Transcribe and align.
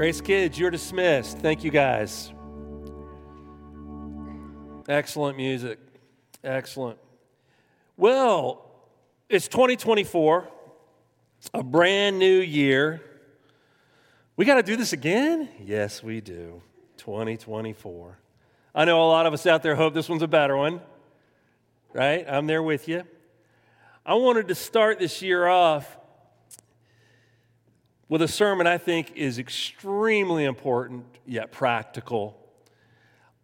Grace 0.00 0.22
Kids, 0.22 0.58
you're 0.58 0.70
dismissed. 0.70 1.36
Thank 1.40 1.62
you 1.62 1.70
guys. 1.70 2.32
Excellent 4.88 5.36
music. 5.36 5.78
Excellent. 6.42 6.98
Well, 7.98 8.64
it's 9.28 9.46
2024, 9.48 10.48
a 11.52 11.62
brand 11.62 12.18
new 12.18 12.40
year. 12.40 13.02
We 14.38 14.46
got 14.46 14.54
to 14.54 14.62
do 14.62 14.74
this 14.74 14.94
again? 14.94 15.50
Yes, 15.62 16.02
we 16.02 16.22
do. 16.22 16.62
2024. 16.96 18.18
I 18.74 18.86
know 18.86 19.02
a 19.02 19.04
lot 19.04 19.26
of 19.26 19.34
us 19.34 19.44
out 19.44 19.62
there 19.62 19.74
hope 19.74 19.92
this 19.92 20.08
one's 20.08 20.22
a 20.22 20.28
better 20.28 20.56
one, 20.56 20.80
right? 21.92 22.24
I'm 22.26 22.46
there 22.46 22.62
with 22.62 22.88
you. 22.88 23.02
I 24.06 24.14
wanted 24.14 24.48
to 24.48 24.54
start 24.54 24.98
this 24.98 25.20
year 25.20 25.46
off 25.46 25.98
with 28.10 28.20
a 28.20 28.28
sermon 28.28 28.66
I 28.66 28.76
think 28.76 29.12
is 29.14 29.38
extremely 29.38 30.44
important 30.44 31.04
yet 31.24 31.52
practical, 31.52 32.36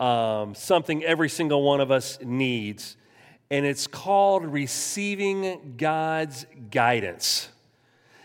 um, 0.00 0.56
something 0.56 1.04
every 1.04 1.28
single 1.28 1.62
one 1.62 1.80
of 1.80 1.92
us 1.92 2.18
needs. 2.20 2.96
And 3.48 3.64
it's 3.64 3.86
called 3.86 4.44
Receiving 4.44 5.76
God's 5.78 6.46
Guidance. 6.72 7.48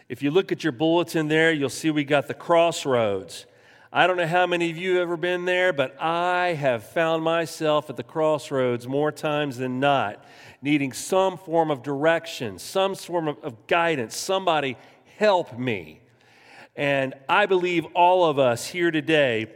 If 0.09 0.23
you 0.23 0.31
look 0.31 0.51
at 0.51 0.63
your 0.63 0.73
bulletin 0.73 1.27
there, 1.27 1.51
you'll 1.51 1.69
see 1.69 1.91
we 1.91 2.03
got 2.03 2.27
the 2.27 2.33
crossroads. 2.33 3.45
I 3.93 4.07
don't 4.07 4.17
know 4.17 4.25
how 4.25 4.47
many 4.47 4.71
of 4.71 4.77
you 4.77 4.95
have 4.95 5.03
ever 5.03 5.17
been 5.17 5.45
there, 5.45 5.71
but 5.71 5.95
I 6.01 6.53
have 6.53 6.83
found 6.83 7.23
myself 7.23 7.87
at 7.91 7.97
the 7.97 8.03
crossroads 8.03 8.87
more 8.87 9.11
times 9.11 9.57
than 9.57 9.79
not, 9.79 10.25
needing 10.59 10.91
some 10.91 11.37
form 11.37 11.69
of 11.69 11.83
direction, 11.83 12.57
some 12.57 12.95
form 12.95 13.27
of, 13.27 13.37
of 13.43 13.67
guidance. 13.67 14.17
Somebody 14.17 14.75
help 15.17 15.55
me. 15.59 16.00
And 16.81 17.13
I 17.29 17.45
believe 17.45 17.85
all 17.93 18.25
of 18.25 18.39
us 18.39 18.65
here 18.65 18.89
today 18.89 19.53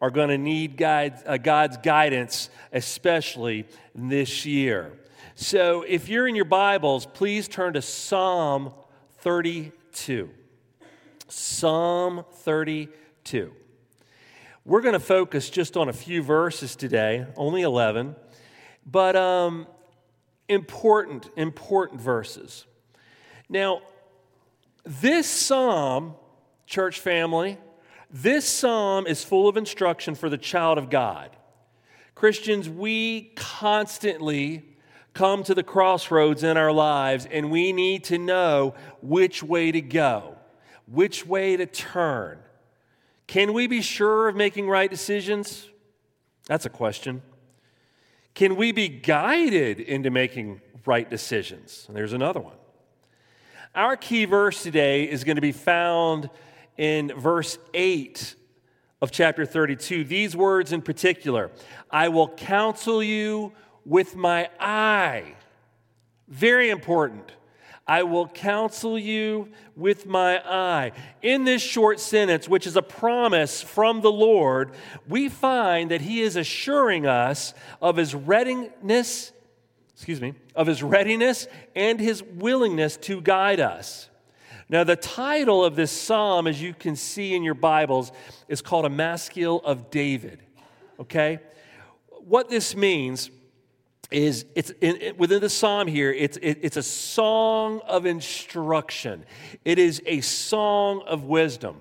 are 0.00 0.10
going 0.10 0.30
to 0.30 0.38
need 0.38 0.82
uh, 0.82 1.36
God's 1.36 1.76
guidance, 1.76 2.50
especially 2.72 3.68
this 3.94 4.44
year. 4.44 4.90
So 5.36 5.82
if 5.82 6.08
you're 6.08 6.26
in 6.26 6.34
your 6.34 6.46
Bibles, 6.46 7.06
please 7.06 7.46
turn 7.46 7.74
to 7.74 7.80
Psalm 7.80 8.72
32. 9.18 10.30
Psalm 11.28 12.24
32. 12.38 13.52
We're 14.64 14.80
going 14.80 14.94
to 14.94 14.98
focus 14.98 15.50
just 15.50 15.76
on 15.76 15.88
a 15.88 15.92
few 15.92 16.24
verses 16.24 16.74
today, 16.74 17.24
only 17.36 17.62
11, 17.62 18.16
but 18.84 19.14
um, 19.14 19.68
important, 20.48 21.30
important 21.36 22.00
verses. 22.00 22.64
Now, 23.48 23.80
this 24.84 25.30
psalm 25.30 26.16
church 26.66 27.00
family, 27.00 27.58
this 28.10 28.48
psalm 28.48 29.06
is 29.06 29.24
full 29.24 29.48
of 29.48 29.56
instruction 29.56 30.14
for 30.14 30.28
the 30.28 30.38
child 30.38 30.78
of 30.78 30.90
God. 30.90 31.30
Christians, 32.14 32.68
we 32.68 33.32
constantly 33.34 34.62
come 35.14 35.42
to 35.44 35.54
the 35.54 35.62
crossroads 35.62 36.42
in 36.42 36.56
our 36.56 36.72
lives 36.72 37.26
and 37.30 37.50
we 37.50 37.72
need 37.72 38.04
to 38.04 38.18
know 38.18 38.74
which 39.00 39.42
way 39.42 39.72
to 39.72 39.80
go, 39.80 40.36
which 40.86 41.26
way 41.26 41.56
to 41.56 41.66
turn. 41.66 42.38
Can 43.26 43.52
we 43.52 43.66
be 43.66 43.80
sure 43.80 44.28
of 44.28 44.36
making 44.36 44.68
right 44.68 44.90
decisions? 44.90 45.68
That's 46.46 46.66
a 46.66 46.70
question. 46.70 47.22
Can 48.34 48.56
we 48.56 48.72
be 48.72 48.88
guided 48.88 49.80
into 49.80 50.10
making 50.10 50.60
right 50.84 51.08
decisions? 51.08 51.84
And 51.88 51.96
there's 51.96 52.12
another 52.12 52.40
one. 52.40 52.56
Our 53.74 53.96
key 53.96 54.24
verse 54.24 54.62
today 54.62 55.04
is 55.04 55.24
going 55.24 55.36
to 55.36 55.42
be 55.42 55.52
found 55.52 56.30
in 56.76 57.12
verse 57.16 57.58
8 57.72 58.34
of 59.00 59.10
chapter 59.10 59.44
32. 59.44 60.04
These 60.04 60.36
words 60.36 60.72
in 60.72 60.82
particular 60.82 61.50
I 61.90 62.08
will 62.08 62.28
counsel 62.28 63.02
you 63.02 63.52
with 63.84 64.16
my 64.16 64.48
eye. 64.58 65.34
Very 66.28 66.70
important. 66.70 67.32
I 67.86 68.02
will 68.04 68.26
counsel 68.28 68.98
you 68.98 69.50
with 69.76 70.06
my 70.06 70.38
eye. 70.38 70.92
In 71.20 71.44
this 71.44 71.60
short 71.60 72.00
sentence, 72.00 72.48
which 72.48 72.66
is 72.66 72.76
a 72.76 72.82
promise 72.82 73.60
from 73.60 74.00
the 74.00 74.10
Lord, 74.10 74.70
we 75.06 75.28
find 75.28 75.90
that 75.90 76.00
He 76.00 76.22
is 76.22 76.36
assuring 76.36 77.06
us 77.06 77.52
of 77.82 77.96
His 77.96 78.14
readiness, 78.14 79.32
excuse 79.92 80.20
me, 80.20 80.32
of 80.54 80.66
His 80.66 80.82
readiness 80.82 81.46
and 81.76 82.00
His 82.00 82.22
willingness 82.22 82.96
to 82.98 83.20
guide 83.20 83.60
us. 83.60 84.08
Now, 84.74 84.82
the 84.82 84.96
title 84.96 85.64
of 85.64 85.76
this 85.76 85.92
psalm, 85.92 86.48
as 86.48 86.60
you 86.60 86.74
can 86.74 86.96
see 86.96 87.36
in 87.36 87.44
your 87.44 87.54
Bibles, 87.54 88.10
is 88.48 88.60
called 88.60 88.84
a 88.84 88.90
Maskil 88.90 89.60
of 89.64 89.88
David. 89.88 90.40
Okay? 90.98 91.38
What 92.08 92.50
this 92.50 92.74
means 92.74 93.30
is 94.10 94.46
it's 94.56 94.70
in, 94.80 95.14
within 95.16 95.40
the 95.40 95.48
psalm 95.48 95.86
here 95.86 96.10
it's, 96.12 96.38
it, 96.38 96.58
it's 96.60 96.76
a 96.76 96.82
song 96.82 97.82
of 97.86 98.04
instruction 98.04 99.24
it 99.64 99.78
is 99.78 100.02
a 100.06 100.20
song 100.20 101.02
of 101.06 101.24
wisdom 101.24 101.76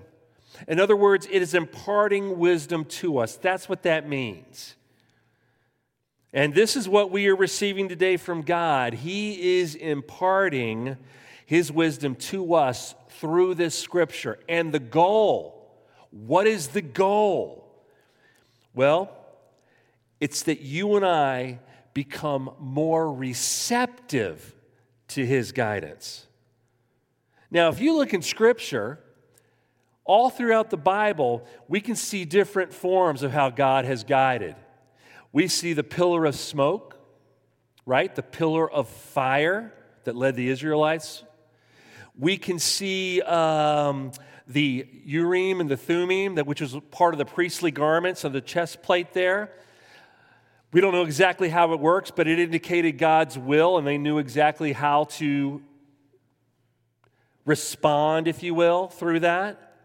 in 0.68 0.80
other 0.80 0.96
words 0.96 1.28
it 1.30 1.42
is 1.42 1.54
imparting 1.54 2.40
wisdom 2.40 2.86
to 2.86 3.18
us 3.18 3.36
that's 3.36 3.68
what 3.68 3.84
that 3.84 4.08
means 4.08 4.76
and 6.32 6.56
this 6.56 6.76
is 6.76 6.88
what 6.88 7.12
we 7.12 7.28
are 7.28 7.36
receiving 7.36 7.90
today 7.90 8.16
from 8.16 8.42
god 8.42 8.94
he 8.94 9.60
is 9.60 9.76
imparting 9.76 10.96
his 11.46 11.72
wisdom 11.72 12.16
to 12.16 12.54
us 12.54 12.96
through 13.10 13.56
this 13.56 13.78
scripture. 13.78 14.40
And 14.48 14.72
the 14.72 14.80
goal, 14.80 15.72
what 16.12 16.48
is 16.48 16.70
the 16.70 16.82
goal? 16.82 17.84
Well, 18.74 19.16
it's 20.20 20.44
that 20.44 20.62
you 20.62 20.96
and 20.96 21.06
I 21.06 21.60
become 21.94 22.52
more 22.60 23.14
receptive 23.14 24.56
to 25.10 25.26
his 25.26 25.52
guidance. 25.52 26.28
Now, 27.52 27.70
if 27.70 27.80
you 27.80 27.96
look 27.96 28.14
in 28.14 28.22
scripture, 28.22 29.00
all 30.06 30.30
throughout 30.30 30.70
the 30.70 30.78
Bible, 30.78 31.46
we 31.68 31.82
can 31.82 31.96
see 31.96 32.26
different 32.26 32.74
forms 32.74 33.22
of 33.22 33.32
how 33.32 33.50
God 33.50 33.86
has 33.86 34.04
guided. 34.04 34.56
We 35.32 35.48
see 35.48 35.74
the 35.74 35.84
pillar 35.84 36.26
of 36.26 36.36
smoke, 36.36 36.98
right? 37.86 38.14
The 38.14 38.24
pillar 38.24 38.70
of 38.70 38.88
fire 38.88 39.74
that 40.04 40.16
led 40.16 40.36
the 40.36 40.50
Israelites 40.50 41.24
we 42.18 42.38
can 42.38 42.60
see 42.60 43.22
um, 43.22 44.12
the 44.48 44.88
Urim 45.06 45.62
and 45.62 45.70
the 45.70 45.78
Thummim, 45.78 46.36
that, 46.36 46.46
which 46.46 46.62
was 46.62 46.78
part 46.92 47.14
of 47.14 47.18
the 47.18 47.26
priestly 47.26 47.72
garments 47.72 48.24
of 48.24 48.34
the 48.34 48.42
chest 48.42 48.84
plate 48.84 49.14
there. 49.14 49.52
We 50.72 50.82
don't 50.82 50.94
know 50.94 51.04
exactly 51.04 51.50
how 51.50 51.74
it 51.74 51.80
works, 51.80 52.12
but 52.12 52.28
it 52.28 52.40
indicated 52.40 52.98
God's 52.98 53.38
will, 53.38 53.78
and 53.78 53.86
they 53.86 53.98
knew 53.98 54.18
exactly 54.18 54.74
how 54.74 55.06
to 55.06 55.62
respond, 57.46 58.28
if 58.28 58.44
you 58.44 58.54
will, 58.54 58.88
through 58.88 59.22
that. 59.22 59.76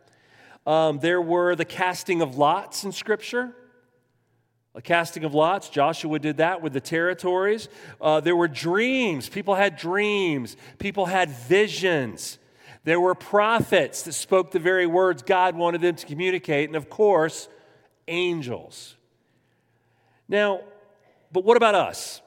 Um, 0.66 0.98
there 0.98 1.20
were 1.20 1.54
the 1.54 1.64
casting 1.64 2.20
of 2.20 2.36
lots 2.36 2.84
in 2.84 2.92
Scripture. 2.92 3.54
A 4.78 4.80
casting 4.80 5.24
of 5.24 5.34
lots. 5.34 5.68
Joshua 5.68 6.20
did 6.20 6.36
that 6.36 6.62
with 6.62 6.72
the 6.72 6.80
territories. 6.80 7.68
Uh, 8.00 8.20
there 8.20 8.36
were 8.36 8.46
dreams. 8.46 9.28
People 9.28 9.56
had 9.56 9.76
dreams. 9.76 10.56
People 10.78 11.06
had 11.06 11.30
visions. 11.30 12.38
There 12.84 13.00
were 13.00 13.16
prophets 13.16 14.02
that 14.02 14.12
spoke 14.12 14.52
the 14.52 14.60
very 14.60 14.86
words 14.86 15.22
God 15.22 15.56
wanted 15.56 15.80
them 15.80 15.96
to 15.96 16.06
communicate. 16.06 16.68
And 16.68 16.76
of 16.76 16.88
course, 16.88 17.48
angels. 18.06 18.94
Now, 20.28 20.60
but 21.32 21.42
what 21.42 21.56
about 21.56 21.74
us? 21.74 22.22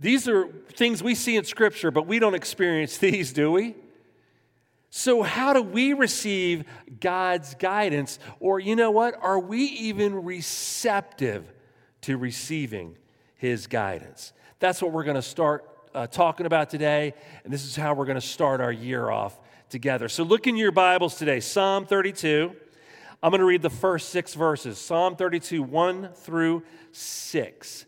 These 0.00 0.28
are 0.28 0.48
things 0.72 1.02
we 1.02 1.14
see 1.14 1.36
in 1.36 1.44
Scripture, 1.44 1.90
but 1.90 2.06
we 2.06 2.20
don't 2.20 2.34
experience 2.34 2.96
these, 3.06 3.34
do 3.34 3.52
we? 3.52 3.74
So, 4.90 5.22
how 5.22 5.52
do 5.52 5.62
we 5.62 5.92
receive 5.92 6.64
God's 7.00 7.54
guidance? 7.54 8.18
Or, 8.40 8.58
you 8.58 8.74
know 8.74 8.90
what? 8.90 9.14
Are 9.20 9.38
we 9.38 9.64
even 9.64 10.24
receptive 10.24 11.52
to 12.02 12.16
receiving 12.16 12.96
His 13.34 13.66
guidance? 13.66 14.32
That's 14.60 14.80
what 14.80 14.92
we're 14.92 15.04
going 15.04 15.16
to 15.16 15.22
start 15.22 15.68
uh, 15.94 16.06
talking 16.06 16.46
about 16.46 16.70
today, 16.70 17.14
and 17.44 17.52
this 17.52 17.64
is 17.64 17.76
how 17.76 17.94
we're 17.94 18.06
going 18.06 18.20
to 18.20 18.26
start 18.26 18.60
our 18.60 18.72
year 18.72 19.10
off 19.10 19.38
together. 19.68 20.08
So, 20.08 20.22
look 20.22 20.46
in 20.46 20.56
your 20.56 20.72
Bibles 20.72 21.16
today, 21.16 21.40
Psalm 21.40 21.84
32. 21.84 22.52
I'm 23.22 23.30
going 23.30 23.40
to 23.40 23.46
read 23.46 23.62
the 23.62 23.70
first 23.70 24.08
six 24.08 24.32
verses 24.34 24.78
Psalm 24.78 25.16
32, 25.16 25.62
1 25.62 26.10
through 26.14 26.62
6. 26.92 27.84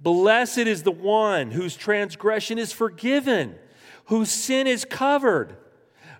Blessed 0.00 0.58
is 0.58 0.82
the 0.82 0.90
one 0.90 1.50
whose 1.50 1.76
transgression 1.76 2.58
is 2.58 2.72
forgiven, 2.72 3.54
whose 4.06 4.30
sin 4.30 4.66
is 4.66 4.84
covered. 4.84 5.56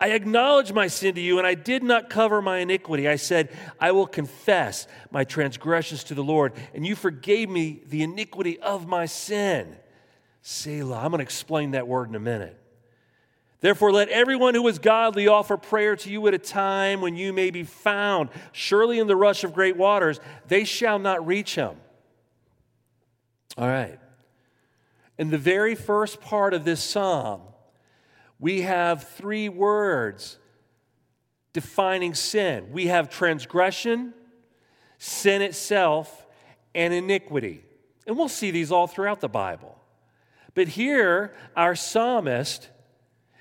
I 0.00 0.08
acknowledged 0.08 0.74
my 0.74 0.88
sin 0.88 1.14
to 1.14 1.20
you, 1.20 1.38
and 1.38 1.46
I 1.46 1.54
did 1.54 1.82
not 1.82 2.10
cover 2.10 2.42
my 2.42 2.58
iniquity. 2.58 3.08
I 3.08 3.16
said, 3.16 3.56
I 3.80 3.92
will 3.92 4.06
confess 4.06 4.86
my 5.10 5.24
transgressions 5.24 6.04
to 6.04 6.14
the 6.14 6.24
Lord, 6.24 6.52
and 6.74 6.86
you 6.86 6.96
forgave 6.96 7.48
me 7.48 7.80
the 7.86 8.02
iniquity 8.02 8.58
of 8.58 8.86
my 8.88 9.06
sin. 9.06 9.76
Selah. 10.42 10.98
I'm 10.98 11.10
going 11.10 11.20
to 11.20 11.24
explain 11.24 11.70
that 11.70 11.86
word 11.86 12.08
in 12.08 12.14
a 12.16 12.20
minute. 12.20 12.60
Therefore, 13.60 13.92
let 13.92 14.10
everyone 14.10 14.54
who 14.54 14.68
is 14.68 14.78
godly 14.78 15.26
offer 15.26 15.56
prayer 15.56 15.96
to 15.96 16.10
you 16.10 16.26
at 16.26 16.34
a 16.34 16.38
time 16.38 17.00
when 17.00 17.16
you 17.16 17.32
may 17.32 17.50
be 17.50 17.62
found. 17.62 18.28
Surely 18.52 18.98
in 18.98 19.06
the 19.06 19.16
rush 19.16 19.42
of 19.42 19.54
great 19.54 19.76
waters, 19.76 20.20
they 20.48 20.64
shall 20.64 20.98
not 20.98 21.26
reach 21.26 21.54
him. 21.54 21.76
All 23.56 23.66
right. 23.66 23.98
In 25.16 25.30
the 25.30 25.38
very 25.38 25.74
first 25.74 26.20
part 26.20 26.52
of 26.52 26.66
this 26.66 26.82
psalm, 26.82 27.40
we 28.38 28.62
have 28.62 29.08
three 29.08 29.48
words 29.48 30.38
defining 31.52 32.14
sin 32.14 32.72
we 32.72 32.88
have 32.88 33.08
transgression, 33.08 34.12
sin 34.98 35.40
itself, 35.40 36.26
and 36.74 36.92
iniquity. 36.92 37.64
And 38.06 38.18
we'll 38.18 38.28
see 38.28 38.50
these 38.50 38.70
all 38.70 38.86
throughout 38.86 39.20
the 39.20 39.28
Bible. 39.28 39.78
But 40.54 40.68
here, 40.68 41.34
our 41.56 41.74
psalmist 41.74 42.68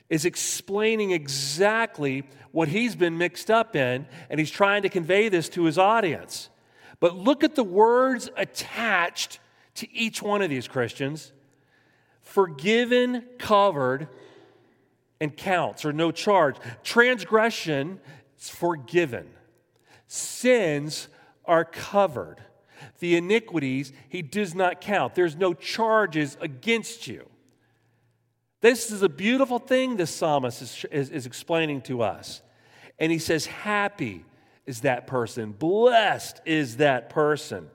is 0.10 0.26
explaining 0.26 1.12
exactly 1.12 2.24
what 2.52 2.68
he's 2.68 2.96
been 2.96 3.18
mixed 3.18 3.50
up 3.50 3.76
in, 3.76 4.06
and 4.30 4.40
he's 4.40 4.52
trying 4.52 4.84
to 4.84 4.90
convey 4.90 5.28
this 5.28 5.50
to 5.50 5.64
his 5.66 5.78
audience. 5.78 6.50
But 7.00 7.18
look 7.18 7.44
at 7.44 7.56
the 7.56 7.64
words 7.64 8.30
attached 8.38 9.40
to 9.76 9.92
each 9.92 10.22
one 10.22 10.42
of 10.42 10.50
these 10.50 10.68
Christians 10.68 11.32
forgiven, 12.22 13.24
covered, 13.38 14.08
and 15.24 15.36
counts, 15.36 15.86
or 15.86 15.94
no 15.94 16.12
charge. 16.12 16.58
Transgression 16.84 18.00
is 18.38 18.50
forgiven, 18.50 19.28
sins 20.08 21.08
are 21.46 21.66
covered. 21.66 22.44
The 23.00 23.16
iniquities 23.16 23.94
he 24.10 24.22
does 24.22 24.54
not 24.54 24.82
count. 24.82 25.16
There's 25.16 25.38
no 25.38 25.54
charges 25.54 26.38
against 26.42 27.08
you. 27.08 27.28
This 28.60 28.92
is 28.92 29.02
a 29.02 29.10
beautiful 29.10 29.60
thing 29.60 29.96
the 29.96 30.06
psalmist 30.06 30.62
is, 30.62 30.86
is, 30.92 31.10
is, 31.10 31.26
explaining 31.26 31.82
to 31.84 32.02
us. 32.02 32.42
And 33.00 33.12
he 33.12 33.20
says, 33.20 33.46
Happy 33.46 34.26
is 34.66 34.82
that 34.82 35.08
person, 35.08 35.52
blessed 35.54 36.42
is 36.46 36.78
that 36.78 37.10
person. 37.10 37.70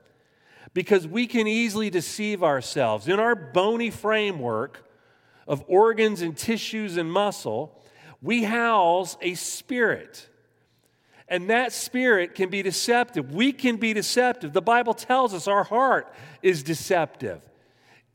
Because 0.75 1.07
we 1.07 1.27
can 1.27 1.47
easily 1.47 1.89
deceive 1.89 2.43
ourselves. 2.43 3.09
In 3.09 3.19
our 3.19 3.35
bony 3.35 3.91
framework, 3.91 4.88
of 5.49 5.65
organs 5.67 6.23
and 6.23 6.37
tissues 6.37 6.97
and 6.97 7.11
muscle, 7.11 7.83
we 8.23 8.45
house 8.45 9.17
a 9.21 9.35
spirit. 9.35 10.29
And 11.27 11.51
that 11.51 11.73
spirit 11.73 12.35
can 12.35 12.51
be 12.51 12.63
deceptive. 12.63 13.35
We 13.35 13.53
can 13.53 13.77
be 13.77 13.93
deceptive. 13.93 14.53
The 14.53 14.63
Bible 14.63 14.95
tells 14.95 15.35
us 15.35 15.49
our 15.49 15.65
heart 15.65 16.13
is 16.43 16.63
deceptive. 16.63 17.43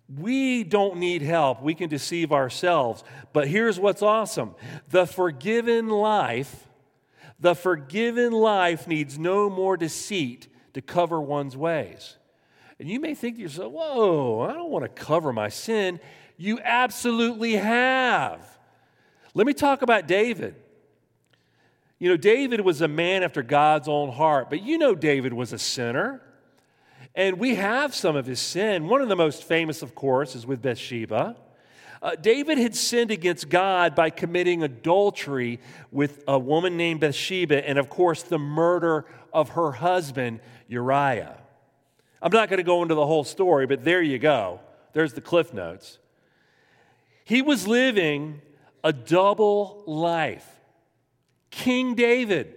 We 0.07 0.63
don't 0.63 0.97
need 0.97 1.21
help. 1.21 1.62
We 1.62 1.75
can 1.75 1.89
deceive 1.89 2.31
ourselves. 2.31 3.03
But 3.33 3.47
here's 3.47 3.79
what's 3.79 4.01
awesome 4.01 4.56
the 4.89 5.06
forgiven 5.06 5.89
life, 5.89 6.68
the 7.39 7.56
forgiven 7.56 8.31
life 8.31 8.88
needs 8.88 9.18
no 9.18 9.50
more 9.50 9.75
deceit 9.75 10.47
to 10.74 10.81
cover 10.81 11.19
one's 11.19 11.57
ways. 11.57 12.18
And 12.79 12.89
you 12.89 13.00
may 13.00 13.15
think 13.15 13.36
to 13.36 13.41
yourself, 13.41 13.71
whoa, 13.71 14.41
I 14.41 14.53
don't 14.53 14.71
want 14.71 14.83
to 14.83 14.89
cover 14.89 15.31
my 15.31 15.50
sin. 15.50 16.00
You 16.38 16.59
absolutely 16.63 17.53
have. 17.56 18.45
Let 19.33 19.47
me 19.47 19.53
talk 19.53 19.81
about 19.81 20.07
David. 20.07 20.56
You 22.00 22.09
know, 22.09 22.18
David 22.18 22.62
was 22.62 22.81
a 22.81 22.88
man 22.88 23.24
after 23.24 23.41
God's 23.41 23.88
own 23.88 24.12
heart, 24.12 24.50
but 24.50 24.62
you 24.62 24.77
know 24.77 24.94
David 24.94 25.33
was 25.33 25.53
a 25.53 25.59
sinner. 25.59 26.21
And 27.15 27.39
we 27.39 27.56
have 27.56 27.94
some 27.94 28.15
of 28.15 28.25
his 28.25 28.39
sin. 28.39 28.88
One 28.88 29.01
of 29.01 29.09
the 29.09 29.15
most 29.15 29.44
famous, 29.44 29.81
of 29.81 29.94
course, 29.94 30.35
is 30.35 30.45
with 30.45 30.62
Bathsheba. 30.62 31.35
Uh, 32.01 32.15
David 32.15 32.57
had 32.57 32.75
sinned 32.75 33.12
against 33.12 33.47
God 33.47 33.95
by 33.95 34.09
committing 34.09 34.63
adultery 34.63 35.62
with 35.91 36.24
a 36.27 36.38
woman 36.38 36.75
named 36.75 37.00
Bathsheba, 37.00 37.68
and 37.68 37.79
of 37.79 37.89
course, 37.89 38.24
the 38.24 38.39
murder 38.39 39.06
of 39.31 39.50
her 39.50 39.71
husband, 39.71 40.41
Uriah. 40.68 41.38
I'm 42.21 42.31
not 42.31 42.50
going 42.50 42.57
to 42.57 42.63
go 42.63 42.81
into 42.81 42.95
the 42.95 43.06
whole 43.06 43.24
story, 43.24 43.68
but 43.68 43.86
there 43.86 44.01
you 44.01 44.19
go. 44.19 44.59
There's 44.91 45.13
the 45.13 45.21
cliff 45.21 45.53
notes. 45.53 46.00
He 47.25 47.42
was 47.42 47.68
living 47.68 48.42
a 48.84 48.92
double 48.92 49.84
life. 49.86 50.48
King 51.50 51.96
David, 51.96 52.56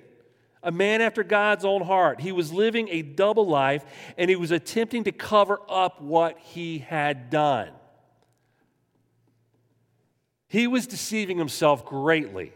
a 0.63 0.73
man 0.73 1.01
after 1.01 1.23
God's 1.23 1.65
own 1.65 1.83
heart, 1.83 2.21
he 2.21 2.33
was 2.33 2.53
living 2.53 2.89
a 2.89 3.03
double 3.03 3.47
life 3.47 3.85
and 4.17 4.29
he 4.29 4.37
was 4.37 4.51
attempting 4.51 5.05
to 5.05 5.13
cover 5.13 5.61
up 5.69 6.01
what 6.01 6.39
he 6.39 6.79
had 6.79 7.31
done. 7.31 7.71
He 10.49 10.67
was 10.67 10.87
deceiving 10.87 11.39
himself 11.39 11.85
greatly. 11.85 12.53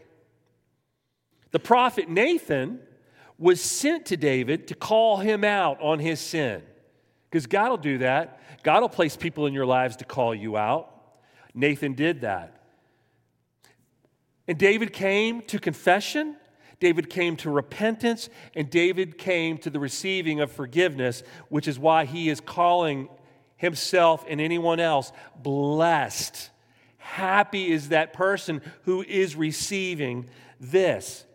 The 1.51 1.59
prophet 1.59 2.09
Nathan 2.09 2.79
was 3.37 3.61
sent 3.61 4.05
to 4.07 4.17
David 4.17 4.67
to 4.67 4.75
call 4.75 5.17
him 5.17 5.43
out 5.43 5.81
on 5.81 5.99
his 5.99 6.19
sin. 6.19 6.61
Because 7.29 7.47
God 7.47 7.69
will 7.69 7.77
do 7.77 7.97
that. 7.99 8.39
God 8.63 8.81
will 8.81 8.89
place 8.89 9.15
people 9.15 9.45
in 9.45 9.53
your 9.53 9.65
lives 9.65 9.95
to 9.97 10.05
call 10.05 10.35
you 10.35 10.57
out. 10.57 10.91
Nathan 11.53 11.93
did 11.93 12.21
that. 12.21 12.61
And 14.47 14.57
David 14.57 14.93
came 14.93 15.41
to 15.43 15.59
confession, 15.59 16.35
David 16.79 17.09
came 17.09 17.37
to 17.37 17.49
repentance, 17.49 18.29
and 18.55 18.69
David 18.69 19.17
came 19.17 19.57
to 19.59 19.69
the 19.69 19.79
receiving 19.79 20.39
of 20.39 20.51
forgiveness, 20.51 21.23
which 21.49 21.67
is 21.67 21.77
why 21.77 22.05
he 22.05 22.29
is 22.29 22.41
calling 22.41 23.07
himself 23.55 24.25
and 24.27 24.41
anyone 24.41 24.79
else 24.79 25.11
blessed. 25.41 26.49
Happy 26.97 27.71
is 27.71 27.89
that 27.89 28.13
person 28.13 28.61
who 28.83 29.03
is 29.03 29.35
receiving 29.35 30.27
this. 30.59 31.25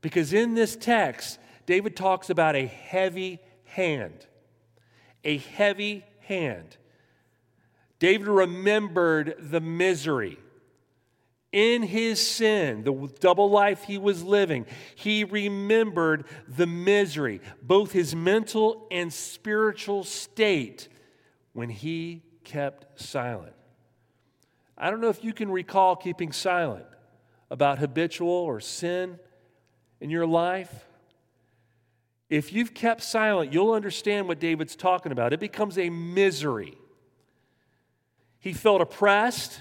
Because 0.00 0.32
in 0.32 0.54
this 0.54 0.74
text, 0.76 1.38
David 1.66 1.94
talks 1.94 2.30
about 2.30 2.56
a 2.56 2.66
heavy 2.66 3.38
hand. 3.64 4.26
A 5.24 5.36
heavy 5.38 6.04
hand. 6.20 6.76
David 8.00 8.26
remembered 8.26 9.36
the 9.38 9.60
misery 9.60 10.38
in 11.52 11.82
his 11.82 12.24
sin, 12.24 12.82
the 12.82 13.12
double 13.20 13.50
life 13.50 13.84
he 13.84 13.98
was 13.98 14.22
living. 14.22 14.66
He 14.94 15.24
remembered 15.24 16.24
the 16.48 16.66
misery, 16.66 17.40
both 17.62 17.92
his 17.92 18.14
mental 18.14 18.86
and 18.90 19.12
spiritual 19.12 20.04
state, 20.04 20.88
when 21.52 21.68
he 21.68 22.22
kept 22.42 23.00
silent. 23.00 23.54
I 24.78 24.90
don't 24.90 25.00
know 25.00 25.08
if 25.08 25.22
you 25.22 25.34
can 25.34 25.50
recall 25.50 25.94
keeping 25.94 26.32
silent 26.32 26.86
about 27.50 27.80
habitual 27.80 28.30
or 28.30 28.60
sin 28.60 29.18
in 30.00 30.08
your 30.08 30.26
life. 30.26 30.86
If 32.30 32.52
you've 32.52 32.72
kept 32.72 33.02
silent, 33.02 33.52
you'll 33.52 33.72
understand 33.72 34.28
what 34.28 34.38
David's 34.38 34.76
talking 34.76 35.10
about. 35.12 35.32
It 35.32 35.40
becomes 35.40 35.76
a 35.76 35.90
misery. 35.90 36.78
He 38.40 38.52
felt 38.52 38.80
oppressed. 38.80 39.60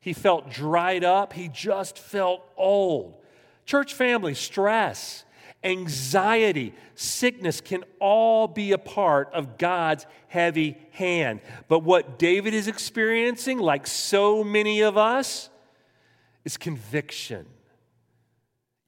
He 0.00 0.12
felt 0.12 0.50
dried 0.50 1.04
up. 1.04 1.32
He 1.32 1.48
just 1.48 1.98
felt 1.98 2.42
old. 2.56 3.16
Church 3.64 3.94
family, 3.94 4.34
stress, 4.34 5.24
anxiety, 5.64 6.74
sickness 6.94 7.60
can 7.60 7.84
all 7.98 8.46
be 8.48 8.72
a 8.72 8.78
part 8.78 9.30
of 9.32 9.58
God's 9.58 10.06
heavy 10.28 10.76
hand. 10.90 11.40
But 11.68 11.80
what 11.80 12.18
David 12.18 12.52
is 12.52 12.68
experiencing, 12.68 13.58
like 13.58 13.86
so 13.86 14.44
many 14.44 14.82
of 14.82 14.98
us, 14.98 15.48
is 16.44 16.56
conviction. 16.56 17.46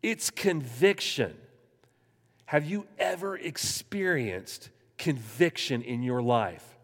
It's 0.03 0.31
conviction. 0.31 1.35
Have 2.47 2.67
you 2.67 2.87
ever 2.99 3.37
experienced 3.37 4.69
conviction 4.99 5.81
in 5.83 6.03
your 6.03 6.21
life? 6.21 6.77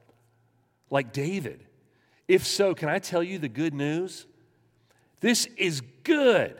Like 0.88 1.12
David. 1.12 1.66
If 2.30 2.46
so, 2.46 2.76
can 2.76 2.88
I 2.88 3.00
tell 3.00 3.24
you 3.24 3.40
the 3.40 3.48
good 3.48 3.74
news? 3.74 4.24
This 5.18 5.46
is 5.56 5.82
good. 6.04 6.54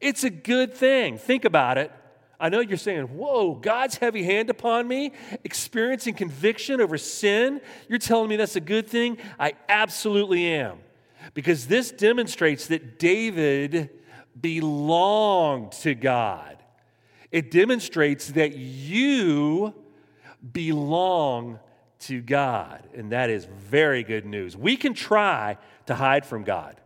It's 0.00 0.24
a 0.24 0.30
good 0.30 0.72
thing. 0.72 1.18
Think 1.18 1.44
about 1.44 1.76
it. 1.76 1.92
I 2.40 2.48
know 2.48 2.60
you're 2.60 2.78
saying, 2.78 3.08
Whoa, 3.08 3.56
God's 3.56 3.98
heavy 3.98 4.22
hand 4.22 4.48
upon 4.48 4.88
me, 4.88 5.12
experiencing 5.44 6.14
conviction 6.14 6.80
over 6.80 6.96
sin. 6.96 7.60
You're 7.90 7.98
telling 7.98 8.30
me 8.30 8.36
that's 8.36 8.56
a 8.56 8.60
good 8.60 8.88
thing? 8.88 9.18
I 9.38 9.52
absolutely 9.68 10.46
am. 10.46 10.78
Because 11.34 11.66
this 11.66 11.90
demonstrates 11.90 12.68
that 12.68 12.98
David 12.98 13.90
belonged 14.40 15.72
to 15.72 15.94
God. 15.94 16.56
It 17.30 17.50
demonstrates 17.50 18.28
that 18.28 18.56
you 18.56 19.74
belong 20.54 21.58
to 22.02 22.20
God. 22.20 22.88
And 22.94 23.12
that 23.12 23.30
is 23.30 23.44
very 23.44 24.02
good 24.02 24.24
news. 24.24 24.56
We 24.56 24.76
can 24.76 24.94
try 24.94 25.58
to 25.86 25.94
hide 25.94 26.24
from 26.26 26.44
God. 26.44 26.80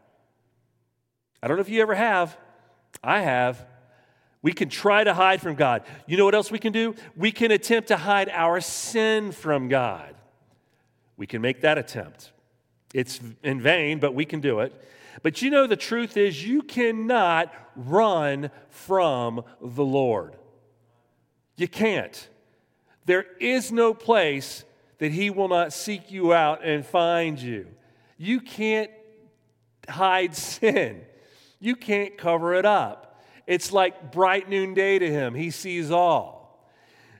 I 1.42 1.48
don't 1.48 1.56
know 1.56 1.62
if 1.62 1.68
you 1.68 1.82
ever 1.82 1.94
have. 1.94 2.36
I 3.02 3.20
have. 3.20 3.66
We 4.42 4.52
can 4.52 4.68
try 4.68 5.04
to 5.04 5.14
hide 5.14 5.40
from 5.40 5.54
God. 5.54 5.82
You 6.06 6.16
know 6.16 6.24
what 6.24 6.34
else 6.34 6.50
we 6.50 6.58
can 6.58 6.72
do? 6.72 6.94
We 7.16 7.32
can 7.32 7.50
attempt 7.50 7.88
to 7.88 7.96
hide 7.96 8.28
our 8.28 8.60
sin 8.60 9.32
from 9.32 9.68
God. 9.68 10.14
We 11.16 11.26
can 11.26 11.42
make 11.42 11.62
that 11.62 11.78
attempt. 11.78 12.32
It's 12.94 13.20
in 13.42 13.60
vain, 13.60 13.98
but 13.98 14.14
we 14.14 14.24
can 14.24 14.40
do 14.40 14.60
it. 14.60 14.72
But 15.22 15.42
you 15.42 15.50
know, 15.50 15.66
the 15.66 15.76
truth 15.76 16.16
is, 16.16 16.46
you 16.46 16.62
cannot 16.62 17.52
run 17.74 18.50
from 18.68 19.42
the 19.60 19.84
Lord. 19.84 20.36
You 21.56 21.68
can't. 21.68 22.28
There 23.06 23.24
is 23.40 23.72
no 23.72 23.94
place 23.94 24.64
that 24.98 25.12
He 25.12 25.30
will 25.30 25.48
not 25.48 25.72
seek 25.72 26.10
you 26.10 26.32
out 26.32 26.64
and 26.64 26.84
find 26.84 27.40
you. 27.40 27.66
You 28.16 28.40
can't 28.40 28.90
hide 29.88 30.34
sin, 30.36 31.02
you 31.60 31.76
can't 31.76 32.16
cover 32.16 32.54
it 32.54 32.66
up. 32.66 33.22
It's 33.46 33.72
like 33.72 34.10
bright 34.10 34.48
noonday 34.48 34.98
to 34.98 35.10
Him, 35.10 35.34
He 35.34 35.50
sees 35.50 35.90
all. 35.90 36.36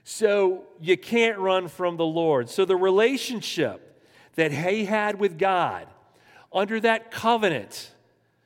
So 0.03 0.63
you 0.79 0.97
can't 0.97 1.37
run 1.37 1.67
from 1.67 1.97
the 1.97 2.05
Lord. 2.05 2.49
So 2.49 2.63
the 2.63 2.77
relationship 2.77 4.01
that 4.35 4.51
He 4.51 4.85
had 4.85 5.19
with 5.19 5.37
God 5.37 5.87
under 6.53 6.79
that 6.79 7.11
covenant, 7.11 7.91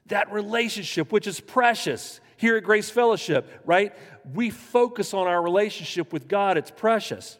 that 0.07 0.31
relationship, 0.31 1.11
which 1.11 1.27
is 1.27 1.39
precious 1.39 2.19
here 2.37 2.57
at 2.57 2.63
Grace 2.63 2.89
Fellowship, 2.89 3.61
right? 3.65 3.93
We 4.33 4.49
focus 4.49 5.13
on 5.13 5.27
our 5.27 5.41
relationship 5.41 6.11
with 6.11 6.27
God, 6.27 6.57
it's 6.57 6.71
precious. 6.71 7.37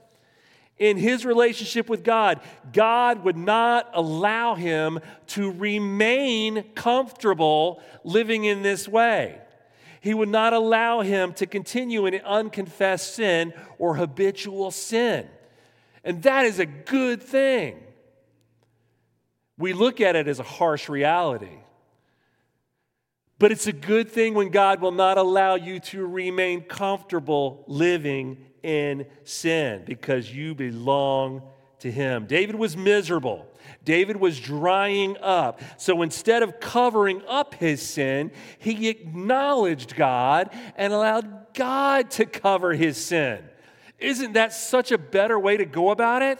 In 0.81 0.97
his 0.97 1.27
relationship 1.27 1.87
with 1.87 2.03
God, 2.03 2.41
God 2.73 3.23
would 3.23 3.37
not 3.37 3.91
allow 3.93 4.55
him 4.55 4.99
to 5.27 5.51
remain 5.51 6.63
comfortable 6.73 7.83
living 8.03 8.45
in 8.45 8.63
this 8.63 8.87
way. 8.87 9.39
He 9.99 10.15
would 10.15 10.27
not 10.27 10.53
allow 10.53 11.01
him 11.01 11.33
to 11.33 11.45
continue 11.45 12.07
in 12.07 12.15
unconfessed 12.15 13.13
sin 13.13 13.53
or 13.77 13.93
habitual 13.93 14.71
sin. 14.71 15.27
And 16.03 16.23
that 16.23 16.45
is 16.45 16.57
a 16.57 16.65
good 16.65 17.21
thing. 17.21 17.77
We 19.59 19.73
look 19.73 20.01
at 20.01 20.15
it 20.15 20.27
as 20.27 20.39
a 20.39 20.43
harsh 20.43 20.89
reality. 20.89 21.59
But 23.37 23.51
it's 23.51 23.67
a 23.67 23.71
good 23.71 24.09
thing 24.09 24.33
when 24.33 24.49
God 24.49 24.81
will 24.81 24.91
not 24.91 25.19
allow 25.19 25.53
you 25.53 25.79
to 25.79 26.07
remain 26.07 26.61
comfortable 26.61 27.65
living 27.67 28.47
in 28.63 29.05
sin 29.23 29.83
because 29.85 30.33
you 30.33 30.55
belong 30.55 31.41
to 31.79 31.91
Him. 31.91 32.25
David 32.25 32.55
was 32.55 32.77
miserable. 32.77 33.47
David 33.83 34.17
was 34.17 34.39
drying 34.39 35.17
up. 35.21 35.61
So 35.77 36.01
instead 36.01 36.43
of 36.43 36.59
covering 36.59 37.21
up 37.27 37.55
his 37.55 37.81
sin, 37.81 38.31
he 38.59 38.89
acknowledged 38.89 39.95
God 39.95 40.49
and 40.75 40.93
allowed 40.93 41.53
God 41.53 42.11
to 42.11 42.25
cover 42.25 42.73
his 42.73 42.97
sin. 42.97 43.43
Isn't 43.99 44.33
that 44.33 44.53
such 44.53 44.91
a 44.91 44.97
better 44.97 45.39
way 45.39 45.57
to 45.57 45.65
go 45.65 45.91
about 45.91 46.21
it? 46.21 46.39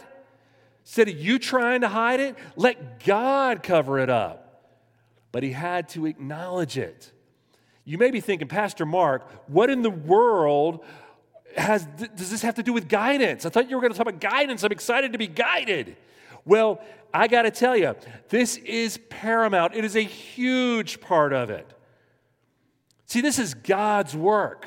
Instead 0.84 1.08
of 1.08 1.16
you 1.16 1.38
trying 1.38 1.82
to 1.82 1.88
hide 1.88 2.20
it, 2.20 2.36
let 2.56 3.04
God 3.04 3.62
cover 3.62 3.98
it 3.98 4.10
up. 4.10 4.72
But 5.30 5.42
he 5.42 5.52
had 5.52 5.88
to 5.90 6.06
acknowledge 6.06 6.76
it. 6.76 7.12
You 7.84 7.98
may 7.98 8.10
be 8.10 8.20
thinking, 8.20 8.48
Pastor 8.48 8.86
Mark, 8.86 9.48
what 9.48 9.70
in 9.70 9.82
the 9.82 9.90
world 9.90 10.84
has, 11.56 11.86
does 11.86 12.30
this 12.30 12.42
have 12.42 12.54
to 12.56 12.62
do 12.62 12.72
with 12.72 12.88
guidance? 12.88 13.46
I 13.46 13.50
thought 13.50 13.68
you 13.68 13.76
were 13.76 13.82
going 13.82 13.92
to 13.92 13.98
talk 13.98 14.08
about 14.08 14.20
guidance. 14.20 14.62
I'm 14.62 14.72
excited 14.72 15.12
to 15.12 15.18
be 15.18 15.26
guided. 15.26 15.96
Well, 16.44 16.80
I 17.14 17.28
got 17.28 17.42
to 17.42 17.50
tell 17.50 17.76
you, 17.76 17.94
this 18.28 18.56
is 18.56 18.98
paramount. 19.10 19.74
It 19.74 19.84
is 19.84 19.96
a 19.96 20.02
huge 20.02 21.00
part 21.00 21.32
of 21.32 21.50
it. 21.50 21.68
See, 23.06 23.20
this 23.20 23.38
is 23.38 23.54
God's 23.54 24.16
work. 24.16 24.66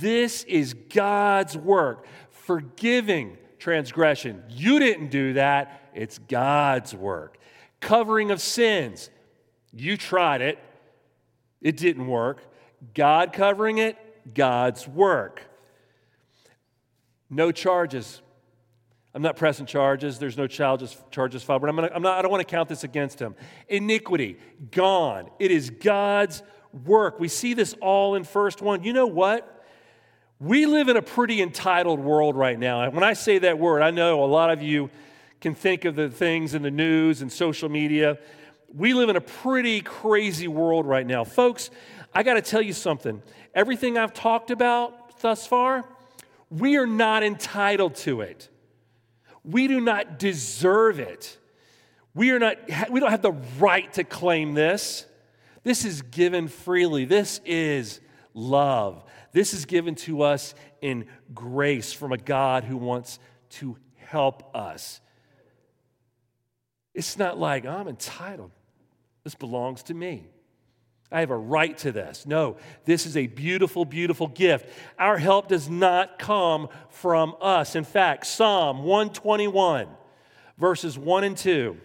This 0.00 0.44
is 0.44 0.74
God's 0.74 1.56
work. 1.56 2.06
Forgiving 2.30 3.38
transgression. 3.58 4.42
You 4.50 4.78
didn't 4.78 5.08
do 5.08 5.34
that, 5.34 5.90
it's 5.94 6.18
God's 6.18 6.94
work. 6.94 7.38
Covering 7.80 8.30
of 8.30 8.40
sins. 8.40 9.10
You 9.72 9.96
tried 9.96 10.42
it, 10.42 10.58
it 11.60 11.76
didn't 11.76 12.06
work. 12.06 12.42
God 12.92 13.32
covering 13.32 13.78
it, 13.78 13.96
God's 14.34 14.86
work. 14.86 15.42
No 17.30 17.52
charges. 17.52 18.20
I'm 19.14 19.22
not 19.22 19.36
pressing 19.36 19.66
charges. 19.66 20.18
There's 20.18 20.36
no 20.36 20.48
charges, 20.48 20.96
charges 21.10 21.42
filed, 21.42 21.62
but 21.62 21.70
I'm, 21.70 21.76
gonna, 21.76 21.90
I'm 21.94 22.02
not, 22.02 22.18
I 22.18 22.22
don't 22.22 22.30
want 22.30 22.40
to 22.40 22.50
count 22.50 22.68
this 22.68 22.82
against 22.82 23.20
him. 23.20 23.36
Iniquity, 23.68 24.38
gone. 24.72 25.30
It 25.38 25.52
is 25.52 25.70
God's 25.70 26.42
work. 26.84 27.20
We 27.20 27.28
see 27.28 27.54
this 27.54 27.74
all 27.80 28.16
in 28.16 28.24
first 28.24 28.60
one. 28.60 28.82
You 28.82 28.92
know 28.92 29.06
what? 29.06 29.50
We 30.40 30.66
live 30.66 30.88
in 30.88 30.96
a 30.96 31.02
pretty 31.02 31.40
entitled 31.40 32.00
world 32.00 32.34
right 32.34 32.58
now. 32.58 32.82
And 32.82 32.92
When 32.92 33.04
I 33.04 33.12
say 33.12 33.38
that 33.38 33.58
word, 33.58 33.82
I 33.82 33.92
know 33.92 34.24
a 34.24 34.26
lot 34.26 34.50
of 34.50 34.62
you 34.62 34.90
can 35.40 35.54
think 35.54 35.84
of 35.84 35.94
the 35.94 36.08
things 36.08 36.54
in 36.54 36.62
the 36.62 36.70
news 36.70 37.22
and 37.22 37.30
social 37.30 37.68
media. 37.68 38.18
We 38.74 38.94
live 38.94 39.08
in 39.10 39.16
a 39.16 39.20
pretty 39.20 39.80
crazy 39.80 40.48
world 40.48 40.86
right 40.86 41.06
now. 41.06 41.22
Folks, 41.22 41.70
I 42.12 42.24
got 42.24 42.34
to 42.34 42.42
tell 42.42 42.62
you 42.62 42.72
something. 42.72 43.22
Everything 43.54 43.96
I've 43.96 44.12
talked 44.12 44.50
about 44.50 45.20
thus 45.20 45.46
far, 45.46 45.84
we 46.58 46.76
are 46.76 46.86
not 46.86 47.22
entitled 47.22 47.96
to 47.96 48.20
it. 48.20 48.48
We 49.44 49.66
do 49.66 49.80
not 49.80 50.18
deserve 50.18 51.00
it. 51.00 51.38
We, 52.14 52.30
are 52.30 52.38
not, 52.38 52.56
we 52.90 53.00
don't 53.00 53.10
have 53.10 53.22
the 53.22 53.36
right 53.58 53.92
to 53.94 54.04
claim 54.04 54.54
this. 54.54 55.06
This 55.64 55.84
is 55.84 56.02
given 56.02 56.48
freely. 56.48 57.04
This 57.04 57.40
is 57.44 58.00
love. 58.34 59.02
This 59.32 59.52
is 59.52 59.64
given 59.64 59.96
to 59.96 60.22
us 60.22 60.54
in 60.80 61.06
grace 61.34 61.92
from 61.92 62.12
a 62.12 62.18
God 62.18 62.64
who 62.64 62.76
wants 62.76 63.18
to 63.50 63.76
help 63.96 64.54
us. 64.54 65.00
It's 66.94 67.18
not 67.18 67.38
like, 67.38 67.64
oh, 67.64 67.70
I'm 67.70 67.88
entitled. 67.88 68.52
This 69.24 69.34
belongs 69.34 69.82
to 69.84 69.94
me. 69.94 70.28
I 71.14 71.20
have 71.20 71.30
a 71.30 71.36
right 71.36 71.78
to 71.78 71.92
this. 71.92 72.26
No, 72.26 72.56
this 72.84 73.06
is 73.06 73.16
a 73.16 73.28
beautiful, 73.28 73.84
beautiful 73.84 74.26
gift. 74.26 74.68
Our 74.98 75.16
help 75.16 75.46
does 75.46 75.70
not 75.70 76.18
come 76.18 76.68
from 76.90 77.36
us. 77.40 77.76
In 77.76 77.84
fact, 77.84 78.26
Psalm 78.26 78.82
121, 78.82 79.86
verses 80.58 80.98
1 80.98 81.24
and 81.24 81.36
2. 81.36 81.76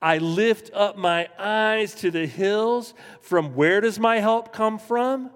I 0.00 0.18
lift 0.18 0.70
up 0.72 0.96
my 0.96 1.28
eyes 1.36 1.96
to 1.96 2.12
the 2.12 2.26
hills. 2.26 2.94
From 3.20 3.56
where 3.56 3.80
does 3.80 3.98
my 3.98 4.20
help 4.20 4.52
come 4.52 4.78
from? 4.78 5.30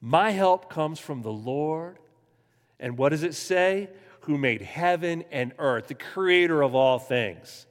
My 0.00 0.30
help 0.30 0.70
comes 0.70 1.00
from 1.00 1.22
the 1.22 1.32
Lord. 1.32 1.98
And 2.78 2.96
what 2.96 3.08
does 3.08 3.24
it 3.24 3.34
say? 3.34 3.90
Who 4.20 4.38
made 4.38 4.62
heaven 4.62 5.24
and 5.32 5.52
earth, 5.58 5.88
the 5.88 5.94
creator 5.94 6.62
of 6.62 6.76
all 6.76 7.00
things. 7.00 7.66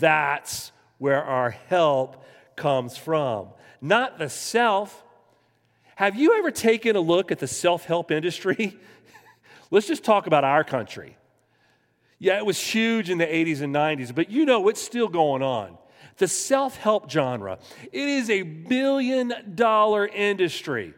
That's 0.00 0.72
where 0.96 1.22
our 1.22 1.50
help 1.50 2.24
comes 2.56 2.96
from, 2.96 3.48
not 3.80 4.18
the 4.18 4.28
self. 4.28 5.04
Have 5.96 6.16
you 6.16 6.38
ever 6.38 6.50
taken 6.50 6.96
a 6.96 7.00
look 7.00 7.30
at 7.30 7.38
the 7.38 7.46
self 7.46 7.84
help 7.84 8.10
industry? 8.10 8.76
Let's 9.70 9.86
just 9.86 10.04
talk 10.04 10.26
about 10.26 10.44
our 10.44 10.64
country. 10.64 11.16
Yeah, 12.18 12.38
it 12.38 12.46
was 12.46 12.60
huge 12.60 13.10
in 13.10 13.18
the 13.18 13.26
80s 13.26 13.62
and 13.62 13.74
90s, 13.74 14.14
but 14.14 14.30
you 14.30 14.44
know 14.44 14.68
it's 14.68 14.82
still 14.82 15.08
going 15.08 15.42
on. 15.42 15.76
The 16.18 16.28
self 16.28 16.76
help 16.76 17.10
genre, 17.10 17.58
it 17.90 18.08
is 18.08 18.30
a 18.30 18.42
billion 18.42 19.54
dollar 19.54 20.06
industry. 20.06 20.94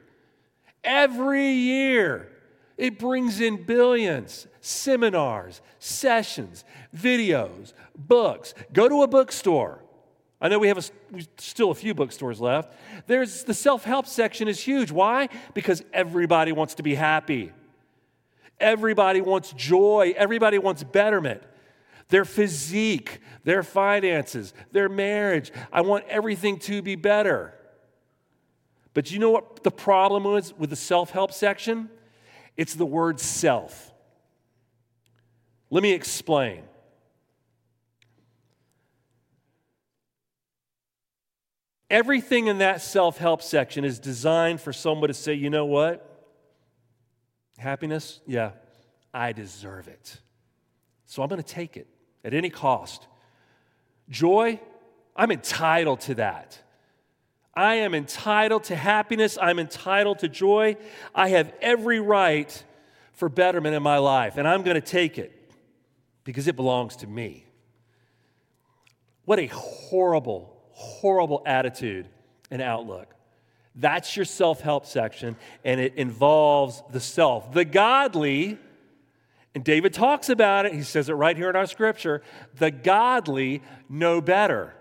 Every 0.82 1.50
year, 1.50 2.28
it 2.76 2.98
brings 2.98 3.40
in 3.40 3.64
billions, 3.64 4.46
seminars, 4.60 5.62
sessions, 5.78 6.64
videos, 6.94 7.72
books. 7.96 8.54
Go 8.72 8.88
to 8.88 9.02
a 9.02 9.06
bookstore. 9.06 9.83
I 10.44 10.48
know 10.48 10.58
we 10.58 10.68
have 10.68 10.76
a, 10.76 10.82
still 11.38 11.70
a 11.70 11.74
few 11.74 11.94
bookstores 11.94 12.38
left. 12.38 12.76
There's 13.06 13.44
the 13.44 13.54
self-help 13.54 14.06
section 14.06 14.46
is 14.46 14.60
huge. 14.60 14.90
Why? 14.90 15.30
Because 15.54 15.82
everybody 15.90 16.52
wants 16.52 16.74
to 16.74 16.82
be 16.82 16.94
happy. 16.94 17.50
Everybody 18.60 19.22
wants 19.22 19.54
joy. 19.54 20.12
Everybody 20.14 20.58
wants 20.58 20.84
betterment. 20.84 21.42
Their 22.08 22.26
physique, 22.26 23.20
their 23.44 23.62
finances, 23.62 24.52
their 24.70 24.90
marriage. 24.90 25.50
I 25.72 25.80
want 25.80 26.04
everything 26.10 26.58
to 26.58 26.82
be 26.82 26.94
better. 26.94 27.54
But 28.92 29.10
you 29.10 29.20
know 29.20 29.30
what 29.30 29.62
the 29.62 29.70
problem 29.70 30.24
was 30.24 30.52
with 30.58 30.68
the 30.68 30.76
self-help 30.76 31.32
section? 31.32 31.88
It's 32.54 32.74
the 32.74 32.84
word 32.84 33.18
self. 33.18 33.94
Let 35.70 35.82
me 35.82 35.92
explain. 35.92 36.64
Everything 41.90 42.46
in 42.46 42.58
that 42.58 42.80
self 42.80 43.18
help 43.18 43.42
section 43.42 43.84
is 43.84 43.98
designed 43.98 44.60
for 44.60 44.72
someone 44.72 45.08
to 45.08 45.14
say, 45.14 45.34
you 45.34 45.50
know 45.50 45.66
what? 45.66 46.10
Happiness, 47.58 48.20
yeah, 48.26 48.52
I 49.12 49.32
deserve 49.32 49.88
it. 49.88 50.20
So 51.06 51.22
I'm 51.22 51.28
going 51.28 51.42
to 51.42 51.48
take 51.48 51.76
it 51.76 51.86
at 52.24 52.34
any 52.34 52.50
cost. 52.50 53.06
Joy, 54.08 54.60
I'm 55.14 55.30
entitled 55.30 56.00
to 56.02 56.14
that. 56.16 56.58
I 57.54 57.76
am 57.76 57.94
entitled 57.94 58.64
to 58.64 58.76
happiness. 58.76 59.38
I'm 59.40 59.58
entitled 59.58 60.18
to 60.20 60.28
joy. 60.28 60.76
I 61.14 61.28
have 61.28 61.52
every 61.60 62.00
right 62.00 62.64
for 63.12 63.28
betterment 63.28 63.76
in 63.76 63.82
my 63.82 63.98
life, 63.98 64.36
and 64.36 64.48
I'm 64.48 64.62
going 64.62 64.74
to 64.74 64.80
take 64.80 65.18
it 65.18 65.32
because 66.24 66.48
it 66.48 66.56
belongs 66.56 66.96
to 66.96 67.06
me. 67.06 67.46
What 69.24 69.38
a 69.38 69.46
horrible, 69.46 70.53
horrible 70.74 71.42
attitude 71.46 72.08
and 72.50 72.60
outlook. 72.60 73.14
That's 73.74 74.16
your 74.16 74.24
self 74.24 74.60
help 74.60 74.86
section, 74.86 75.36
and 75.64 75.80
it 75.80 75.94
involves 75.96 76.82
the 76.90 77.00
self. 77.00 77.52
The 77.52 77.64
godly, 77.64 78.58
and 79.54 79.64
David 79.64 79.92
talks 79.92 80.28
about 80.28 80.66
it, 80.66 80.74
he 80.74 80.82
says 80.82 81.08
it 81.08 81.14
right 81.14 81.36
here 81.36 81.50
in 81.50 81.56
our 81.56 81.66
scripture 81.66 82.22
the 82.56 82.70
godly 82.70 83.62
know 83.88 84.20
better. 84.20 84.74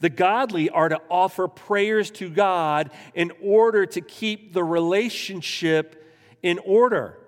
The 0.00 0.08
godly 0.08 0.70
are 0.70 0.88
to 0.88 1.00
offer 1.10 1.48
prayers 1.48 2.10
to 2.12 2.30
God 2.30 2.90
in 3.14 3.32
order 3.42 3.84
to 3.84 4.00
keep 4.00 4.54
the 4.54 4.64
relationship 4.64 6.02
in 6.42 6.58
order. 6.64 7.18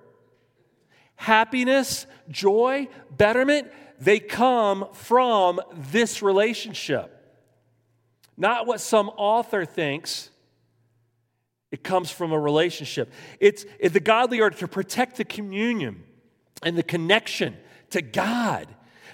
Happiness, 1.17 2.07
joy, 2.31 2.88
betterment, 3.15 3.71
they 3.99 4.19
come 4.19 4.88
from 4.93 5.61
this 5.73 6.23
relationship. 6.23 7.15
Not 8.37 8.66
what 8.66 8.81
some 8.81 9.09
author 9.16 9.64
thinks. 9.64 10.31
It 11.71 11.83
comes 11.83 12.11
from 12.11 12.33
a 12.33 12.38
relationship. 12.38 13.12
It's 13.40 13.64
the 13.83 14.00
godly 14.00 14.40
are 14.40 14.50
to 14.50 14.69
protect 14.69 15.16
the 15.16 15.25
communion 15.25 16.05
and 16.62 16.76
the 16.76 16.83
connection 16.83 17.57
to 17.90 18.02
God. 18.02 18.69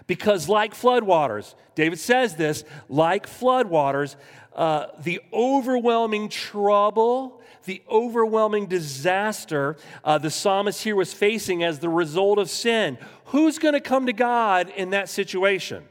Because, 0.06 0.48
like 0.48 0.74
floodwaters, 0.74 1.54
David 1.74 1.98
says 1.98 2.36
this, 2.36 2.64
like 2.88 3.26
floodwaters, 3.26 4.16
uh, 4.54 4.86
the 5.00 5.20
overwhelming 5.32 6.28
trouble, 6.28 7.40
the 7.64 7.82
overwhelming 7.88 8.66
disaster 8.66 9.76
uh, 10.04 10.18
the 10.18 10.30
psalmist 10.30 10.82
here 10.82 10.96
was 10.96 11.12
facing 11.12 11.62
as 11.62 11.78
the 11.78 11.88
result 11.88 12.38
of 12.38 12.50
sin. 12.50 12.98
Who's 13.26 13.58
going 13.58 13.74
to 13.74 13.80
come 13.80 14.06
to 14.06 14.12
God 14.12 14.68
in 14.70 14.90
that 14.90 15.08
situation? 15.08 15.84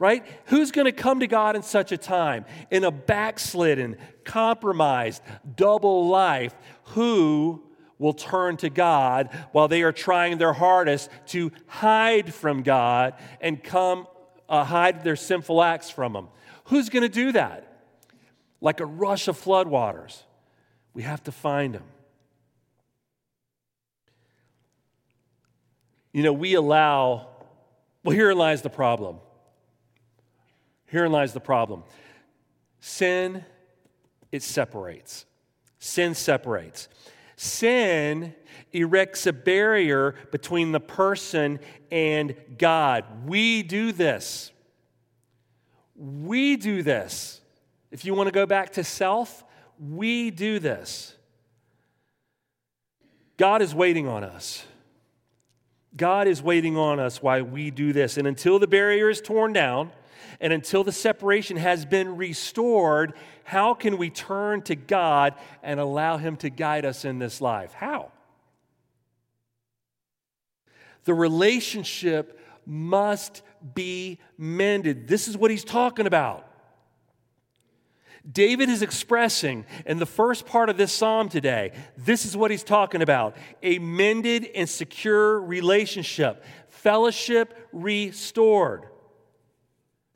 Right? 0.00 0.26
Who's 0.46 0.72
going 0.72 0.86
to 0.86 0.92
come 0.92 1.20
to 1.20 1.28
God 1.28 1.54
in 1.54 1.62
such 1.62 1.92
a 1.92 1.98
time? 1.98 2.46
In 2.70 2.84
a 2.84 2.90
backslidden, 2.90 3.98
compromised, 4.24 5.22
double 5.54 6.08
life, 6.08 6.54
who 6.84 7.62
will 7.98 8.14
turn 8.14 8.56
to 8.56 8.70
God 8.70 9.28
while 9.52 9.68
they 9.68 9.82
are 9.82 9.92
trying 9.92 10.38
their 10.38 10.54
hardest 10.54 11.10
to 11.26 11.52
hide 11.66 12.32
from 12.32 12.62
God 12.62 13.14
and 13.42 13.62
come 13.62 14.06
uh, 14.48 14.64
hide 14.64 15.04
their 15.04 15.16
sinful 15.16 15.62
acts 15.62 15.90
from 15.90 16.16
Him. 16.16 16.28
Who's 16.64 16.88
going 16.88 17.02
to 17.02 17.08
do 17.08 17.32
that? 17.32 17.84
Like 18.62 18.80
a 18.80 18.86
rush 18.86 19.28
of 19.28 19.38
floodwaters. 19.38 20.22
We 20.94 21.02
have 21.02 21.22
to 21.24 21.32
find 21.32 21.74
Him. 21.74 21.84
You 26.12 26.22
know, 26.22 26.32
we 26.32 26.54
allow, 26.54 27.28
well, 28.02 28.16
here 28.16 28.32
lies 28.32 28.62
the 28.62 28.70
problem. 28.70 29.18
Herein 30.90 31.12
lies 31.12 31.32
the 31.32 31.40
problem. 31.40 31.84
Sin, 32.80 33.44
it 34.32 34.42
separates. 34.42 35.24
Sin 35.78 36.14
separates. 36.14 36.88
Sin 37.36 38.34
erects 38.72 39.26
a 39.26 39.32
barrier 39.32 40.14
between 40.30 40.72
the 40.72 40.80
person 40.80 41.60
and 41.90 42.34
God. 42.58 43.04
We 43.26 43.62
do 43.62 43.92
this. 43.92 44.50
We 45.94 46.56
do 46.56 46.82
this. 46.82 47.40
If 47.90 48.04
you 48.04 48.14
want 48.14 48.26
to 48.26 48.32
go 48.32 48.46
back 48.46 48.70
to 48.74 48.84
self, 48.84 49.44
we 49.78 50.30
do 50.30 50.58
this. 50.58 51.14
God 53.36 53.62
is 53.62 53.74
waiting 53.74 54.06
on 54.06 54.22
us. 54.22 54.64
God 55.96 56.28
is 56.28 56.42
waiting 56.42 56.76
on 56.76 57.00
us 57.00 57.22
while 57.22 57.42
we 57.42 57.70
do 57.70 57.92
this. 57.92 58.16
And 58.16 58.26
until 58.26 58.58
the 58.58 58.66
barrier 58.66 59.08
is 59.08 59.20
torn 59.20 59.52
down, 59.52 59.90
and 60.40 60.52
until 60.52 60.82
the 60.84 60.92
separation 60.92 61.56
has 61.56 61.84
been 61.84 62.16
restored, 62.16 63.12
how 63.44 63.74
can 63.74 63.98
we 63.98 64.08
turn 64.10 64.62
to 64.62 64.74
God 64.74 65.34
and 65.62 65.78
allow 65.78 66.16
Him 66.16 66.36
to 66.38 66.50
guide 66.50 66.84
us 66.84 67.04
in 67.04 67.18
this 67.18 67.40
life? 67.40 67.72
How? 67.72 68.10
The 71.04 71.14
relationship 71.14 72.38
must 72.66 73.42
be 73.74 74.18
mended. 74.38 75.08
This 75.08 75.28
is 75.28 75.36
what 75.36 75.50
he's 75.50 75.64
talking 75.64 76.06
about. 76.06 76.46
David 78.30 78.68
is 78.68 78.82
expressing 78.82 79.64
in 79.86 79.98
the 79.98 80.06
first 80.06 80.44
part 80.44 80.68
of 80.68 80.76
this 80.76 80.92
psalm 80.92 81.30
today, 81.30 81.72
this 81.96 82.26
is 82.26 82.36
what 82.36 82.50
he's 82.50 82.62
talking 82.62 83.00
about 83.00 83.36
a 83.62 83.78
mended 83.78 84.48
and 84.54 84.68
secure 84.68 85.40
relationship, 85.40 86.44
fellowship 86.68 87.68
restored. 87.72 88.89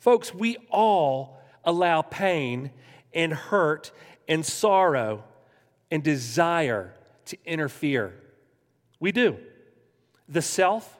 Folks, 0.05 0.35
we 0.35 0.59
all 0.69 1.41
allow 1.65 2.03
pain 2.03 2.73
and 3.15 3.33
hurt 3.33 3.91
and 4.29 4.45
sorrow 4.45 5.25
and 5.91 6.03
desire 6.03 6.93
to 7.25 7.39
interfere. 7.47 8.15
We 9.01 9.13
do. 9.13 9.39
The 10.29 10.43
self, 10.43 10.99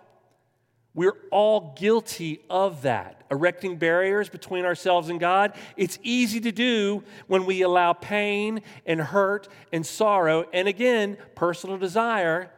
we're 0.95 1.19
all 1.31 1.75
guilty 1.79 2.41
of 2.49 2.81
that. 2.81 3.27
Erecting 3.31 3.77
barriers 3.77 4.31
between 4.31 4.65
ourselves 4.65 5.11
and 5.11 5.21
God, 5.21 5.53
it's 5.77 5.99
easy 6.03 6.41
to 6.41 6.51
do 6.51 7.05
when 7.27 7.45
we 7.45 7.61
allow 7.61 7.93
pain 7.93 8.63
and 8.87 9.03
hurt 9.03 9.49
and 9.71 9.85
sorrow, 9.85 10.47
and 10.51 10.67
again, 10.67 11.19
personal 11.35 11.77
desire 11.77 12.51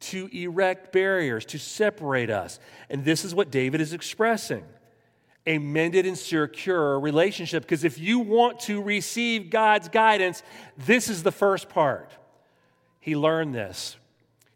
to 0.00 0.30
erect 0.32 0.90
barriers, 0.90 1.44
to 1.44 1.58
separate 1.58 2.30
us. 2.30 2.58
And 2.88 3.04
this 3.04 3.26
is 3.26 3.34
what 3.34 3.50
David 3.50 3.82
is 3.82 3.92
expressing 3.92 4.64
a 5.46 5.58
mended 5.58 6.06
and 6.06 6.18
secure 6.18 6.98
relationship. 6.98 7.62
Because 7.62 7.84
if 7.84 7.98
you 7.98 8.18
want 8.18 8.60
to 8.60 8.82
receive 8.82 9.50
God's 9.50 9.88
guidance, 9.88 10.42
this 10.76 11.08
is 11.08 11.22
the 11.22 11.32
first 11.32 11.68
part. 11.68 12.12
He 13.00 13.14
learned 13.14 13.54
this. 13.54 13.96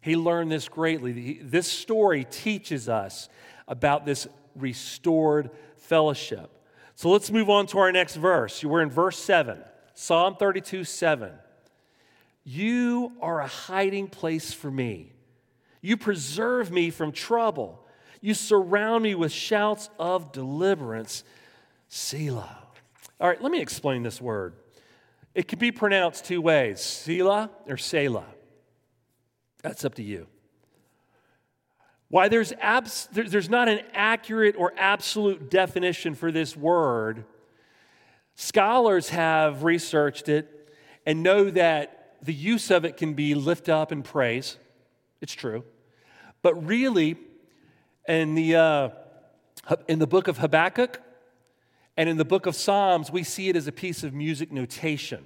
He 0.01 0.15
learned 0.15 0.51
this 0.51 0.67
greatly. 0.67 1.39
This 1.41 1.67
story 1.67 2.25
teaches 2.29 2.89
us 2.89 3.29
about 3.67 4.05
this 4.05 4.27
restored 4.55 5.51
fellowship. 5.77 6.49
So 6.95 7.09
let's 7.09 7.31
move 7.31 7.49
on 7.49 7.67
to 7.67 7.79
our 7.79 7.91
next 7.91 8.15
verse. 8.15 8.63
We're 8.63 8.81
in 8.81 8.89
verse 8.89 9.17
7, 9.17 9.57
Psalm 9.93 10.35
32 10.35 10.83
7. 10.83 11.31
You 12.43 13.13
are 13.21 13.39
a 13.39 13.47
hiding 13.47 14.07
place 14.07 14.51
for 14.51 14.71
me. 14.71 15.13
You 15.81 15.97
preserve 15.97 16.71
me 16.71 16.89
from 16.89 17.11
trouble. 17.11 17.85
You 18.21 18.35
surround 18.35 19.03
me 19.03 19.15
with 19.15 19.31
shouts 19.31 19.89
of 19.99 20.31
deliverance. 20.31 21.23
Selah. 21.87 22.57
All 23.19 23.27
right, 23.27 23.41
let 23.41 23.51
me 23.51 23.61
explain 23.61 24.03
this 24.03 24.21
word. 24.21 24.53
It 25.33 25.47
can 25.47 25.59
be 25.59 25.71
pronounced 25.71 26.25
two 26.25 26.41
ways 26.41 26.79
Selah 26.81 27.49
or 27.67 27.77
Selah. 27.77 28.25
That's 29.63 29.83
up 29.83 29.95
to 29.95 30.03
you. 30.03 30.27
Why 32.09 32.27
there's, 32.27 32.51
abs- 32.59 33.07
there's 33.11 33.49
not 33.49 33.69
an 33.69 33.81
accurate 33.93 34.55
or 34.57 34.73
absolute 34.77 35.49
definition 35.49 36.13
for 36.13 36.31
this 36.31 36.57
word, 36.57 37.23
scholars 38.35 39.09
have 39.09 39.63
researched 39.63 40.27
it 40.27 40.73
and 41.05 41.23
know 41.23 41.49
that 41.51 42.17
the 42.21 42.33
use 42.33 42.69
of 42.69 42.85
it 42.85 42.97
can 42.97 43.13
be 43.13 43.33
lift 43.33 43.69
up 43.69 43.91
and 43.91 44.03
praise. 44.03 44.57
It's 45.21 45.33
true. 45.33 45.63
But 46.41 46.65
really, 46.65 47.17
in 48.07 48.35
the, 48.35 48.55
uh, 48.55 48.89
in 49.87 49.99
the 49.99 50.07
book 50.07 50.27
of 50.27 50.37
Habakkuk 50.37 51.01
and 51.97 52.09
in 52.09 52.17
the 52.17 52.25
book 52.25 52.45
of 52.45 52.55
Psalms, 52.55 53.11
we 53.11 53.23
see 53.23 53.49
it 53.49 53.55
as 53.55 53.67
a 53.67 53.71
piece 53.71 54.03
of 54.03 54.13
music 54.13 54.51
notation, 54.51 55.25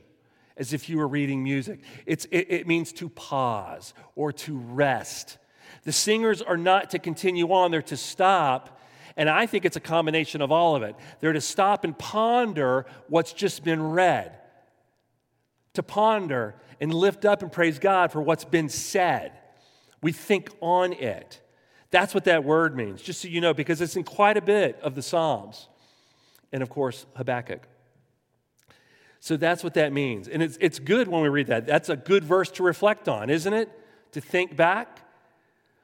as 0.57 0.73
if 0.73 0.89
you 0.89 0.97
were 0.97 1.07
reading 1.07 1.43
music. 1.43 1.79
It's, 2.05 2.25
it, 2.25 2.47
it 2.49 2.67
means 2.67 2.91
to 2.93 3.09
pause 3.09 3.93
or 4.15 4.31
to 4.33 4.57
rest. 4.57 5.37
The 5.83 5.91
singers 5.91 6.41
are 6.41 6.57
not 6.57 6.89
to 6.91 6.99
continue 6.99 7.51
on, 7.51 7.71
they're 7.71 7.81
to 7.83 7.97
stop. 7.97 8.79
And 9.17 9.29
I 9.29 9.45
think 9.45 9.63
it's 9.63 9.77
a 9.77 9.81
combination 9.81 10.41
of 10.41 10.51
all 10.51 10.75
of 10.75 10.83
it. 10.83 10.95
They're 11.21 11.33
to 11.33 11.41
stop 11.41 11.85
and 11.85 11.97
ponder 11.97 12.85
what's 13.07 13.31
just 13.31 13.63
been 13.63 13.81
read, 13.81 14.37
to 15.73 15.83
ponder 15.83 16.55
and 16.81 16.93
lift 16.93 17.23
up 17.23 17.41
and 17.41 17.51
praise 17.51 17.79
God 17.79 18.11
for 18.11 18.21
what's 18.21 18.43
been 18.43 18.67
said. 18.67 19.31
We 20.01 20.11
think 20.11 20.49
on 20.59 20.91
it. 20.91 21.41
That's 21.95 22.13
what 22.13 22.25
that 22.25 22.43
word 22.43 22.75
means, 22.75 23.01
just 23.01 23.21
so 23.21 23.29
you 23.29 23.39
know, 23.39 23.53
because 23.53 23.79
it's 23.79 23.95
in 23.95 24.03
quite 24.03 24.35
a 24.35 24.41
bit 24.41 24.77
of 24.81 24.95
the 24.95 25.01
Psalms. 25.01 25.69
And 26.51 26.61
of 26.61 26.69
course, 26.69 27.05
Habakkuk. 27.15 27.65
So 29.21 29.37
that's 29.37 29.63
what 29.63 29.75
that 29.75 29.93
means. 29.93 30.27
And 30.27 30.43
it's, 30.43 30.57
it's 30.59 30.77
good 30.77 31.07
when 31.07 31.21
we 31.21 31.29
read 31.29 31.47
that. 31.47 31.65
That's 31.65 31.87
a 31.87 31.95
good 31.95 32.25
verse 32.25 32.51
to 32.51 32.63
reflect 32.63 33.07
on, 33.07 33.29
isn't 33.29 33.53
it? 33.53 33.69
To 34.11 34.19
think 34.19 34.57
back. 34.57 35.07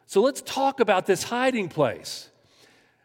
So 0.05 0.19
let's 0.21 0.41
talk 0.41 0.81
about 0.81 1.05
this 1.05 1.23
hiding 1.23 1.69
place. 1.69 2.29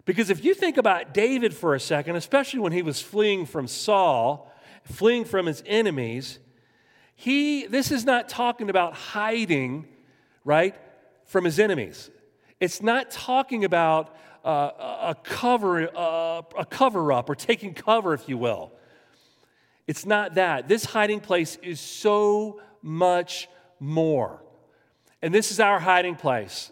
Because 0.04 0.28
if 0.28 0.44
you 0.44 0.52
think 0.52 0.76
about 0.76 1.14
David 1.14 1.54
for 1.54 1.76
a 1.76 1.80
second, 1.80 2.16
especially 2.16 2.58
when 2.58 2.72
he 2.72 2.82
was 2.82 3.00
fleeing 3.00 3.46
from 3.46 3.68
Saul, 3.68 4.52
fleeing 4.82 5.24
from 5.24 5.46
his 5.46 5.62
enemies, 5.64 6.40
he 7.14 7.66
this 7.66 7.92
is 7.92 8.04
not 8.04 8.28
talking 8.28 8.68
about 8.68 8.94
hiding, 8.94 9.86
right, 10.44 10.74
from 11.24 11.44
his 11.44 11.60
enemies. 11.60 12.10
It's 12.60 12.80
not 12.80 13.10
talking 13.10 13.64
about 13.64 14.16
uh, 14.44 14.70
a 15.02 15.16
cover 15.22 15.88
uh, 15.94 16.42
a 16.56 16.64
cover 16.64 17.12
up 17.12 17.28
or 17.28 17.34
taking 17.34 17.74
cover, 17.74 18.14
if 18.14 18.28
you 18.28 18.38
will. 18.38 18.72
It's 19.86 20.06
not 20.06 20.34
that. 20.34 20.68
This 20.68 20.84
hiding 20.84 21.20
place 21.20 21.58
is 21.62 21.80
so 21.80 22.60
much 22.82 23.48
more. 23.78 24.42
And 25.22 25.34
this 25.34 25.50
is 25.50 25.60
our 25.60 25.78
hiding 25.78 26.16
place. 26.16 26.70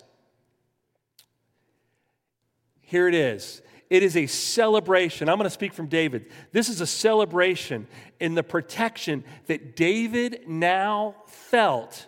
Here 2.81 3.09
it 3.09 3.15
is. 3.15 3.63
It 3.91 4.03
is 4.03 4.17
a 4.17 4.27
celebration. 4.27 5.29
I'm 5.29 5.37
going 5.37 5.45
to 5.45 5.51
speak 5.51 5.73
from 5.73 5.87
David. 5.87 6.27
This 6.53 6.69
is 6.69 6.81
a 6.81 6.87
celebration 6.87 7.87
in 8.19 8.35
the 8.35 8.43
protection 8.43 9.25
that 9.47 9.77
David 9.77 10.43
now 10.47 11.17
felt 11.27 12.07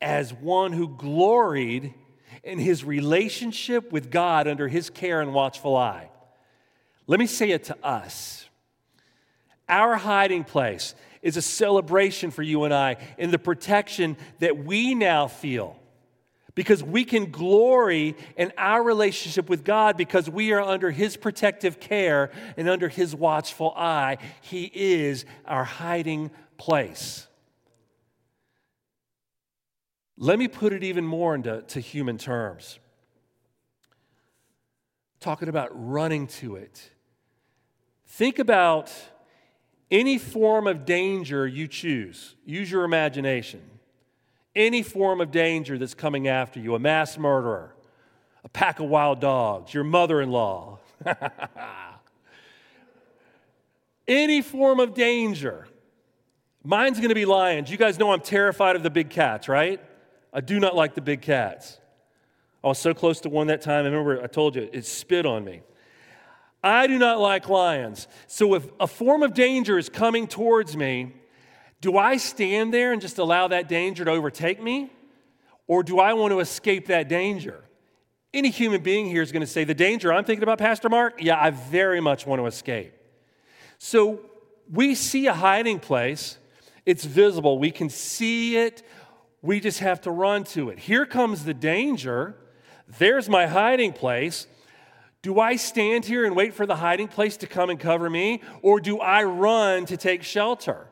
as 0.00 0.32
one 0.32 0.72
who 0.72 0.88
gloried 0.88 1.94
in 2.44 2.58
his 2.58 2.84
relationship 2.84 3.90
with 3.92 4.10
God 4.10 4.46
under 4.46 4.68
his 4.68 4.90
care 4.90 5.20
and 5.20 5.32
watchful 5.34 5.76
eye. 5.76 6.10
Let 7.06 7.20
me 7.20 7.26
say 7.26 7.50
it 7.50 7.64
to 7.64 7.76
us. 7.84 8.48
Our 9.68 9.96
hiding 9.96 10.44
place 10.44 10.94
is 11.22 11.36
a 11.36 11.42
celebration 11.42 12.30
for 12.30 12.42
you 12.42 12.64
and 12.64 12.74
I 12.74 12.96
in 13.18 13.30
the 13.30 13.38
protection 13.38 14.16
that 14.40 14.64
we 14.64 14.94
now 14.94 15.26
feel 15.26 15.78
because 16.54 16.82
we 16.82 17.04
can 17.04 17.30
glory 17.30 18.14
in 18.36 18.52
our 18.56 18.82
relationship 18.82 19.48
with 19.48 19.64
God 19.64 19.96
because 19.96 20.30
we 20.30 20.52
are 20.52 20.60
under 20.60 20.90
His 20.90 21.16
protective 21.16 21.80
care 21.80 22.30
and 22.56 22.68
under 22.68 22.88
His 22.88 23.14
watchful 23.14 23.72
eye. 23.76 24.18
He 24.40 24.70
is 24.72 25.24
our 25.46 25.64
hiding 25.64 26.30
place. 26.58 27.26
Let 30.16 30.38
me 30.38 30.48
put 30.48 30.72
it 30.72 30.84
even 30.84 31.04
more 31.04 31.34
into 31.34 31.62
to 31.62 31.80
human 31.80 32.18
terms. 32.18 32.78
Talking 35.20 35.48
about 35.48 35.70
running 35.72 36.26
to 36.28 36.56
it. 36.56 36.90
Think 38.06 38.38
about 38.38 38.92
any 39.90 40.18
form 40.18 40.66
of 40.66 40.84
danger 40.84 41.46
you 41.46 41.66
choose. 41.66 42.36
Use 42.44 42.70
your 42.70 42.84
imagination. 42.84 43.62
Any 44.54 44.82
form 44.82 45.20
of 45.20 45.30
danger 45.30 45.78
that's 45.78 45.94
coming 45.94 46.28
after 46.28 46.60
you 46.60 46.74
a 46.74 46.78
mass 46.78 47.18
murderer, 47.18 47.74
a 48.44 48.48
pack 48.48 48.78
of 48.78 48.86
wild 48.86 49.20
dogs, 49.20 49.74
your 49.74 49.82
mother 49.82 50.20
in 50.20 50.30
law. 50.30 50.78
Any 54.06 54.42
form 54.42 54.80
of 54.80 54.94
danger. 54.94 55.66
Mine's 56.62 57.00
gonna 57.00 57.14
be 57.14 57.24
lions. 57.24 57.70
You 57.70 57.76
guys 57.76 57.98
know 57.98 58.12
I'm 58.12 58.20
terrified 58.20 58.76
of 58.76 58.82
the 58.82 58.90
big 58.90 59.10
cats, 59.10 59.48
right? 59.48 59.80
I 60.34 60.40
do 60.40 60.58
not 60.58 60.74
like 60.74 60.94
the 60.94 61.00
big 61.00 61.22
cats. 61.22 61.78
I 62.62 62.66
was 62.66 62.78
so 62.78 62.92
close 62.92 63.20
to 63.20 63.28
one 63.28 63.46
that 63.46 63.62
time. 63.62 63.84
I 63.84 63.88
remember 63.88 64.20
I 64.20 64.26
told 64.26 64.56
you 64.56 64.68
it 64.72 64.84
spit 64.84 65.24
on 65.24 65.44
me. 65.44 65.62
I 66.62 66.86
do 66.86 66.98
not 66.98 67.20
like 67.20 67.48
lions. 67.48 68.08
So 68.26 68.54
if 68.54 68.66
a 68.80 68.86
form 68.86 69.22
of 69.22 69.34
danger 69.34 69.78
is 69.78 69.88
coming 69.88 70.26
towards 70.26 70.76
me, 70.76 71.12
do 71.80 71.98
I 71.98 72.16
stand 72.16 72.72
there 72.72 72.92
and 72.92 73.00
just 73.00 73.18
allow 73.18 73.48
that 73.48 73.68
danger 73.68 74.04
to 74.06 74.10
overtake 74.10 74.62
me? 74.62 74.90
Or 75.66 75.82
do 75.82 76.00
I 76.00 76.14
want 76.14 76.32
to 76.32 76.40
escape 76.40 76.86
that 76.86 77.08
danger? 77.08 77.62
Any 78.32 78.50
human 78.50 78.82
being 78.82 79.06
here 79.06 79.22
is 79.22 79.30
going 79.30 79.42
to 79.42 79.46
say, 79.46 79.64
The 79.64 79.74
danger 79.74 80.12
I'm 80.12 80.24
thinking 80.24 80.42
about, 80.42 80.58
Pastor 80.58 80.88
Mark, 80.88 81.22
yeah, 81.22 81.40
I 81.40 81.50
very 81.50 82.00
much 82.00 82.26
want 82.26 82.40
to 82.40 82.46
escape. 82.46 82.92
So 83.78 84.20
we 84.72 84.94
see 84.94 85.26
a 85.26 85.34
hiding 85.34 85.78
place, 85.78 86.38
it's 86.86 87.04
visible, 87.04 87.58
we 87.58 87.70
can 87.70 87.90
see 87.90 88.56
it, 88.56 88.82
we 89.44 89.60
just 89.60 89.80
have 89.80 90.00
to 90.00 90.10
run 90.10 90.42
to 90.42 90.70
it. 90.70 90.78
Here 90.78 91.04
comes 91.04 91.44
the 91.44 91.52
danger. 91.52 92.34
There's 92.98 93.28
my 93.28 93.46
hiding 93.46 93.92
place. 93.92 94.46
Do 95.20 95.38
I 95.38 95.56
stand 95.56 96.06
here 96.06 96.24
and 96.24 96.34
wait 96.34 96.54
for 96.54 96.64
the 96.64 96.76
hiding 96.76 97.08
place 97.08 97.36
to 97.38 97.46
come 97.46 97.68
and 97.68 97.78
cover 97.78 98.08
me, 98.08 98.40
or 98.62 98.80
do 98.80 98.98
I 98.98 99.22
run 99.24 99.84
to 99.86 99.98
take 99.98 100.22
shelter? 100.22 100.88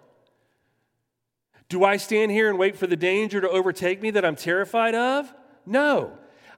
Do 1.71 1.83
I 1.83 1.97
stand 1.97 2.31
here 2.31 2.51
and 2.51 2.59
wait 2.59 2.77
for 2.77 2.87
the 2.87 2.97
danger 2.97 3.41
to 3.41 3.49
overtake 3.49 4.03
me 4.03 4.11
that 4.11 4.25
I'm 4.25 4.37
terrified 4.37 4.95
of? 4.95 5.33
No. 5.65 6.12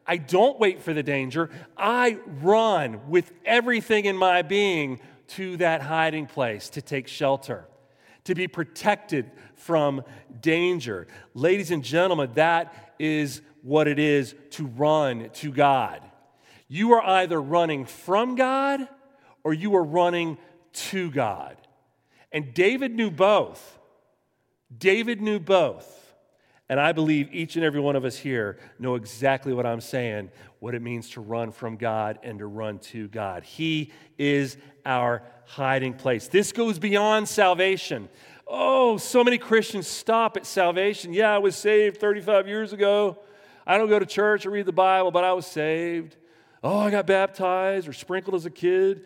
I 0.04 0.16
don't 0.16 0.58
wait 0.58 0.82
for 0.82 0.92
the 0.92 1.02
danger. 1.04 1.48
I 1.76 2.18
run 2.42 3.08
with 3.08 3.30
everything 3.44 4.04
in 4.04 4.16
my 4.16 4.42
being 4.42 5.00
to 5.28 5.56
that 5.58 5.80
hiding 5.80 6.26
place 6.26 6.68
to 6.70 6.82
take 6.82 7.06
shelter, 7.06 7.68
to 8.24 8.34
be 8.34 8.48
protected 8.48 9.30
from 9.54 10.02
danger. 10.40 11.06
Ladies 11.34 11.70
and 11.70 11.84
gentlemen, 11.84 12.30
that 12.34 12.94
is 12.98 13.42
what 13.62 13.88
it 13.88 13.98
is 13.98 14.34
to 14.50 14.66
run 14.66 15.30
to 15.34 15.52
God. 15.52 16.00
You 16.68 16.92
are 16.94 17.02
either 17.02 17.40
running 17.40 17.84
from 17.84 18.34
God 18.34 18.88
or 19.42 19.54
you 19.54 19.74
are 19.76 19.84
running 19.84 20.38
to 20.72 21.10
God. 21.10 21.56
And 22.32 22.52
David 22.52 22.94
knew 22.94 23.10
both. 23.10 23.78
David 24.76 25.20
knew 25.20 25.38
both. 25.38 26.14
And 26.68 26.80
I 26.80 26.92
believe 26.92 27.28
each 27.32 27.56
and 27.56 27.64
every 27.64 27.80
one 27.80 27.94
of 27.94 28.04
us 28.04 28.16
here 28.16 28.58
know 28.78 28.94
exactly 28.94 29.52
what 29.52 29.66
I'm 29.66 29.82
saying, 29.82 30.30
what 30.64 30.74
it 30.74 30.80
means 30.80 31.10
to 31.10 31.20
run 31.20 31.52
from 31.52 31.76
God 31.76 32.18
and 32.22 32.38
to 32.38 32.46
run 32.46 32.78
to 32.78 33.06
God. 33.08 33.44
He 33.44 33.92
is 34.16 34.56
our 34.86 35.22
hiding 35.44 35.92
place. 35.92 36.28
This 36.28 36.52
goes 36.52 36.78
beyond 36.78 37.28
salvation. 37.28 38.08
Oh, 38.46 38.96
so 38.96 39.22
many 39.22 39.36
Christians 39.36 39.86
stop 39.86 40.38
at 40.38 40.46
salvation. 40.46 41.12
Yeah, 41.12 41.34
I 41.34 41.36
was 41.36 41.54
saved 41.54 41.98
35 41.98 42.48
years 42.48 42.72
ago. 42.72 43.18
I 43.66 43.76
don't 43.76 43.90
go 43.90 43.98
to 43.98 44.06
church 44.06 44.46
or 44.46 44.50
read 44.52 44.64
the 44.64 44.72
Bible, 44.72 45.10
but 45.10 45.22
I 45.22 45.34
was 45.34 45.46
saved. 45.46 46.16
Oh, 46.62 46.78
I 46.78 46.90
got 46.90 47.06
baptized 47.06 47.86
or 47.86 47.92
sprinkled 47.92 48.34
as 48.34 48.46
a 48.46 48.50
kid. 48.50 49.02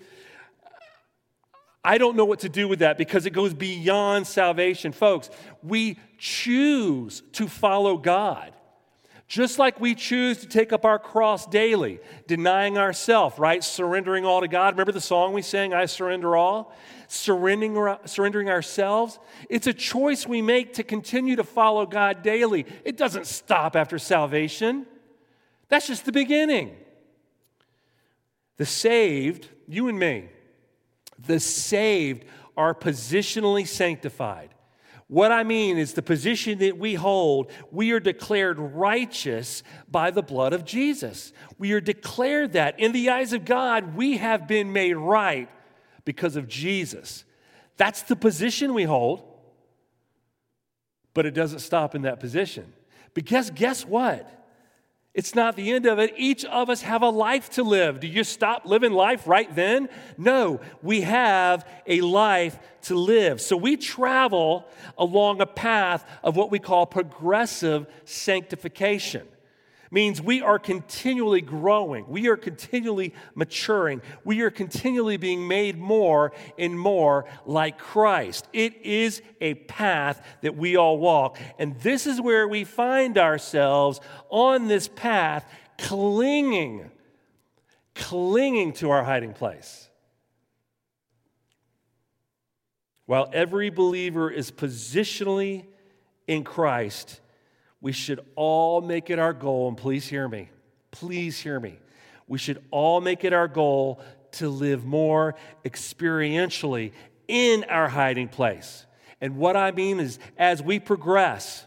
I 1.82 1.98
don't 1.98 2.14
know 2.14 2.24
what 2.24 2.38
to 2.40 2.48
do 2.48 2.68
with 2.68 2.78
that 2.78 2.96
because 2.96 3.26
it 3.26 3.30
goes 3.30 3.52
beyond 3.52 4.28
salvation. 4.28 4.92
Folks, 4.92 5.28
we 5.64 5.98
choose 6.18 7.24
to 7.32 7.48
follow 7.48 7.96
God. 7.96 8.52
Just 9.28 9.58
like 9.58 9.78
we 9.78 9.94
choose 9.94 10.38
to 10.38 10.46
take 10.48 10.72
up 10.72 10.86
our 10.86 10.98
cross 10.98 11.46
daily, 11.46 12.00
denying 12.26 12.78
ourselves, 12.78 13.38
right? 13.38 13.62
Surrendering 13.62 14.24
all 14.24 14.40
to 14.40 14.48
God. 14.48 14.72
Remember 14.72 14.90
the 14.90 15.02
song 15.02 15.34
we 15.34 15.42
sang, 15.42 15.74
I 15.74 15.84
Surrender 15.84 16.34
All? 16.34 16.74
Surrendering, 17.08 17.98
surrendering 18.06 18.48
ourselves. 18.48 19.18
It's 19.50 19.66
a 19.66 19.74
choice 19.74 20.26
we 20.26 20.40
make 20.40 20.72
to 20.74 20.82
continue 20.82 21.36
to 21.36 21.44
follow 21.44 21.84
God 21.84 22.22
daily. 22.22 22.64
It 22.86 22.96
doesn't 22.96 23.26
stop 23.26 23.76
after 23.76 23.98
salvation, 23.98 24.86
that's 25.68 25.86
just 25.86 26.06
the 26.06 26.12
beginning. 26.12 26.74
The 28.56 28.64
saved, 28.64 29.48
you 29.68 29.88
and 29.88 29.98
me, 29.98 30.30
the 31.18 31.38
saved 31.38 32.24
are 32.56 32.74
positionally 32.74 33.68
sanctified. 33.68 34.54
What 35.08 35.32
I 35.32 35.42
mean 35.42 35.78
is 35.78 35.94
the 35.94 36.02
position 36.02 36.58
that 36.58 36.78
we 36.78 36.94
hold, 36.94 37.50
we 37.72 37.92
are 37.92 38.00
declared 38.00 38.58
righteous 38.58 39.62
by 39.90 40.10
the 40.10 40.22
blood 40.22 40.52
of 40.52 40.66
Jesus. 40.66 41.32
We 41.56 41.72
are 41.72 41.80
declared 41.80 42.52
that 42.52 42.78
in 42.78 42.92
the 42.92 43.08
eyes 43.08 43.32
of 43.32 43.46
God, 43.46 43.96
we 43.96 44.18
have 44.18 44.46
been 44.46 44.72
made 44.72 44.94
right 44.94 45.48
because 46.04 46.36
of 46.36 46.46
Jesus. 46.46 47.24
That's 47.78 48.02
the 48.02 48.16
position 48.16 48.74
we 48.74 48.84
hold. 48.84 49.22
But 51.14 51.24
it 51.24 51.32
doesn't 51.32 51.60
stop 51.60 51.94
in 51.94 52.02
that 52.02 52.20
position. 52.20 52.72
Because 53.14 53.50
guess 53.50 53.86
what? 53.86 54.30
It's 55.14 55.34
not 55.34 55.56
the 55.56 55.72
end 55.72 55.86
of 55.86 55.98
it. 55.98 56.14
Each 56.16 56.44
of 56.44 56.70
us 56.70 56.82
have 56.82 57.02
a 57.02 57.08
life 57.08 57.50
to 57.50 57.62
live. 57.62 58.00
Do 58.00 58.06
you 58.06 58.22
stop 58.22 58.66
living 58.66 58.92
life 58.92 59.26
right 59.26 59.52
then? 59.54 59.88
No, 60.16 60.60
we 60.82 61.00
have 61.00 61.66
a 61.86 62.02
life 62.02 62.58
to 62.82 62.94
live. 62.94 63.40
So 63.40 63.56
we 63.56 63.76
travel 63.76 64.68
along 64.96 65.40
a 65.40 65.46
path 65.46 66.08
of 66.22 66.36
what 66.36 66.50
we 66.50 66.58
call 66.58 66.86
progressive 66.86 67.86
sanctification 68.04 69.26
means 69.90 70.20
we 70.20 70.42
are 70.42 70.58
continually 70.58 71.40
growing, 71.40 72.06
we 72.08 72.28
are 72.28 72.36
continually 72.36 73.14
maturing, 73.34 74.02
we 74.24 74.40
are 74.42 74.50
continually 74.50 75.16
being 75.16 75.46
made 75.46 75.78
more 75.78 76.32
and 76.58 76.78
more 76.78 77.24
like 77.46 77.78
Christ. 77.78 78.46
It 78.52 78.84
is 78.84 79.22
a 79.40 79.54
path 79.54 80.24
that 80.42 80.56
we 80.56 80.76
all 80.76 80.98
walk. 80.98 81.38
And 81.58 81.78
this 81.80 82.06
is 82.06 82.20
where 82.20 82.46
we 82.46 82.64
find 82.64 83.18
ourselves 83.18 84.00
on 84.28 84.68
this 84.68 84.88
path, 84.88 85.50
clinging, 85.78 86.90
clinging 87.94 88.72
to 88.74 88.90
our 88.90 89.04
hiding 89.04 89.32
place. 89.32 89.88
While 93.06 93.30
every 93.32 93.70
believer 93.70 94.30
is 94.30 94.50
positionally 94.50 95.64
in 96.26 96.44
Christ, 96.44 97.20
we 97.80 97.92
should 97.92 98.20
all 98.34 98.80
make 98.80 99.10
it 99.10 99.18
our 99.18 99.32
goal, 99.32 99.68
and 99.68 99.76
please 99.76 100.06
hear 100.06 100.28
me, 100.28 100.50
please 100.90 101.38
hear 101.38 101.60
me. 101.60 101.78
We 102.26 102.38
should 102.38 102.62
all 102.70 103.00
make 103.00 103.24
it 103.24 103.32
our 103.32 103.48
goal 103.48 104.00
to 104.32 104.48
live 104.48 104.84
more 104.84 105.34
experientially 105.64 106.92
in 107.26 107.64
our 107.64 107.88
hiding 107.88 108.28
place. 108.28 108.84
And 109.20 109.36
what 109.36 109.56
I 109.56 109.70
mean 109.70 110.00
is, 110.00 110.18
as 110.36 110.62
we 110.62 110.78
progress, 110.78 111.64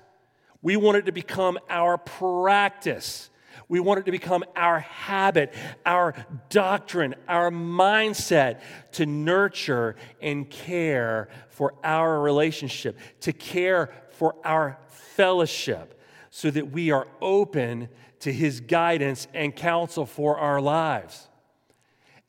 we 0.61 0.77
want 0.77 0.97
it 0.97 1.05
to 1.07 1.11
become 1.11 1.57
our 1.69 1.97
practice. 1.97 3.29
We 3.67 3.79
want 3.79 3.99
it 3.99 4.05
to 4.05 4.11
become 4.11 4.43
our 4.55 4.81
habit, 4.81 5.53
our 5.85 6.13
doctrine, 6.49 7.15
our 7.27 7.49
mindset 7.49 8.59
to 8.93 9.05
nurture 9.05 9.95
and 10.21 10.49
care 10.49 11.29
for 11.49 11.73
our 11.83 12.19
relationship, 12.19 12.97
to 13.21 13.33
care 13.33 13.91
for 14.11 14.35
our 14.43 14.77
fellowship, 14.89 15.99
so 16.31 16.49
that 16.49 16.71
we 16.71 16.89
are 16.89 17.07
open 17.21 17.89
to 18.21 18.33
His 18.33 18.61
guidance 18.61 19.27
and 19.33 19.55
counsel 19.55 20.05
for 20.05 20.37
our 20.37 20.59
lives. 20.59 21.27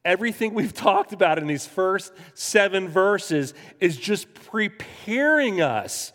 Everything 0.04 0.52
we've 0.52 0.74
talked 0.74 1.12
about 1.12 1.38
in 1.38 1.46
these 1.46 1.66
first 1.66 2.12
seven 2.34 2.88
verses 2.88 3.54
is 3.80 3.96
just 3.96 4.34
preparing 4.34 5.62
us 5.62 6.12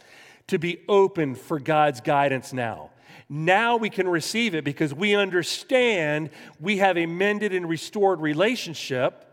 to 0.47 0.59
be 0.59 0.79
open 0.87 1.33
for 1.33 1.59
God's 1.59 2.01
guidance 2.01 2.53
now. 2.53 2.91
Now 3.29 3.75
we 3.75 3.89
can 3.89 4.07
receive 4.07 4.55
it 4.55 4.63
because 4.63 4.93
we 4.93 5.15
understand 5.15 6.29
we 6.59 6.77
have 6.77 6.97
a 6.97 7.05
mended 7.05 7.53
and 7.53 7.67
restored 7.67 8.21
relationship 8.21 9.26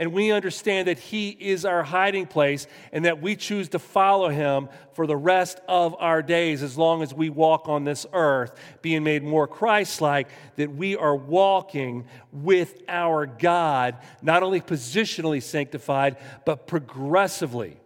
and 0.00 0.14
we 0.14 0.32
understand 0.32 0.88
that 0.88 0.98
He 0.98 1.28
is 1.28 1.66
our 1.66 1.82
hiding 1.82 2.26
place 2.26 2.66
and 2.90 3.04
that 3.04 3.20
we 3.20 3.36
choose 3.36 3.68
to 3.68 3.78
follow 3.78 4.30
Him 4.30 4.70
for 4.94 5.06
the 5.06 5.16
rest 5.16 5.60
of 5.68 5.94
our 5.98 6.22
days 6.22 6.62
as 6.62 6.78
long 6.78 7.02
as 7.02 7.12
we 7.12 7.28
walk 7.28 7.68
on 7.68 7.84
this 7.84 8.06
earth, 8.14 8.58
being 8.80 9.04
made 9.04 9.22
more 9.22 9.46
Christ 9.46 10.00
like, 10.00 10.28
that 10.56 10.74
we 10.74 10.96
are 10.96 11.14
walking 11.14 12.06
with 12.32 12.82
our 12.88 13.26
God, 13.26 13.98
not 14.22 14.42
only 14.42 14.62
positionally 14.62 15.42
sanctified, 15.42 16.16
but 16.46 16.66
progressively. 16.66 17.76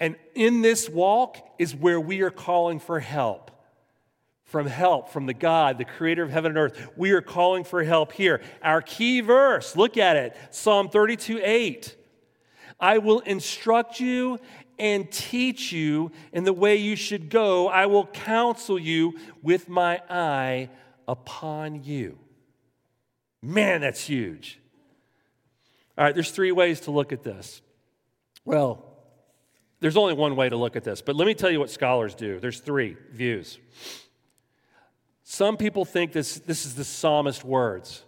And 0.00 0.16
in 0.34 0.62
this 0.62 0.88
walk 0.88 1.38
is 1.60 1.76
where 1.76 2.00
we 2.00 2.22
are 2.22 2.30
calling 2.30 2.80
for 2.80 2.98
help 2.98 3.43
from 4.54 4.68
help 4.68 5.08
from 5.08 5.26
the 5.26 5.34
God, 5.34 5.78
the 5.78 5.84
creator 5.84 6.22
of 6.22 6.30
heaven 6.30 6.52
and 6.52 6.58
earth. 6.58 6.92
We 6.96 7.10
are 7.10 7.20
calling 7.20 7.64
for 7.64 7.82
help 7.82 8.12
here. 8.12 8.40
Our 8.62 8.80
key 8.80 9.20
verse, 9.20 9.74
look 9.74 9.96
at 9.96 10.14
it 10.14 10.36
Psalm 10.52 10.88
32 10.90 11.40
8. 11.42 11.96
I 12.78 12.98
will 12.98 13.18
instruct 13.18 13.98
you 13.98 14.38
and 14.78 15.10
teach 15.10 15.72
you 15.72 16.12
in 16.32 16.44
the 16.44 16.52
way 16.52 16.76
you 16.76 16.94
should 16.94 17.30
go. 17.30 17.66
I 17.66 17.86
will 17.86 18.06
counsel 18.06 18.78
you 18.78 19.18
with 19.42 19.68
my 19.68 20.00
eye 20.08 20.70
upon 21.08 21.82
you. 21.82 22.16
Man, 23.42 23.80
that's 23.80 24.06
huge. 24.06 24.60
All 25.98 26.04
right, 26.04 26.14
there's 26.14 26.30
three 26.30 26.52
ways 26.52 26.78
to 26.82 26.92
look 26.92 27.12
at 27.12 27.24
this. 27.24 27.60
Well, 28.44 28.84
there's 29.80 29.96
only 29.96 30.14
one 30.14 30.36
way 30.36 30.48
to 30.48 30.56
look 30.56 30.76
at 30.76 30.84
this, 30.84 31.02
but 31.02 31.16
let 31.16 31.26
me 31.26 31.34
tell 31.34 31.50
you 31.50 31.58
what 31.58 31.70
scholars 31.70 32.14
do. 32.14 32.38
There's 32.38 32.60
three 32.60 32.96
views. 33.10 33.58
Some 35.24 35.56
people 35.56 35.86
think 35.86 36.12
this, 36.12 36.38
this 36.40 36.66
is 36.66 36.74
the 36.74 36.84
psalmist's 36.84 37.42
words. 37.42 38.04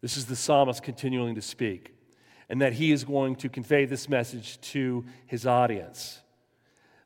This 0.00 0.16
is 0.16 0.26
the 0.26 0.34
psalmist 0.34 0.82
continuing 0.82 1.36
to 1.36 1.42
speak, 1.42 1.94
and 2.48 2.60
that 2.60 2.72
he 2.72 2.90
is 2.90 3.04
going 3.04 3.36
to 3.36 3.48
convey 3.48 3.84
this 3.84 4.08
message 4.08 4.60
to 4.72 5.04
his 5.26 5.46
audience. 5.46 6.20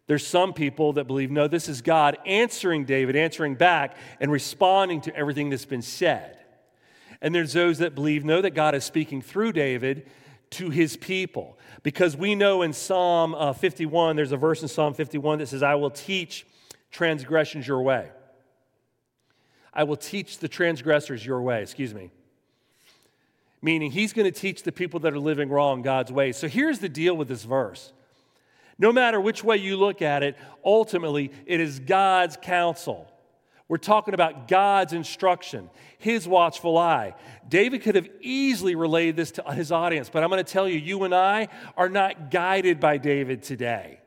There's 0.07 0.27
some 0.27 0.55
people 0.55 0.95
that 0.95 1.07
believe, 1.07 1.31
no, 1.31 1.49
this 1.49 1.69
is 1.69 1.83
God 1.83 2.17
answering 2.25 2.87
David, 2.87 3.15
answering 3.15 3.57
back, 3.57 3.97
and 4.21 4.33
responding 4.33 5.03
to 5.03 5.15
everything 5.15 5.51
that's 5.51 5.67
been 5.67 5.83
said. 5.83 6.39
And 7.21 7.35
there's 7.35 7.53
those 7.53 7.79
that 7.79 7.95
believe, 7.95 8.25
no, 8.25 8.41
that 8.41 8.55
God 8.55 8.75
is 8.75 8.85
speaking 8.85 9.21
through 9.21 9.53
David 9.53 10.09
to 10.51 10.71
his 10.71 10.97
people. 10.97 11.59
Because 11.83 12.17
we 12.17 12.35
know 12.35 12.63
in 12.63 12.73
Psalm 12.73 13.35
uh, 13.35 13.53
51, 13.53 14.17
there's 14.17 14.33
a 14.33 14.37
verse 14.37 14.63
in 14.63 14.69
Psalm 14.69 14.95
51 14.95 15.41
that 15.41 15.49
says, 15.49 15.63
I 15.63 15.75
will 15.75 15.91
teach 15.91 16.47
transgressions 16.91 17.67
your 17.67 17.83
way. 17.83 18.09
I 19.77 19.85
will 19.85 19.97
teach 19.97 20.39
the 20.39 20.49
transgressors 20.49 21.25
your 21.25 21.43
way, 21.43 21.61
excuse 21.61 21.93
me. 21.93 22.11
Meaning, 23.61 23.91
he's 23.91 24.15
going 24.15 24.25
to 24.25 24.37
teach 24.37 24.63
the 24.63 24.73
people 24.73 25.01
that 25.01 25.13
are 25.13 25.19
living 25.19 25.51
wrong 25.51 25.83
God's 25.83 26.11
way. 26.11 26.33
So 26.33 26.49
here's 26.49 26.79
the 26.79 26.89
deal 26.89 27.15
with 27.15 27.29
this 27.29 27.45
verse. 27.45 27.93
No 28.79 28.91
matter 28.91 29.21
which 29.21 29.45
way 29.45 29.59
you 29.59 29.77
look 29.77 30.01
at 30.01 30.23
it, 30.23 30.37
ultimately, 30.65 31.31
it 31.45 31.61
is 31.61 31.79
God's 31.79 32.39
counsel. 32.41 33.07
We're 33.69 33.77
talking 33.77 34.15
about 34.15 34.49
God's 34.49 34.95
instruction, 34.95 35.69
His 35.99 36.27
watchful 36.27 36.79
eye. 36.79 37.15
David 37.47 37.83
could 37.83 37.97
have 37.97 38.09
easily 38.21 38.77
relayed 38.77 39.17
this 39.17 39.33
to 39.33 39.43
his 39.53 39.73
audience, 39.73 40.09
but 40.09 40.23
I'm 40.23 40.31
going 40.31 40.45
to 40.45 40.51
tell 40.51 40.69
you, 40.69 40.79
you 40.79 41.05
and 41.05 41.15
I 41.15 41.49
are 41.77 41.89
not 41.89 42.31
guided 42.31 42.81
by 42.81 42.97
David 42.97 43.43
today. 43.43 44.01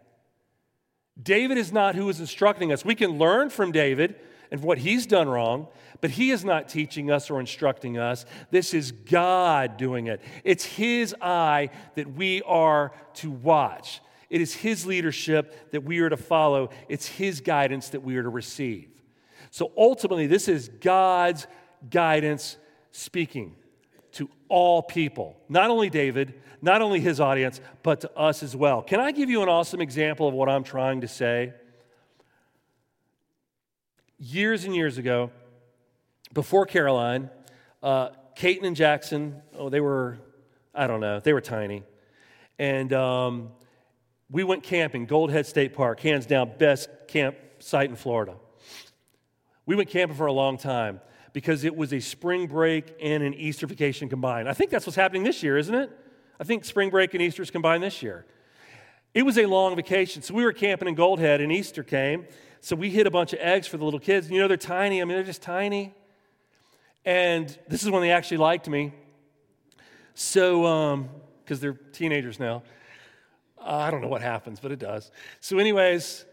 David 1.21 1.57
is 1.57 1.71
not 1.71 1.95
who 1.95 2.09
is 2.09 2.19
instructing 2.19 2.71
us. 2.71 2.83
We 2.83 2.95
can 2.95 3.17
learn 3.17 3.49
from 3.49 3.71
David, 3.71 4.15
and 4.51 4.61
what 4.61 4.79
he's 4.79 5.05
done 5.05 5.29
wrong, 5.29 5.67
but 6.01 6.11
he 6.11 6.31
is 6.31 6.43
not 6.43 6.69
teaching 6.69 7.11
us 7.11 7.29
or 7.29 7.39
instructing 7.39 7.97
us. 7.97 8.25
This 8.51 8.73
is 8.73 8.91
God 8.91 9.77
doing 9.77 10.07
it. 10.07 10.21
It's 10.43 10.63
his 10.63 11.15
eye 11.21 11.69
that 11.95 12.13
we 12.13 12.41
are 12.43 12.91
to 13.15 13.29
watch. 13.29 14.01
It 14.29 14.41
is 14.41 14.53
his 14.53 14.85
leadership 14.85 15.71
that 15.71 15.83
we 15.83 15.99
are 15.99 16.09
to 16.09 16.17
follow. 16.17 16.69
It's 16.87 17.07
his 17.07 17.41
guidance 17.41 17.89
that 17.89 18.01
we 18.01 18.15
are 18.17 18.23
to 18.23 18.29
receive. 18.29 18.87
So 19.51 19.71
ultimately, 19.77 20.27
this 20.27 20.47
is 20.47 20.69
God's 20.81 21.47
guidance 21.89 22.57
speaking 22.91 23.55
to 24.13 24.29
all 24.47 24.81
people, 24.81 25.37
not 25.49 25.69
only 25.69 25.89
David, 25.89 26.33
not 26.61 26.81
only 26.81 26.99
his 26.99 27.19
audience, 27.19 27.61
but 27.83 28.01
to 28.01 28.17
us 28.17 28.43
as 28.43 28.55
well. 28.55 28.81
Can 28.81 28.99
I 28.99 29.11
give 29.11 29.29
you 29.29 29.41
an 29.41 29.49
awesome 29.49 29.81
example 29.81 30.27
of 30.27 30.33
what 30.33 30.49
I'm 30.49 30.63
trying 30.63 31.01
to 31.01 31.07
say? 31.07 31.53
Years 34.19 34.65
and 34.65 34.75
years 34.75 34.97
ago, 34.97 35.31
before 36.33 36.65
Caroline, 36.65 37.29
uh, 37.81 38.09
Caton 38.35 38.65
and 38.65 38.75
Jackson, 38.75 39.41
oh, 39.57 39.69
they 39.69 39.79
were, 39.79 40.17
I 40.75 40.87
don't 40.87 40.99
know, 40.99 41.19
they 41.19 41.33
were 41.33 41.41
tiny. 41.41 41.83
And 42.59 42.93
um, 42.93 43.49
we 44.29 44.43
went 44.43 44.63
camping, 44.63 45.07
Goldhead 45.07 45.45
State 45.45 45.73
Park, 45.73 46.01
hands 46.01 46.25
down, 46.25 46.51
best 46.57 46.89
campsite 47.07 47.89
in 47.89 47.95
Florida. 47.95 48.35
We 49.65 49.75
went 49.75 49.89
camping 49.89 50.17
for 50.17 50.27
a 50.27 50.33
long 50.33 50.57
time 50.57 50.99
because 51.33 51.63
it 51.63 51.75
was 51.75 51.93
a 51.93 51.99
spring 51.99 52.47
break 52.47 52.95
and 53.01 53.23
an 53.23 53.33
Easter 53.33 53.67
vacation 53.67 54.09
combined. 54.09 54.49
I 54.49 54.53
think 54.53 54.71
that's 54.71 54.85
what's 54.85 54.95
happening 54.95 55.23
this 55.23 55.41
year, 55.41 55.57
isn't 55.57 55.75
it? 55.75 55.91
I 56.39 56.43
think 56.43 56.65
spring 56.65 56.89
break 56.89 57.13
and 57.13 57.21
Easter 57.21 57.41
is 57.41 57.51
combined 57.51 57.83
this 57.83 58.01
year. 58.01 58.25
It 59.13 59.23
was 59.23 59.37
a 59.37 59.45
long 59.45 59.75
vacation. 59.75 60.21
So 60.21 60.33
we 60.33 60.43
were 60.43 60.53
camping 60.53 60.87
in 60.87 60.95
Goldhead, 60.95 61.41
and 61.41 61.51
Easter 61.51 61.83
came, 61.83 62.27
so 62.61 62.75
we 62.75 62.89
hid 62.89 63.07
a 63.07 63.11
bunch 63.11 63.33
of 63.33 63.39
eggs 63.39 63.67
for 63.67 63.77
the 63.77 63.85
little 63.85 63.99
kids. 63.99 64.29
You 64.29 64.39
know, 64.39 64.47
they're 64.47 64.57
tiny. 64.57 65.01
I 65.01 65.05
mean, 65.05 65.15
they're 65.15 65.23
just 65.23 65.41
tiny. 65.41 65.93
And 67.05 67.57
this 67.67 67.83
is 67.83 67.89
when 67.89 68.01
they 68.01 68.11
actually 68.11 68.37
liked 68.37 68.67
me. 68.67 68.93
So, 70.13 70.61
because 71.43 71.57
um, 71.57 71.61
they're 71.61 71.73
teenagers 71.73 72.39
now. 72.39 72.63
Uh, 73.57 73.75
I 73.75 73.91
don't 73.91 74.01
know 74.01 74.07
what 74.07 74.21
happens, 74.21 74.59
but 74.59 74.71
it 74.71 74.79
does. 74.79 75.11
So, 75.39 75.57
anyways, 75.57 76.25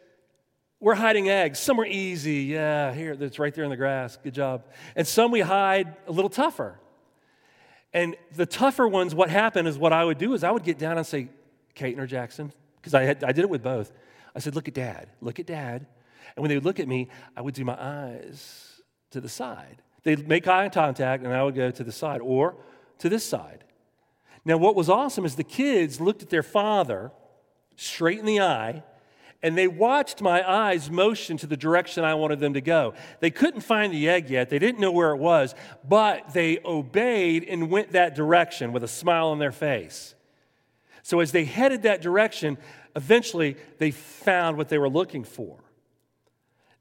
we're 0.81 0.95
hiding 0.95 1.29
eggs. 1.29 1.59
Some 1.59 1.81
are 1.81 1.87
easy. 1.87 2.45
Yeah, 2.45 2.93
here, 2.93 3.17
that's 3.17 3.39
right 3.39 3.55
there 3.55 3.65
in 3.65 3.71
the 3.71 3.77
grass. 3.77 4.17
Good 4.17 4.35
job. 4.35 4.65
And 4.95 5.07
some 5.07 5.31
we 5.31 5.41
hide 5.41 5.97
a 6.07 6.13
little 6.13 6.31
tougher. 6.31 6.79
And 7.93 8.17
the 8.35 8.47
tougher 8.47 8.87
ones, 8.87 9.15
what 9.15 9.31
happened 9.31 9.69
is 9.69 9.79
what 9.79 9.93
I 9.93 10.05
would 10.05 10.19
do 10.19 10.35
is 10.35 10.45
I 10.45 10.51
would 10.51 10.65
get 10.65 10.79
down 10.79 10.99
and 10.99 11.07
say, 11.07 11.29
Caton 11.75 12.01
or 12.01 12.07
Jackson, 12.07 12.53
because 12.77 12.95
I, 12.95 13.11
I 13.11 13.33
did 13.33 13.39
it 13.39 13.51
with 13.51 13.63
both. 13.63 13.93
I 14.35 14.39
said, 14.39 14.55
Look 14.55 14.69
at 14.69 14.75
dad. 14.75 15.09
Look 15.21 15.39
at 15.39 15.47
dad. 15.47 15.87
And 16.37 16.43
when 16.43 16.51
they 16.51 16.55
would 16.55 16.65
look 16.65 16.79
at 16.79 16.87
me, 16.87 17.09
I 17.37 17.41
would 17.41 17.55
do 17.55 17.65
my 17.65 17.77
eyes 17.81 18.83
to 19.11 19.21
the 19.21 19.29
side. 19.29 19.83
They'd 20.03 20.29
make 20.29 20.47
eye 20.47 20.69
contact, 20.69 21.25
and 21.25 21.33
I 21.33 21.43
would 21.43 21.55
go 21.55 21.71
to 21.71 21.83
the 21.83 21.93
side 21.93 22.21
or 22.21 22.57
to 22.99 23.09
this 23.09 23.25
side. 23.25 23.65
Now, 24.45 24.59
what 24.59 24.77
was 24.77 24.89
awesome 24.89 25.25
is 25.25 25.35
the 25.35 25.43
kids 25.43 26.01
looked 26.01 26.23
at 26.23 26.31
their 26.31 26.43
father 26.43 27.11
straight 27.75 28.21
in 28.21 28.27
the 28.27 28.41
eye, 28.41 28.85
and 29.43 29.57
they 29.57 29.67
watched 29.67 30.23
my 30.23 30.49
eyes 30.49 30.91
motion 30.91 31.37
to 31.39 31.47
the 31.47 31.57
direction 31.57 32.05
I 32.05 32.15
wanted 32.15 32.39
them 32.39 32.55
to 32.55 32.61
go. 32.61 32.95
They 33.21 33.31
couldn't 33.31 33.63
find 33.63 33.93
the 33.93 34.09
egg 34.09 34.31
yet, 34.31 34.51
they 34.51 34.59
didn't 34.59 34.81
know 34.81 34.93
where 34.93 35.11
it 35.11 35.19
was, 35.19 35.55
but 35.87 36.33
they 36.33 36.61
obeyed 36.65 37.45
and 37.45 37.71
went 37.71 37.93
that 37.93 38.15
direction 38.15 38.73
with 38.73 38.85
a 38.85 38.89
smile 38.89 39.29
on 39.29 39.39
their 39.39 39.53
face. 39.53 40.15
So, 41.03 41.21
as 41.21 41.33
they 41.33 41.45
headed 41.45 41.83
that 41.83 42.03
direction, 42.03 42.59
eventually 42.95 43.57
they 43.79 43.91
found 43.91 44.57
what 44.57 44.69
they 44.69 44.79
were 44.79 44.89
looking 44.89 45.25
for. 45.25 45.59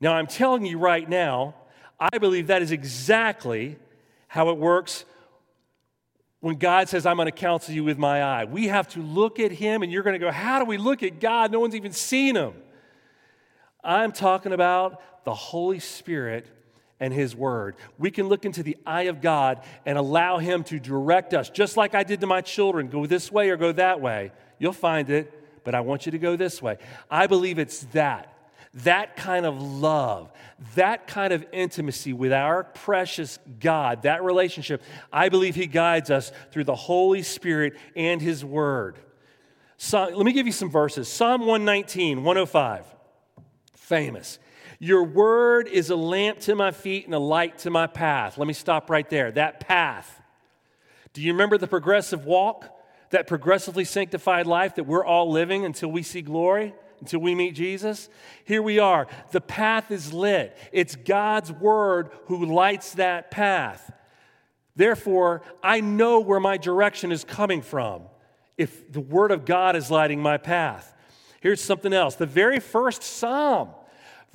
Now, 0.06 0.14
I'm 0.14 0.28
telling 0.28 0.68
you 0.68 0.78
right 0.78 1.10
now, 1.10 1.56
I 2.00 2.20
believe 2.20 2.46
that 2.48 2.62
is 2.62 2.72
exactly 2.72 3.76
how 4.28 4.50
it 4.50 4.58
works 4.58 5.04
when 6.42 6.58
God 6.58 6.90
says, 6.90 7.08
I'm 7.08 7.16
going 7.16 7.26
to 7.26 7.32
counsel 7.32 7.74
you 7.74 7.84
with 7.84 7.98
my 7.98 8.22
eye. 8.22 8.46
We 8.46 8.68
have 8.68 8.88
to 8.90 9.02
look 9.02 9.40
at 9.40 9.52
him, 9.52 9.82
and 9.82 9.92
you're 9.92 10.04
going 10.04 10.14
to 10.14 10.20
go, 10.20 10.30
How 10.30 10.60
do 10.60 10.66
we 10.66 10.78
look 10.78 11.02
at 11.02 11.20
God? 11.20 11.52
No 11.52 11.60
one's 11.60 11.74
even 11.74 11.92
seen 11.92 12.36
him. 12.36 12.54
I'm 13.84 14.12
talking 14.12 14.54
about 14.54 15.02
the 15.26 15.34
Holy 15.34 15.80
Spirit 15.80 16.46
and 17.00 17.12
His 17.12 17.36
Word. 17.36 17.76
We 17.98 18.12
can 18.12 18.28
look 18.28 18.46
into 18.46 18.62
the 18.62 18.78
eye 18.86 19.06
of 19.06 19.22
God 19.22 19.64
and 19.88 19.98
allow 19.98 20.38
Him 20.38 20.64
to 20.66 20.80
direct 20.80 21.34
us, 21.34 21.50
just 21.50 21.78
like 21.78 21.96
I 21.96 22.04
did 22.04 22.22
to 22.22 22.28
my 22.28 22.42
children 22.42 22.90
go 22.90 23.08
this 23.08 23.32
way 23.32 23.50
or 23.50 23.58
go 23.58 23.72
that 23.72 24.02
way. 24.02 24.34
You'll 24.60 24.72
find 24.72 25.10
it, 25.10 25.64
but 25.64 25.74
I 25.74 25.80
want 25.80 26.06
you 26.06 26.12
to 26.12 26.20
go 26.20 26.36
this 26.36 26.62
way. 26.62 26.78
I 27.10 27.26
believe 27.26 27.58
it's 27.58 27.86
that. 27.86 28.35
That 28.84 29.16
kind 29.16 29.46
of 29.46 29.62
love, 29.62 30.32
that 30.76 31.08
kind 31.08 31.32
of 31.32 31.46
intimacy 31.54 32.12
with 32.12 32.34
our 32.34 32.66
precious 32.66 33.40
God, 33.60 34.02
that 34.02 34.22
relationship, 34.24 34.84
I 35.14 35.30
believe 35.30 35.56
He 35.56 35.66
guides 35.66 36.12
us 36.12 36.34
through 36.52 36.66
the 36.66 36.76
Holy 36.76 37.24
Spirit 37.24 37.78
and 37.96 38.22
His 38.22 38.44
Word. 38.44 39.00
So, 39.78 40.04
let 40.04 40.26
me 40.26 40.34
give 40.34 40.46
you 40.46 40.52
some 40.52 40.70
verses 40.70 41.08
Psalm 41.08 41.42
119, 41.42 42.24
105, 42.24 42.86
famous. 43.76 44.40
Your 44.80 45.04
word 45.04 45.68
is 45.68 45.90
a 45.90 45.96
lamp 45.96 46.40
to 46.42 46.56
my 46.56 46.72
feet 46.72 47.06
and 47.06 47.16
a 47.16 47.20
light 47.20 47.60
to 47.60 47.70
my 47.70 47.88
path. 47.88 48.38
Let 48.38 48.48
me 48.48 48.54
stop 48.54 48.90
right 48.90 49.10
there. 49.10 49.32
That 49.32 49.62
path. 49.62 50.22
Do 51.14 51.22
you 51.22 51.32
remember 51.32 51.58
the 51.58 51.68
progressive 51.68 52.26
walk? 52.26 52.70
That 53.12 53.26
progressively 53.26 53.86
sanctified 53.86 54.48
life 54.48 54.76
that 54.76 54.84
we're 54.84 55.06
all 55.06 55.32
living 55.32 55.64
until 55.64 55.90
we 55.90 56.04
see 56.04 56.22
glory? 56.22 56.74
Until 57.00 57.20
we 57.20 57.36
meet 57.36 57.56
Jesus. 57.56 58.10
Here 58.44 58.62
we 58.62 58.80
are. 58.80 59.08
The 59.32 59.42
path 59.42 59.92
is 59.92 60.14
lit. 60.14 60.58
It's 60.72 60.96
God's 60.96 61.52
word 61.52 62.10
who 62.26 62.46
lights 62.46 62.94
that 62.94 63.32
path. 63.32 63.92
Therefore, 64.76 65.42
I 65.64 65.82
know 65.82 66.20
where 66.20 66.40
my 66.40 66.58
direction 66.58 67.12
is 67.12 67.24
coming 67.24 67.62
from 67.62 68.04
if 68.58 68.92
the 68.92 69.02
word 69.02 69.32
of 69.32 69.46
God 69.46 69.76
is 69.76 69.90
lighting 69.92 70.22
my 70.22 70.38
path. 70.38 70.94
Here's 71.42 71.62
something 71.62 71.94
else. 71.94 72.16
The 72.16 72.26
very 72.26 72.60
first 72.60 73.04
psalm 73.04 73.70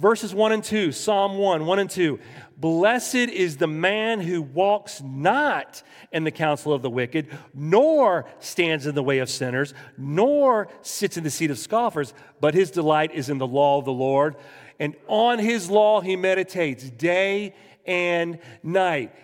Verses 0.01 0.35
1 0.35 0.53
and 0.53 0.65
2, 0.65 0.93
Psalm 0.93 1.37
1, 1.37 1.67
1 1.67 1.79
and 1.79 1.91
2. 1.91 2.19
Blessed 2.61 3.15
is 3.15 3.57
the 3.57 3.67
man 3.67 4.21
who 4.21 4.43
walks 4.43 5.01
not 5.01 5.83
in 6.13 6.25
the 6.25 6.31
counsel 6.31 6.75
of 6.75 6.83
the 6.83 6.91
wicked, 6.91 7.29
nor 7.55 8.27
stands 8.39 8.87
in 8.87 8.95
the 8.95 9.03
way 9.03 9.19
of 9.19 9.31
sinners, 9.31 9.73
nor 9.97 10.69
sits 10.83 11.17
in 11.17 11.25
the 11.25 11.31
seat 11.31 11.51
of 11.51 11.59
scoffers, 11.59 12.13
but 12.39 12.53
his 12.53 12.71
delight 12.71 13.13
is 13.15 13.31
in 13.31 13.39
the 13.39 13.47
law 13.47 13.79
of 13.79 13.87
the 13.87 13.93
Lord. 13.93 14.37
And 14.79 14.95
on 15.09 15.39
his 15.39 15.71
law 15.71 16.03
he 16.03 16.17
meditates 16.17 16.91
day 16.91 17.55
and 17.87 18.39
night. 18.63 19.15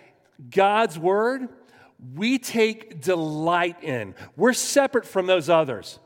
God's 0.49 0.97
word, 0.97 1.47
we 2.15 2.39
take 2.39 3.01
delight 3.01 3.83
in. 3.83 4.15
We're 4.35 4.53
separate 4.53 5.05
from 5.05 5.27
those 5.27 5.47
others 5.49 5.99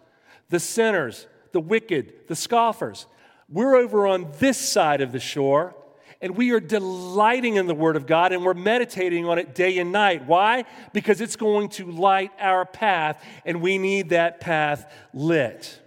the 0.49 0.59
sinners, 0.59 1.27
the 1.53 1.61
wicked, 1.61 2.27
the 2.27 2.35
scoffers. 2.35 3.07
We're 3.47 3.77
over 3.77 4.05
on 4.05 4.31
this 4.39 4.57
side 4.57 4.99
of 4.99 5.13
the 5.13 5.19
shore, 5.19 5.75
and 6.21 6.37
we 6.37 6.51
are 6.51 6.59
delighting 6.59 7.55
in 7.55 7.65
the 7.67 7.73
Word 7.73 7.95
of 7.95 8.05
God 8.05 8.31
and 8.31 8.45
we're 8.45 8.53
meditating 8.53 9.25
on 9.25 9.39
it 9.39 9.55
day 9.55 9.79
and 9.79 9.91
night. 9.91 10.27
Why? 10.27 10.65
Because 10.93 11.19
it's 11.19 11.35
going 11.35 11.69
to 11.69 11.91
light 11.91 12.31
our 12.39 12.65
path, 12.65 13.23
and 13.45 13.61
we 13.61 13.77
need 13.77 14.09
that 14.09 14.39
path 14.39 14.91
lit. 15.13 15.79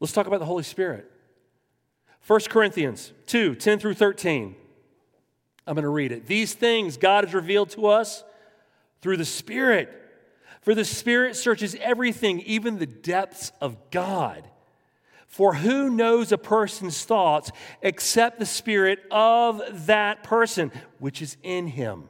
Let's 0.00 0.12
talk 0.12 0.26
about 0.26 0.40
the 0.40 0.46
Holy 0.46 0.64
Spirit. 0.64 1.10
1 2.26 2.40
Corinthians 2.48 3.12
2 3.26 3.54
10 3.54 3.78
through 3.78 3.94
13. 3.94 4.56
I'm 5.66 5.74
going 5.74 5.84
to 5.84 5.88
read 5.88 6.12
it. 6.12 6.26
These 6.26 6.54
things 6.54 6.96
God 6.96 7.24
has 7.24 7.32
revealed 7.32 7.70
to 7.70 7.86
us 7.86 8.24
through 9.00 9.16
the 9.16 9.24
Spirit. 9.24 10.00
For 10.60 10.74
the 10.74 10.84
Spirit 10.84 11.36
searches 11.36 11.76
everything, 11.80 12.40
even 12.40 12.78
the 12.78 12.86
depths 12.86 13.52
of 13.60 13.90
God. 13.90 14.48
For 15.34 15.52
who 15.52 15.90
knows 15.90 16.30
a 16.30 16.38
person's 16.38 17.04
thoughts 17.04 17.50
except 17.82 18.38
the 18.38 18.46
spirit 18.46 19.00
of 19.10 19.60
that 19.88 20.22
person, 20.22 20.70
which 21.00 21.20
is 21.20 21.36
in 21.42 21.66
him? 21.66 22.04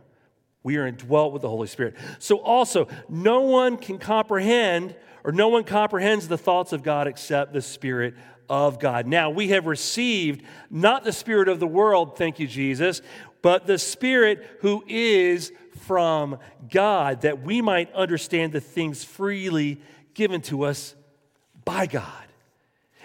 We 0.63 0.77
are 0.77 0.87
indwelt 0.87 1.33
with 1.33 1.41
the 1.41 1.49
Holy 1.49 1.67
Spirit. 1.67 1.95
So 2.19 2.37
also, 2.41 2.87
no 3.09 3.41
one 3.41 3.79
can 3.79 3.97
comprehend 3.97 4.95
or 5.25 5.33
no 5.33 5.49
one 5.49 5.65
comprehends 5.65 6.29
the 6.29 6.37
thoughts 6.37 6.75
of 6.75 6.83
God 6.83 7.07
except 7.07 7.55
the 7.55 7.63
Spirit 7.63 8.13
of 8.51 8.79
God. 8.79 9.07
Now, 9.07 9.31
we 9.31 9.49
have 9.49 9.65
received 9.65 10.45
not 10.69 11.03
the 11.03 11.11
Spirit 11.11 11.49
of 11.49 11.61
the 11.61 11.67
world, 11.67 12.19
thank 12.19 12.39
you, 12.39 12.47
Jesus, 12.47 13.01
but 13.41 13.67
the 13.67 13.79
Spirit 13.79 14.47
who 14.61 14.85
is 14.87 15.51
from 15.79 16.39
God, 16.71 17.23
that 17.23 17.41
we 17.41 17.63
might 17.63 17.91
understand 17.95 18.53
the 18.53 18.61
things 18.61 19.03
freely 19.03 19.81
given 20.13 20.43
to 20.43 20.65
us 20.65 20.95
by 21.65 21.87
God. 21.87 22.24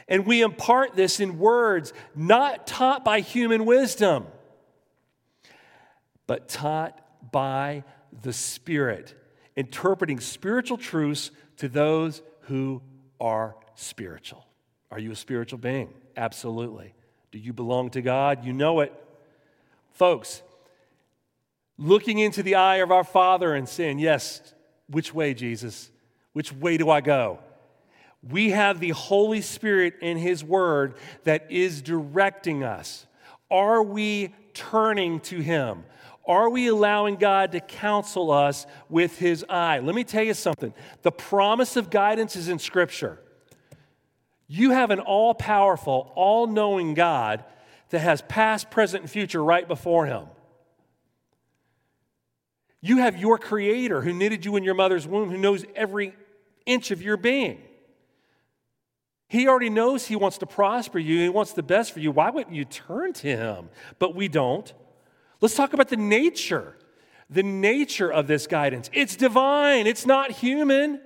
And 0.10 0.26
we 0.26 0.41
impart 0.41 0.95
this 0.95 1.19
in 1.19 1.38
words 1.38 1.93
not 2.15 2.65
taught 2.65 3.06
by 3.06 3.19
human 3.19 3.65
wisdom, 3.65 4.26
but 6.26 6.50
taught 6.50 7.00
by 7.32 7.84
the 8.24 8.34
Spirit, 8.34 9.13
interpreting 9.56 10.19
spiritual 10.19 10.78
truths 10.78 11.30
to 11.58 11.69
those 11.69 12.24
who 12.41 12.82
are 13.22 13.56
spiritual. 13.76 14.45
Are 14.89 15.00
you 15.00 15.12
a 15.12 15.15
spiritual 15.15 15.60
being? 15.60 15.93
Absolutely. 16.17 16.95
Do 17.32 17.38
you 17.38 17.54
belong 17.54 17.91
to 17.91 18.02
God? 18.02 18.43
You 18.43 18.52
know 18.52 18.80
it. 18.80 18.91
Folks, 19.91 20.41
looking 21.78 22.17
into 22.17 22.41
the 22.41 22.56
eye 22.56 22.78
of 22.78 22.91
our 22.91 23.04
Father 23.04 23.54
and 23.54 23.69
saying, 23.69 24.00
Yes, 24.00 24.54
which 24.88 25.13
way, 25.13 25.36
Jesus? 25.36 25.91
Which 26.34 26.52
way 26.52 26.78
do 26.78 26.89
I 26.89 27.02
go? 27.02 27.39
We 28.21 28.49
have 28.49 28.79
the 28.79 28.89
Holy 28.89 29.41
Spirit 29.41 29.95
in 30.01 30.17
His 30.17 30.43
Word 30.43 30.95
that 31.23 31.51
is 31.51 31.82
directing 31.82 32.63
us. 32.63 33.05
Are 33.49 33.82
we 33.82 34.34
turning 34.53 35.21
to 35.21 35.39
Him? 35.39 35.84
Are 36.25 36.49
we 36.49 36.67
allowing 36.67 37.15
God 37.15 37.53
to 37.53 37.60
counsel 37.60 38.29
us 38.29 38.67
with 38.89 39.17
His 39.17 39.45
eye? 39.49 39.79
Let 39.79 39.95
me 39.95 40.03
tell 40.03 40.23
you 40.23 40.34
something 40.34 40.73
the 41.01 41.12
promise 41.12 41.75
of 41.75 41.89
guidance 41.89 42.36
is 42.36 42.49
in 42.49 42.60
Scripture. 42.60 43.19
You 44.47 44.71
have 44.71 44.91
an 44.91 44.99
all 44.99 45.34
powerful, 45.34 46.12
all 46.15 46.45
knowing 46.45 46.93
God 46.93 47.43
that 47.89 47.99
has 47.99 48.21
past, 48.23 48.69
present, 48.69 49.03
and 49.03 49.10
future 49.10 49.43
right 49.43 49.67
before 49.67 50.05
Him. 50.05 50.25
You 52.82 52.97
have 52.97 53.17
your 53.17 53.38
Creator 53.38 54.01
who 54.01 54.13
knitted 54.13 54.45
you 54.45 54.55
in 54.55 54.63
your 54.63 54.73
mother's 54.73 55.08
womb, 55.08 55.29
who 55.29 55.38
knows 55.38 55.65
every 55.75 56.13
inch 56.65 56.91
of 56.91 57.01
your 57.01 57.17
being. 57.17 57.62
He 59.30 59.48
already 59.48 59.70
knows 59.70 60.08
He 60.08 60.15
wants 60.15 60.39
to 60.39 60.46
prosper 60.46 61.00
you, 61.00 61.22
He 61.22 61.30
wants 61.30 61.54
the 61.54 61.63
best 61.63 61.94
for 61.94 62.00
you. 62.02 62.12
Why 62.12 62.32
wouldn't 62.32 62.56
you 62.56 62.65
turn 62.65 63.13
to 63.13 63.28
Him? 63.28 63.70
But 64.00 64.15
we 64.15 64.28
don't. 64.28 64.74
Let's 65.39 65.56
talk 65.56 65.74
about 65.74 65.88
the 65.88 65.98
nature, 65.98 66.76
the 67.30 67.44
nature 67.44 68.12
of 68.12 68.28
this 68.28 68.48
guidance. 68.48 68.89
It's 68.92 69.15
divine, 69.15 69.88
it's 69.88 70.06
not 70.06 70.32
human. 70.32 71.00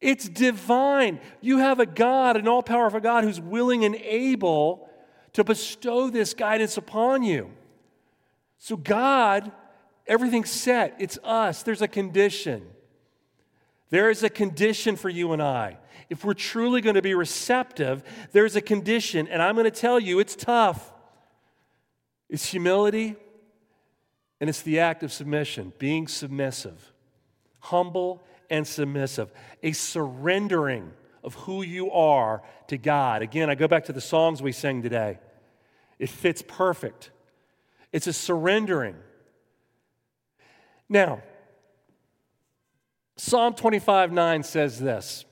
It's 0.00 0.28
divine. 0.28 1.18
You 1.40 1.58
have 1.58 1.80
a 1.80 1.86
God, 1.86 2.36
an 2.36 2.46
all 2.46 2.62
powerful 2.62 3.00
God, 3.00 3.24
who's 3.24 3.40
willing 3.40 3.86
and 3.86 3.94
able 3.96 4.90
to 5.32 5.42
bestow 5.42 6.10
this 6.10 6.34
guidance 6.34 6.76
upon 6.76 7.22
you. 7.22 7.50
So, 8.58 8.76
God, 8.76 9.50
everything's 10.06 10.50
set. 10.50 10.94
It's 10.98 11.18
us. 11.24 11.62
There's 11.62 11.80
a 11.80 11.88
condition. 11.88 12.66
There 13.88 14.10
is 14.10 14.22
a 14.22 14.28
condition 14.28 14.94
for 14.94 15.08
you 15.08 15.32
and 15.32 15.42
I 15.42 15.78
if 16.10 16.24
we're 16.24 16.34
truly 16.34 16.80
going 16.80 16.94
to 16.94 17.02
be 17.02 17.14
receptive, 17.14 18.02
there's 18.32 18.56
a 18.56 18.60
condition, 18.60 19.28
and 19.28 19.42
I'm 19.42 19.54
going 19.54 19.64
to 19.64 19.70
tell 19.70 19.98
you 19.98 20.18
it's 20.18 20.36
tough. 20.36 20.92
It's 22.28 22.46
humility, 22.46 23.16
and 24.40 24.50
it's 24.50 24.62
the 24.62 24.80
act 24.80 25.02
of 25.02 25.12
submission, 25.12 25.72
being 25.78 26.08
submissive, 26.08 26.92
humble 27.60 28.22
and 28.50 28.66
submissive, 28.66 29.30
a 29.62 29.72
surrendering 29.72 30.92
of 31.22 31.34
who 31.34 31.62
you 31.62 31.90
are 31.90 32.42
to 32.68 32.76
God. 32.76 33.22
Again, 33.22 33.48
I 33.48 33.54
go 33.54 33.68
back 33.68 33.84
to 33.86 33.92
the 33.92 34.00
songs 34.00 34.42
we 34.42 34.52
sang 34.52 34.82
today. 34.82 35.18
It 35.98 36.08
fits 36.08 36.42
perfect. 36.46 37.10
It's 37.92 38.06
a 38.06 38.12
surrendering. 38.12 38.96
Now, 40.88 41.22
Psalm 43.16 43.54
25 43.54 44.12
9 44.12 44.42
says 44.42 44.78
this 44.80 45.24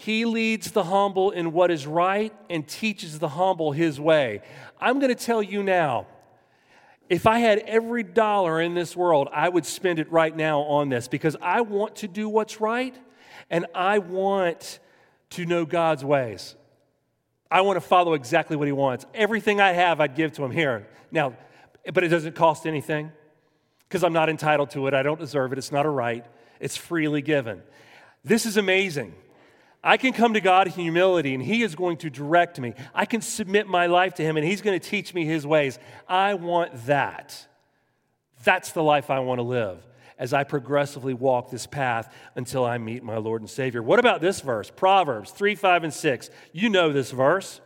he 0.00 0.24
leads 0.24 0.70
the 0.70 0.84
humble 0.84 1.30
in 1.30 1.52
what 1.52 1.70
is 1.70 1.86
right 1.86 2.32
and 2.48 2.66
teaches 2.66 3.18
the 3.18 3.28
humble 3.28 3.72
his 3.72 4.00
way. 4.00 4.40
I'm 4.80 4.98
going 4.98 5.14
to 5.14 5.24
tell 5.24 5.42
you 5.42 5.62
now 5.62 6.06
if 7.10 7.26
I 7.26 7.40
had 7.40 7.58
every 7.58 8.02
dollar 8.02 8.62
in 8.62 8.72
this 8.72 8.96
world, 8.96 9.28
I 9.30 9.46
would 9.46 9.66
spend 9.66 9.98
it 9.98 10.10
right 10.10 10.34
now 10.34 10.60
on 10.60 10.88
this 10.88 11.06
because 11.06 11.36
I 11.42 11.60
want 11.60 11.96
to 11.96 12.08
do 12.08 12.30
what's 12.30 12.62
right 12.62 12.96
and 13.50 13.66
I 13.74 13.98
want 13.98 14.78
to 15.30 15.44
know 15.44 15.66
God's 15.66 16.02
ways. 16.02 16.54
I 17.50 17.60
want 17.60 17.76
to 17.76 17.82
follow 17.82 18.14
exactly 18.14 18.56
what 18.56 18.68
He 18.68 18.72
wants. 18.72 19.04
Everything 19.12 19.60
I 19.60 19.72
have, 19.72 20.00
I'd 20.00 20.14
give 20.14 20.32
to 20.32 20.42
Him 20.42 20.50
here. 20.50 20.88
Now, 21.10 21.36
but 21.92 22.04
it 22.04 22.08
doesn't 22.08 22.34
cost 22.36 22.66
anything. 22.66 23.12
because 23.86 24.02
I'm 24.02 24.14
not 24.14 24.30
entitled 24.30 24.70
to 24.70 24.86
it. 24.86 24.94
I 24.94 25.02
don't 25.02 25.20
deserve 25.20 25.52
it. 25.52 25.58
It's 25.58 25.72
not 25.72 25.84
a 25.84 25.90
right, 25.90 26.24
it's 26.58 26.78
freely 26.78 27.20
given. 27.20 27.60
This 28.24 28.46
is 28.46 28.56
amazing. 28.56 29.12
I 29.82 29.96
can 29.96 30.12
come 30.12 30.34
to 30.34 30.40
God 30.40 30.66
in 30.66 30.72
humility 30.74 31.34
and 31.34 31.42
He 31.42 31.62
is 31.62 31.74
going 31.74 31.96
to 31.98 32.10
direct 32.10 32.60
me. 32.60 32.74
I 32.94 33.06
can 33.06 33.22
submit 33.22 33.66
my 33.66 33.86
life 33.86 34.14
to 34.14 34.22
Him 34.22 34.36
and 34.36 34.46
He's 34.46 34.60
going 34.60 34.78
to 34.78 34.86
teach 34.86 35.14
me 35.14 35.24
His 35.24 35.46
ways. 35.46 35.78
I 36.08 36.34
want 36.34 36.86
that. 36.86 37.46
That's 38.44 38.72
the 38.72 38.82
life 38.82 39.10
I 39.10 39.20
want 39.20 39.38
to 39.38 39.42
live 39.42 39.86
as 40.18 40.34
I 40.34 40.44
progressively 40.44 41.14
walk 41.14 41.50
this 41.50 41.66
path 41.66 42.14
until 42.36 42.64
I 42.64 42.76
meet 42.76 43.02
my 43.02 43.16
Lord 43.16 43.40
and 43.40 43.48
Savior. 43.48 43.82
What 43.82 43.98
about 43.98 44.20
this 44.20 44.40
verse? 44.40 44.70
Proverbs 44.70 45.30
3, 45.30 45.54
5, 45.54 45.84
and 45.84 45.94
6. 45.94 46.30
You 46.52 46.68
know 46.68 46.92
this 46.92 47.10
verse. 47.10 47.62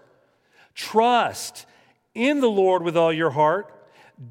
Trust 0.73 1.67
in 2.15 2.41
the 2.41 2.51
Lord 2.51 2.83
with 2.83 2.97
all 2.97 3.12
your 3.12 3.31
heart. 3.31 3.73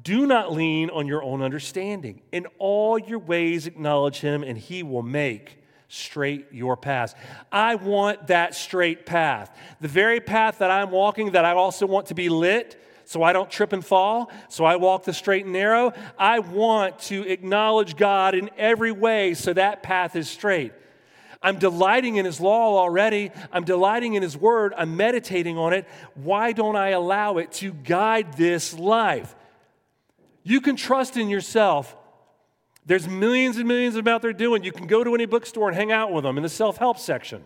Do 0.02 0.26
not 0.26 0.52
lean 0.52 0.88
on 0.88 1.06
your 1.06 1.22
own 1.22 1.42
understanding. 1.42 2.22
In 2.32 2.46
all 2.58 2.98
your 2.98 3.18
ways, 3.18 3.66
acknowledge 3.66 4.20
Him, 4.20 4.42
and 4.42 4.56
He 4.56 4.82
will 4.82 5.02
make 5.02 5.58
straight 5.88 6.46
your 6.52 6.76
path. 6.76 7.14
I 7.52 7.76
want 7.76 8.28
that 8.28 8.54
straight 8.54 9.06
path. 9.06 9.56
The 9.80 9.88
very 9.88 10.20
path 10.20 10.58
that 10.58 10.70
I'm 10.70 10.90
walking, 10.90 11.32
that 11.32 11.44
I 11.44 11.52
also 11.52 11.86
want 11.86 12.06
to 12.06 12.14
be 12.14 12.28
lit 12.28 12.80
so 13.06 13.22
I 13.22 13.32
don't 13.32 13.50
trip 13.50 13.72
and 13.72 13.84
fall, 13.84 14.30
so 14.48 14.64
I 14.64 14.76
walk 14.76 15.04
the 15.04 15.12
straight 15.12 15.44
and 15.44 15.52
narrow. 15.52 15.92
I 16.18 16.38
want 16.38 16.98
to 17.00 17.28
acknowledge 17.28 17.96
God 17.96 18.34
in 18.34 18.50
every 18.56 18.92
way 18.92 19.34
so 19.34 19.52
that 19.52 19.82
path 19.82 20.16
is 20.16 20.28
straight. 20.28 20.72
I'm 21.42 21.58
delighting 21.58 22.16
in 22.16 22.24
His 22.24 22.40
law 22.40 22.78
already. 22.78 23.30
I'm 23.52 23.64
delighting 23.64 24.14
in 24.14 24.22
His 24.22 24.36
word. 24.36 24.72
I'm 24.76 24.96
meditating 24.96 25.58
on 25.58 25.74
it. 25.74 25.86
Why 26.14 26.52
don't 26.52 26.76
I 26.76 26.90
allow 26.90 27.36
it 27.36 27.52
to 27.52 27.72
guide 27.72 28.38
this 28.38 28.72
life? 28.72 29.34
You 30.42 30.60
can 30.62 30.76
trust 30.76 31.16
in 31.18 31.28
yourself 31.28 31.94
there's 32.86 33.08
millions 33.08 33.56
and 33.56 33.66
millions 33.66 33.96
of 33.96 34.04
them 34.04 34.12
out 34.12 34.22
there 34.22 34.32
doing. 34.32 34.62
You 34.62 34.72
can 34.72 34.86
go 34.86 35.02
to 35.02 35.14
any 35.14 35.26
bookstore 35.26 35.68
and 35.68 35.76
hang 35.76 35.90
out 35.90 36.12
with 36.12 36.24
them 36.24 36.36
in 36.36 36.42
the 36.42 36.48
self 36.48 36.76
help 36.76 36.98
section. 36.98 37.44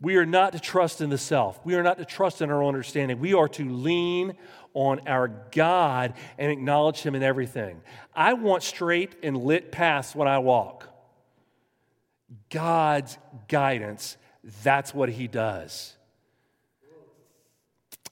We 0.00 0.16
are 0.16 0.26
not 0.26 0.52
to 0.52 0.60
trust 0.60 1.00
in 1.00 1.10
the 1.10 1.18
self. 1.18 1.60
We 1.64 1.76
are 1.76 1.82
not 1.82 1.98
to 1.98 2.04
trust 2.04 2.42
in 2.42 2.50
our 2.50 2.62
own 2.62 2.68
understanding. 2.68 3.20
We 3.20 3.34
are 3.34 3.48
to 3.50 3.68
lean 3.68 4.34
on 4.74 5.06
our 5.06 5.28
God 5.52 6.14
and 6.38 6.50
acknowledge 6.50 7.02
Him 7.02 7.14
in 7.14 7.22
everything. 7.22 7.80
I 8.14 8.32
want 8.34 8.62
straight 8.62 9.14
and 9.22 9.36
lit 9.36 9.70
paths 9.70 10.14
when 10.14 10.26
I 10.26 10.38
walk. 10.38 10.88
God's 12.50 13.16
guidance, 13.48 14.16
that's 14.62 14.94
what 14.94 15.08
He 15.08 15.28
does. 15.28 15.94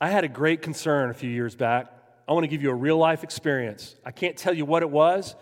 I 0.01 0.11
had 0.11 0.25
a 0.25 0.29
great 0.29 0.63
concern 0.63 1.11
a 1.11 1.15
few 1.15 1.31
years 1.31 1.55
back. 1.55 1.93
I 2.29 2.33
want 2.33 2.45
to 2.45 2.49
give 2.49 2.63
you 2.63 2.71
a 2.71 2.75
real 2.75 2.97
life 2.97 3.25
experience. 3.25 3.97
I 4.05 4.13
can't 4.13 4.37
tell 4.37 4.55
you 4.55 4.65
what 4.65 4.83
it 4.83 4.91
was 4.91 5.35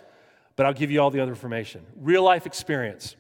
but 0.59 0.67
I'll 0.67 0.75
give 0.75 0.91
you 0.91 1.01
all 1.01 1.11
the 1.13 1.21
other 1.21 1.31
information. 1.31 1.87
Real 2.01 2.25
life 2.25 2.45
experience. 2.45 3.15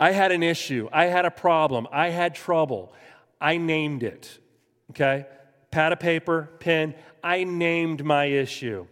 I 0.00 0.12
had 0.12 0.32
an 0.32 0.42
issue, 0.42 0.88
I 0.90 1.04
had 1.04 1.26
a 1.26 1.30
problem, 1.30 1.86
I 1.92 2.08
had 2.08 2.34
trouble. 2.34 2.94
I 3.38 3.58
named 3.58 4.02
it, 4.02 4.38
okay? 4.90 5.26
Pad 5.70 5.92
of 5.92 6.00
paper, 6.00 6.48
pen, 6.58 6.94
I 7.22 7.44
named 7.44 8.02
my 8.02 8.24
issue. 8.24 8.86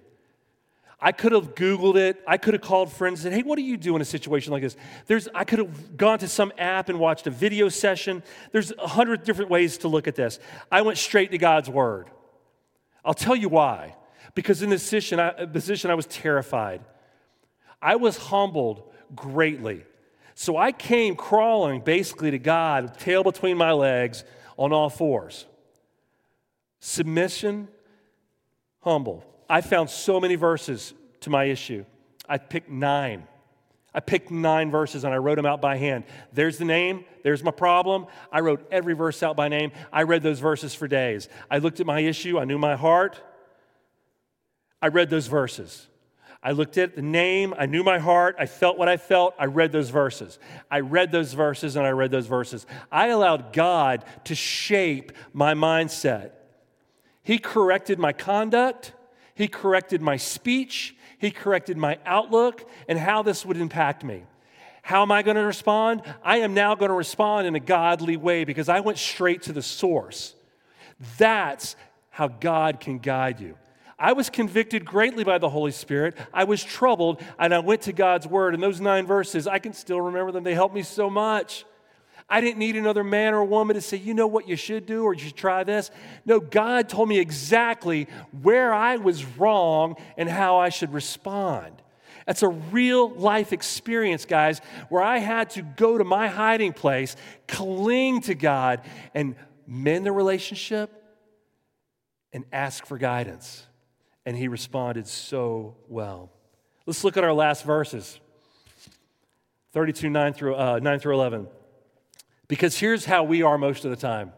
I 1.01 1.13
could 1.13 1.33
have 1.33 1.55
Googled 1.55 1.97
it. 1.97 2.23
I 2.27 2.37
could 2.37 2.53
have 2.53 2.63
called 2.63 2.93
friends 2.93 3.25
and 3.25 3.33
said, 3.33 3.37
hey, 3.39 3.43
what 3.43 3.57
do 3.57 3.63
you 3.63 3.79
do 3.79 3.97
in 3.97 4.03
a 4.03 4.05
situation 4.05 4.53
like 4.53 4.63
this? 4.63 4.77
There's, 5.07 5.29
I 5.35 5.45
could 5.45 5.61
have 5.61 5.97
gone 5.97 6.19
to 6.19 6.29
some 6.29 6.53
app 6.59 6.91
and 6.91 7.01
watched 7.01 7.27
a 7.27 7.31
video 7.31 7.71
session. 7.71 8.23
There's 8.53 8.71
a 8.73 8.87
hundred 8.87 9.25
different 9.25 9.51
ways 9.51 9.79
to 9.79 9.89
look 9.89 10.07
at 10.07 10.15
this. 10.15 10.39
I 10.71 10.83
went 10.83 10.99
straight 10.99 11.31
to 11.31 11.39
God's 11.39 11.71
Word. 11.71 12.11
I'll 13.03 13.15
tell 13.15 13.35
you 13.35 13.49
why 13.49 13.97
because 14.35 14.63
in 14.63 14.71
this 14.71 14.83
position 14.83 15.21
I, 15.21 15.29
uh, 15.31 15.47
position, 15.47 15.91
I 15.91 15.95
was 15.95 16.07
terrified. 16.07 16.83
I 17.81 17.97
was 17.97 18.17
humbled 18.17 18.93
greatly. 19.15 19.85
So 20.35 20.57
I 20.57 20.73
came 20.73 21.17
crawling 21.17 21.81
basically 21.81 22.31
to 22.31 22.39
God, 22.39 22.99
tail 22.99 23.23
between 23.23 23.57
my 23.57 23.73
legs, 23.73 24.25
on 24.57 24.73
all 24.73 24.91
fours. 24.91 25.47
Submission, 26.81 27.69
humble. 28.81 29.25
I 29.49 29.61
found 29.61 29.91
so 29.91 30.21
many 30.21 30.35
verses 30.35 30.95
to 31.21 31.31
my 31.31 31.45
issue. 31.45 31.85
I 32.29 32.39
picked 32.39 32.71
nine. 32.71 33.27
I 33.95 34.01
picked 34.01 34.31
nine 34.31 34.71
verses 34.71 35.05
and 35.05 35.13
I 35.13 35.19
wrote 35.19 35.37
them 35.37 35.47
out 35.47 35.61
by 35.61 35.77
hand. 35.77 36.05
There's 36.33 36.59
the 36.59 36.65
name, 36.65 37.05
there's 37.23 37.43
my 37.43 37.51
problem. 37.51 38.07
I 38.33 38.41
wrote 38.41 38.67
every 38.71 38.95
verse 38.95 39.23
out 39.23 39.37
by 39.37 39.49
name. 39.49 39.73
I 39.93 40.05
read 40.05 40.23
those 40.23 40.39
verses 40.39 40.75
for 40.75 40.89
days. 40.89 41.29
I 41.51 41.59
looked 41.59 41.81
at 41.81 41.87
my 41.87 42.01
issue, 42.01 42.39
I 42.39 42.45
knew 42.45 42.59
my 42.59 42.77
heart. 42.77 43.21
I 44.83 44.89
read 44.89 45.09
those 45.09 45.29
verses. 45.29 45.87
I 46.43 46.51
looked 46.51 46.77
at 46.77 46.97
the 46.97 47.03
name, 47.03 47.55
I 47.57 47.67
knew 47.67 47.85
my 47.85 48.01
heart, 48.01 48.35
I 48.37 48.47
felt 48.47 48.77
what 48.77 48.89
I 48.89 48.97
felt, 48.97 49.35
I 49.39 49.45
read 49.45 49.71
those 49.71 49.91
verses. 49.91 50.41
I 50.69 50.81
read 50.81 51.13
those 51.13 51.35
verses 51.35 51.77
and 51.77 51.87
I 51.87 51.91
read 51.91 52.11
those 52.11 52.27
verses. 52.27 52.67
I 52.91 53.09
allowed 53.09 53.53
God 53.53 54.05
to 54.25 54.35
shape 54.35 55.13
my 55.33 55.55
mindset. 55.55 56.33
He 57.23 57.39
corrected 57.39 58.01
my 58.01 58.13
conduct, 58.13 58.93
He 59.37 59.47
corrected 59.47 60.03
my 60.03 60.17
speech, 60.17 60.97
He 61.17 61.31
corrected 61.31 61.77
my 61.77 61.99
outlook, 62.05 62.69
and 62.89 62.99
how 62.99 63.23
this 63.23 63.47
would 63.47 63.57
impact 63.57 64.03
me. 64.03 64.25
How 64.83 65.03
am 65.03 65.13
I 65.13 65.23
going 65.23 65.37
to 65.37 65.45
respond? 65.45 66.03
I 66.25 66.39
am 66.39 66.55
now 66.55 66.75
going 66.75 66.89
to 66.89 66.95
respond 66.97 67.47
in 67.47 67.55
a 67.55 67.61
godly 67.61 68.17
way 68.17 68.43
because 68.43 68.69
I 68.69 68.81
went 68.81 68.99
straight 68.99 69.43
to 69.43 69.53
the 69.53 69.63
source. 69.63 70.35
That's 71.19 71.77
how 72.11 72.27
God 72.27 72.81
can 72.81 72.99
guide 72.99 73.39
you. 73.39 73.57
I 74.03 74.15
was 74.15 74.29
convicted 74.29 74.85
greatly 74.85 75.23
by 75.23 75.39
the 75.39 75.49
Holy 75.49 75.71
Spirit. 75.71 76.17
I 76.35 76.43
was 76.43 76.65
troubled, 76.65 77.23
and 77.39 77.55
I 77.55 77.61
went 77.61 77.83
to 77.83 77.93
God's 77.93 78.27
Word. 78.27 78.53
And 78.53 78.61
those 78.61 78.81
nine 78.81 79.07
verses, 79.07 79.47
I 79.47 79.61
can 79.61 79.73
still 79.73 80.01
remember 80.01 80.33
them. 80.33 80.43
They 80.43 80.55
helped 80.55 80.75
me 80.75 80.83
so 80.83 81.09
much. 81.09 81.65
I 82.29 82.41
didn't 82.41 82.59
need 82.59 82.75
another 82.75 83.05
man 83.05 83.33
or 83.33 83.45
woman 83.45 83.75
to 83.75 83.81
say, 83.81 83.99
you 83.99 84.13
know 84.13 84.27
what 84.27 84.49
you 84.49 84.57
should 84.57 84.87
do 84.87 85.05
or 85.05 85.15
you 85.15 85.21
should 85.21 85.37
try 85.37 85.63
this. 85.63 85.93
No, 86.25 86.41
God 86.41 86.89
told 86.89 87.09
me 87.09 87.21
exactly 87.21 88.09
where 88.43 88.75
I 88.75 88.97
was 88.97 89.25
wrong 89.25 89.95
and 90.17 90.29
how 90.29 90.57
I 90.59 90.71
should 90.71 90.93
respond. 90.93 91.81
That's 92.27 92.43
a 92.43 92.49
real 92.49 93.09
life 93.09 93.53
experience, 93.53 94.25
guys, 94.25 94.61
where 94.89 95.03
I 95.03 95.19
had 95.19 95.51
to 95.51 95.63
go 95.63 95.97
to 95.97 96.05
my 96.05 96.27
hiding 96.27 96.73
place, 96.73 97.15
cling 97.47 98.23
to 98.23 98.35
God, 98.35 98.81
and 99.15 99.37
mend 99.65 100.07
the 100.07 100.13
relationship 100.13 100.91
and 102.33 102.45
ask 102.53 102.85
for 102.85 102.99
guidance 102.99 103.67
and 104.25 104.37
he 104.37 104.49
responded 104.49 105.07
so 105.07 105.77
well. 105.89 106.31
Let's 106.87 107.05
look 107.05 107.17
at 107.17 107.25
our 107.25 107.33
last 107.33 107.65
verses 107.65 108.19
32, 109.73 110.11
9 110.11 110.33
through, 110.33 110.55
uh, 110.55 110.79
9 110.83 110.99
through 110.99 111.15
11. 111.15 111.49
Because 112.49 112.79
here's 112.79 113.05
how 113.05 113.25
we 113.25 113.43
are 113.43 113.57
most 113.57 113.85
of 113.85 113.91
the 113.91 113.97
time 113.97 114.33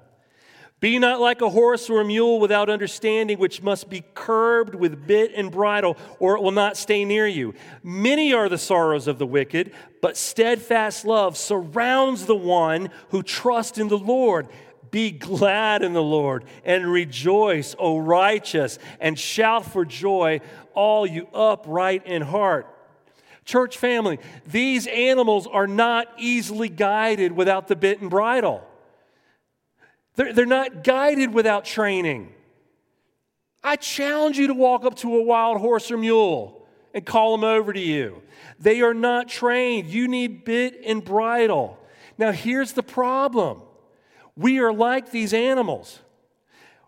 Be 0.78 0.98
not 0.98 1.20
like 1.20 1.40
a 1.40 1.50
horse 1.50 1.90
or 1.90 2.00
a 2.00 2.04
mule 2.04 2.38
without 2.38 2.70
understanding, 2.70 3.38
which 3.38 3.62
must 3.62 3.88
be 3.88 4.04
curbed 4.14 4.74
with 4.74 5.06
bit 5.06 5.32
and 5.34 5.50
bridle, 5.50 5.96
or 6.18 6.36
it 6.36 6.42
will 6.42 6.52
not 6.52 6.76
stay 6.76 7.04
near 7.04 7.26
you. 7.26 7.54
Many 7.82 8.32
are 8.32 8.48
the 8.48 8.58
sorrows 8.58 9.08
of 9.08 9.18
the 9.18 9.26
wicked, 9.26 9.72
but 10.00 10.16
steadfast 10.16 11.04
love 11.04 11.36
surrounds 11.36 12.26
the 12.26 12.36
one 12.36 12.90
who 13.08 13.22
trusts 13.22 13.78
in 13.78 13.88
the 13.88 13.98
Lord. 13.98 14.48
Be 14.94 15.10
glad 15.10 15.82
in 15.82 15.92
the 15.92 16.00
Lord 16.00 16.44
and 16.64 16.86
rejoice, 16.86 17.74
O 17.80 17.98
righteous, 17.98 18.78
and 19.00 19.18
shout 19.18 19.64
for 19.64 19.84
joy, 19.84 20.40
all 20.72 21.04
you 21.04 21.26
upright 21.34 22.06
in 22.06 22.22
heart. 22.22 22.68
Church 23.44 23.76
family, 23.76 24.20
these 24.46 24.86
animals 24.86 25.48
are 25.48 25.66
not 25.66 26.06
easily 26.16 26.68
guided 26.68 27.32
without 27.32 27.66
the 27.66 27.74
bit 27.74 28.02
and 28.02 28.08
bridle. 28.08 28.64
They're, 30.14 30.32
they're 30.32 30.46
not 30.46 30.84
guided 30.84 31.34
without 31.34 31.64
training. 31.64 32.32
I 33.64 33.74
challenge 33.74 34.38
you 34.38 34.46
to 34.46 34.54
walk 34.54 34.84
up 34.84 34.94
to 34.98 35.16
a 35.16 35.22
wild 35.24 35.60
horse 35.60 35.90
or 35.90 35.96
mule 35.96 36.68
and 36.94 37.04
call 37.04 37.36
them 37.36 37.42
over 37.42 37.72
to 37.72 37.80
you. 37.80 38.22
They 38.60 38.80
are 38.80 38.94
not 38.94 39.26
trained. 39.26 39.88
You 39.88 40.06
need 40.06 40.44
bit 40.44 40.80
and 40.86 41.04
bridle. 41.04 41.80
Now, 42.16 42.30
here's 42.30 42.74
the 42.74 42.84
problem 42.84 43.60
we 44.36 44.58
are 44.58 44.72
like 44.72 45.10
these 45.10 45.32
animals. 45.32 46.00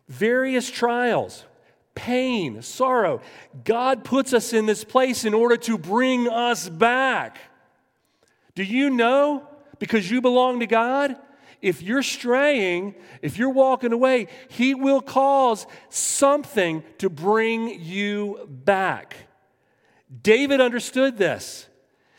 Various 0.08 0.70
trials, 0.70 1.44
pain, 1.94 2.62
sorrow. 2.62 3.20
God 3.64 4.04
puts 4.04 4.32
us 4.32 4.52
in 4.52 4.66
this 4.66 4.84
place 4.84 5.24
in 5.24 5.34
order 5.34 5.56
to 5.58 5.76
bring 5.78 6.28
us 6.28 6.68
back. 6.68 7.38
Do 8.54 8.62
you 8.62 8.90
know, 8.90 9.46
because 9.78 10.10
you 10.10 10.20
belong 10.20 10.60
to 10.60 10.66
God, 10.66 11.16
if 11.60 11.82
you're 11.82 12.02
straying, 12.02 12.94
if 13.22 13.38
you're 13.38 13.50
walking 13.50 13.92
away, 13.92 14.28
He 14.48 14.74
will 14.74 15.00
cause 15.00 15.66
something 15.88 16.84
to 16.98 17.10
bring 17.10 17.80
you 17.80 18.46
back. 18.48 19.16
David 20.22 20.60
understood 20.60 21.18
this. 21.18 21.66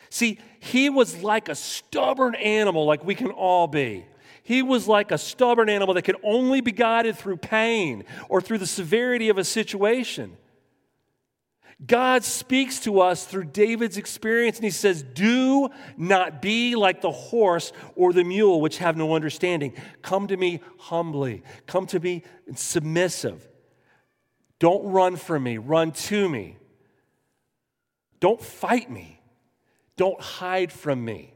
See, 0.09 0.39
he 0.59 0.89
was 0.89 1.21
like 1.23 1.49
a 1.49 1.55
stubborn 1.55 2.35
animal, 2.35 2.85
like 2.85 3.03
we 3.05 3.15
can 3.15 3.31
all 3.31 3.67
be. 3.67 4.05
He 4.47 4.61
was 4.61 4.87
like 4.87 5.11
a 5.11 5.17
stubborn 5.17 5.67
animal 5.67 5.95
that 5.95 6.03
could 6.03 6.15
only 6.23 6.61
be 6.61 6.71
guided 6.71 7.17
through 7.17 7.35
pain 7.35 8.05
or 8.29 8.39
through 8.39 8.59
the 8.59 8.65
severity 8.65 9.27
of 9.27 9.37
a 9.37 9.43
situation. 9.43 10.37
God 11.85 12.23
speaks 12.23 12.79
to 12.85 13.01
us 13.01 13.25
through 13.25 13.43
David's 13.43 13.97
experience, 13.97 14.55
and 14.55 14.63
he 14.63 14.71
says, 14.71 15.03
Do 15.03 15.67
not 15.97 16.41
be 16.41 16.77
like 16.77 17.01
the 17.01 17.11
horse 17.11 17.73
or 17.97 18.13
the 18.13 18.23
mule, 18.23 18.61
which 18.61 18.77
have 18.77 18.95
no 18.95 19.15
understanding. 19.15 19.73
Come 20.01 20.27
to 20.27 20.37
me 20.37 20.61
humbly, 20.79 21.43
come 21.65 21.85
to 21.87 21.99
me 21.99 22.23
submissive. 22.55 23.45
Don't 24.59 24.93
run 24.93 25.17
from 25.17 25.43
me, 25.43 25.57
run 25.57 25.91
to 25.91 26.29
me. 26.29 26.55
Don't 28.21 28.41
fight 28.41 28.89
me, 28.89 29.19
don't 29.97 30.21
hide 30.21 30.71
from 30.71 31.03
me. 31.03 31.33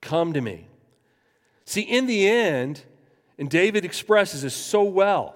Come 0.00 0.32
to 0.32 0.40
me. 0.40 0.68
See, 1.64 1.82
in 1.82 2.06
the 2.06 2.28
end, 2.28 2.82
and 3.38 3.48
David 3.48 3.84
expresses 3.84 4.42
this 4.42 4.54
so 4.54 4.82
well, 4.82 5.34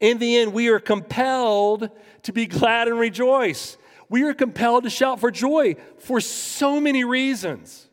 in 0.00 0.18
the 0.18 0.36
end, 0.36 0.52
we 0.52 0.68
are 0.68 0.80
compelled 0.80 1.88
to 2.24 2.32
be 2.32 2.46
glad 2.46 2.88
and 2.88 2.98
rejoice. 2.98 3.76
We 4.08 4.24
are 4.24 4.34
compelled 4.34 4.84
to 4.84 4.90
shout 4.90 5.20
for 5.20 5.30
joy 5.30 5.76
for 5.98 6.20
so 6.20 6.80
many 6.80 7.04
reasons. 7.04 7.88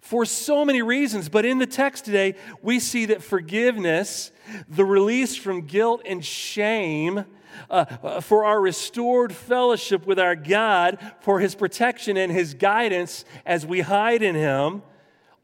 For 0.00 0.24
so 0.24 0.64
many 0.64 0.80
reasons. 0.80 1.28
But 1.28 1.44
in 1.44 1.58
the 1.58 1.66
text 1.66 2.04
today, 2.04 2.34
we 2.62 2.78
see 2.78 3.06
that 3.06 3.22
forgiveness, 3.22 4.30
the 4.68 4.84
release 4.84 5.36
from 5.36 5.62
guilt 5.62 6.02
and 6.06 6.24
shame, 6.24 7.24
uh, 7.68 7.84
uh, 8.02 8.20
for 8.20 8.44
our 8.44 8.60
restored 8.60 9.32
fellowship 9.32 10.06
with 10.06 10.18
our 10.18 10.36
God, 10.36 10.98
for 11.20 11.40
His 11.40 11.54
protection 11.54 12.16
and 12.16 12.30
His 12.30 12.54
guidance 12.54 13.24
as 13.44 13.66
we 13.66 13.80
hide 13.80 14.22
in 14.22 14.34
Him, 14.34 14.82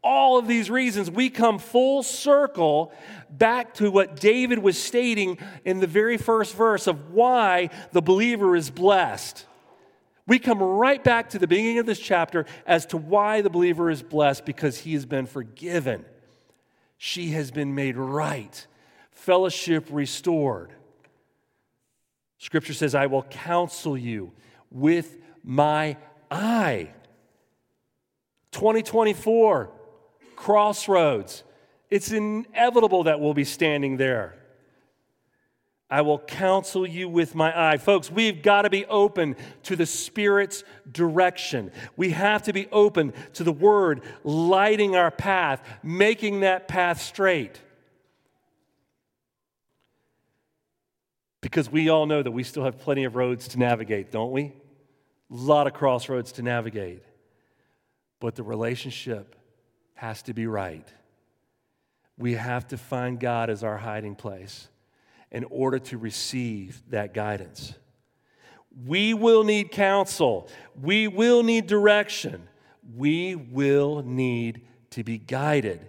all 0.05 0.37
of 0.37 0.47
these 0.47 0.69
reasons, 0.69 1.09
we 1.09 1.31
come 1.31 1.57
full 1.57 2.03
circle 2.03 2.93
back 3.29 3.73
to 3.73 3.89
what 3.89 4.17
David 4.17 4.59
was 4.59 4.81
stating 4.81 5.39
in 5.65 5.79
the 5.79 5.87
very 5.87 6.17
first 6.17 6.55
verse 6.55 6.85
of 6.85 7.11
why 7.11 7.71
the 7.91 8.03
believer 8.03 8.55
is 8.55 8.69
blessed. 8.69 9.45
We 10.27 10.37
come 10.37 10.61
right 10.61 11.03
back 11.03 11.31
to 11.31 11.39
the 11.39 11.47
beginning 11.47 11.79
of 11.79 11.87
this 11.87 11.99
chapter 11.99 12.45
as 12.67 12.85
to 12.87 12.97
why 12.97 13.41
the 13.41 13.49
believer 13.49 13.89
is 13.89 14.03
blessed 14.03 14.45
because 14.45 14.77
he 14.77 14.93
has 14.93 15.07
been 15.07 15.25
forgiven. 15.25 16.05
She 16.97 17.31
has 17.31 17.49
been 17.49 17.73
made 17.73 17.97
right, 17.97 18.67
fellowship 19.11 19.87
restored. 19.89 20.71
Scripture 22.37 22.73
says, 22.73 22.93
I 22.93 23.07
will 23.07 23.23
counsel 23.23 23.97
you 23.97 24.33
with 24.69 25.17
my 25.43 25.97
eye. 26.29 26.91
2024 28.51 29.71
crossroads. 30.35 31.43
It's 31.89 32.11
inevitable 32.11 33.03
that 33.03 33.19
we'll 33.19 33.33
be 33.33 33.43
standing 33.43 33.97
there. 33.97 34.35
I 35.89 36.01
will 36.01 36.17
counsel 36.17 36.85
you 36.87 37.07
with 37.07 37.35
my 37.35 37.71
eye. 37.71 37.77
Folks, 37.77 38.09
we've 38.09 38.41
got 38.41 38.63
to 38.63 38.71
be 38.71 38.85
open 38.87 39.35
to 39.63 39.75
the 39.75 39.85
Spirit's 39.85 40.63
direction. 40.91 41.71
We 41.95 42.09
have 42.09 42.43
to 42.43 42.53
be 42.53 42.67
open 42.71 43.13
to 43.33 43.43
the 43.43 43.51
Word 43.51 44.01
lighting 44.23 44.95
our 44.95 45.11
path, 45.11 45.61
making 45.83 46.39
that 46.39 46.67
path 46.67 47.01
straight. 47.01 47.61
Because 51.39 51.71
we 51.71 51.89
all 51.89 52.07
know 52.07 52.23
that 52.23 52.31
we 52.31 52.41
still 52.41 52.63
have 52.63 52.79
plenty 52.79 53.03
of 53.03 53.15
roads 53.15 53.47
to 53.49 53.59
navigate, 53.59 54.11
don't 54.11 54.31
we? 54.31 54.45
A 54.45 54.53
lot 55.29 55.67
of 55.67 55.73
crossroads 55.73 56.31
to 56.33 56.41
navigate. 56.41 57.03
But 58.19 58.33
the 58.33 58.41
relationship 58.41 59.35
has 59.95 60.21
to 60.23 60.33
be 60.33 60.47
right. 60.47 60.87
We 62.17 62.33
have 62.33 62.67
to 62.69 62.77
find 62.77 63.19
God 63.19 63.49
as 63.49 63.63
our 63.63 63.77
hiding 63.77 64.15
place 64.15 64.67
in 65.31 65.43
order 65.45 65.79
to 65.79 65.97
receive 65.97 66.81
that 66.89 67.13
guidance. 67.13 67.73
We 68.85 69.13
will 69.13 69.43
need 69.43 69.71
counsel. 69.71 70.49
We 70.81 71.07
will 71.07 71.43
need 71.43 71.67
direction. 71.67 72.47
We 72.95 73.35
will 73.35 74.03
need 74.03 74.61
to 74.91 75.03
be 75.03 75.17
guided. 75.17 75.85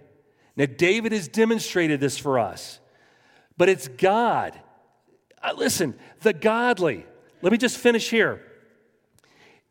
Now, 0.55 0.65
David 0.65 1.11
has 1.11 1.27
demonstrated 1.27 1.99
this 1.99 2.17
for 2.17 2.39
us, 2.39 2.79
but 3.57 3.69
it's 3.69 3.87
God. 3.87 4.59
Uh, 5.41 5.53
listen, 5.55 5.95
the 6.21 6.33
godly, 6.33 7.05
let 7.41 7.51
me 7.51 7.57
just 7.57 7.77
finish 7.77 8.09
here. 8.09 8.41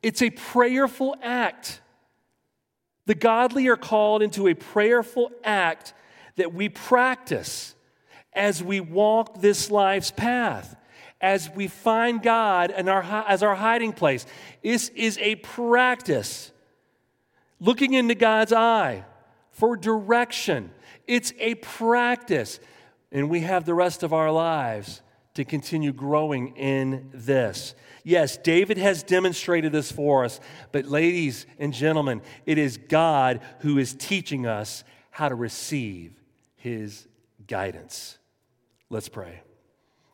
It's 0.03 0.23
a 0.23 0.31
prayerful 0.31 1.17
act 1.23 1.81
the 3.07 3.15
godly 3.15 3.69
are 3.69 3.77
called 3.77 4.23
into 4.23 4.49
a 4.49 4.55
prayerful 4.55 5.31
act 5.43 5.95
that 6.37 6.53
we 6.53 6.69
practice 6.69 7.75
as 8.33 8.63
we 8.63 8.81
walk 8.81 9.41
this 9.41 9.71
life's 9.71 10.11
path, 10.11 10.77
as 11.21 11.49
we 11.51 11.69
find 11.69 12.23
God 12.23 12.71
and 12.71 12.89
our, 12.89 13.03
as 13.27 13.43
our 13.43 13.55
hiding 13.55 13.93
place. 13.93 14.27
This 14.63 14.91
is 14.91 15.19
a 15.19 15.37
practice. 15.37 16.53
Looking 17.59 17.95
into 17.95 18.15
God's 18.15 18.53
eye 18.53 19.05
for 19.51 19.77
direction. 19.77 20.71
It's 21.07 21.33
a 21.39 21.55
practice. 21.55 22.61
And 23.11 23.31
we 23.31 23.41
have 23.41 23.65
the 23.65 23.73
rest 23.73 24.03
of 24.03 24.13
our 24.13 24.31
lives 24.31 25.01
to 25.35 25.45
continue 25.45 25.93
growing 25.93 26.57
in 26.57 27.09
this. 27.15 27.75
Yes, 28.09 28.37
David 28.37 28.79
has 28.79 29.03
demonstrated 29.03 29.73
this 29.73 29.91
for 29.91 30.25
us, 30.25 30.39
but 30.71 30.85
ladies 30.85 31.45
and 31.59 31.75
gentlemen, 31.75 32.23
it 32.47 32.57
is 32.57 32.77
God 32.77 33.41
who 33.63 33.79
is 33.79 33.95
teaching 33.95 34.47
us 34.47 34.85
how 35.11 35.29
to 35.29 35.35
receive 35.35 36.13
his 36.55 37.09
guidance. 37.49 38.19
Let's 38.91 39.09
pray. 39.09 39.41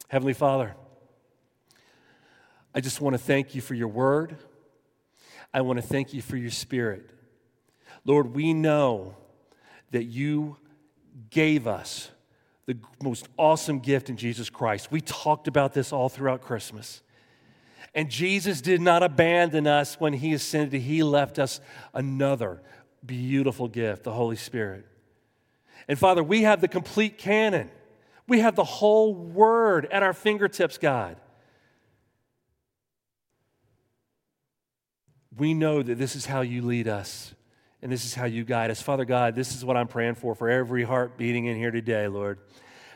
Heavenly 0.09 0.33
Father, 0.33 0.75
I 2.75 2.81
just 2.81 3.03
want 3.03 3.13
to 3.13 3.19
thank 3.19 3.55
you 3.55 3.61
for 3.61 3.75
your 3.75 3.89
word. 3.89 4.39
I 5.53 5.61
want 5.61 5.79
to 5.79 5.87
thank 5.87 6.15
you 6.15 6.23
for 6.23 6.39
your 6.39 6.51
spirit. 6.51 7.11
Lord, 8.07 8.35
we 8.35 8.55
know 8.55 9.17
that 9.91 10.05
you 10.05 10.57
gave 11.29 11.67
us 11.67 12.11
the 12.65 12.79
most 13.03 13.29
awesome 13.37 13.81
gift 13.81 14.09
in 14.09 14.17
Jesus 14.17 14.49
Christ. 14.49 14.91
We 14.91 15.03
talked 15.03 15.47
about 15.47 15.75
this 15.75 15.93
all 15.93 16.09
throughout 16.09 16.41
Christmas. 16.41 17.03
And 17.95 18.11
Jesus 18.11 18.61
did 18.61 18.81
not 18.81 19.03
abandon 19.03 19.67
us 19.67 20.01
when 20.01 20.15
he 20.15 20.33
ascended, 20.33 20.81
he 20.81 21.03
left 21.03 21.39
us 21.39 21.61
another 21.93 22.63
beautiful 23.05 23.69
gift, 23.69 24.05
the 24.05 24.13
Holy 24.13 24.37
Spirit. 24.37 24.87
And 25.89 25.99
Father, 25.99 26.23
we 26.23 26.43
have 26.43 26.61
the 26.61 26.69
complete 26.69 27.19
canon. 27.19 27.71
We 28.27 28.41
have 28.41 28.57
the 28.57 28.65
whole 28.65 29.15
word 29.15 29.87
at 29.91 30.03
our 30.03 30.13
fingertips, 30.13 30.79
God. 30.79 31.17
We 35.37 35.55
know 35.55 35.83
that 35.83 35.99
this 35.99 36.15
is 36.15 36.27
how 36.27 36.43
you 36.43 36.63
lead 36.63 36.89
us 36.89 37.35
and 37.83 37.91
this 37.91 38.05
is 38.05 38.15
how 38.15 38.27
you 38.27 38.45
guide 38.45 38.71
us. 38.71 38.81
Father 38.81 39.05
God, 39.05 39.35
this 39.35 39.55
is 39.55 39.65
what 39.65 39.77
I'm 39.77 39.89
praying 39.89 40.15
for 40.15 40.35
for 40.35 40.49
every 40.49 40.85
heart 40.85 41.19
beating 41.19 41.47
in 41.47 41.57
here 41.57 41.71
today, 41.71 42.07
Lord. 42.07 42.39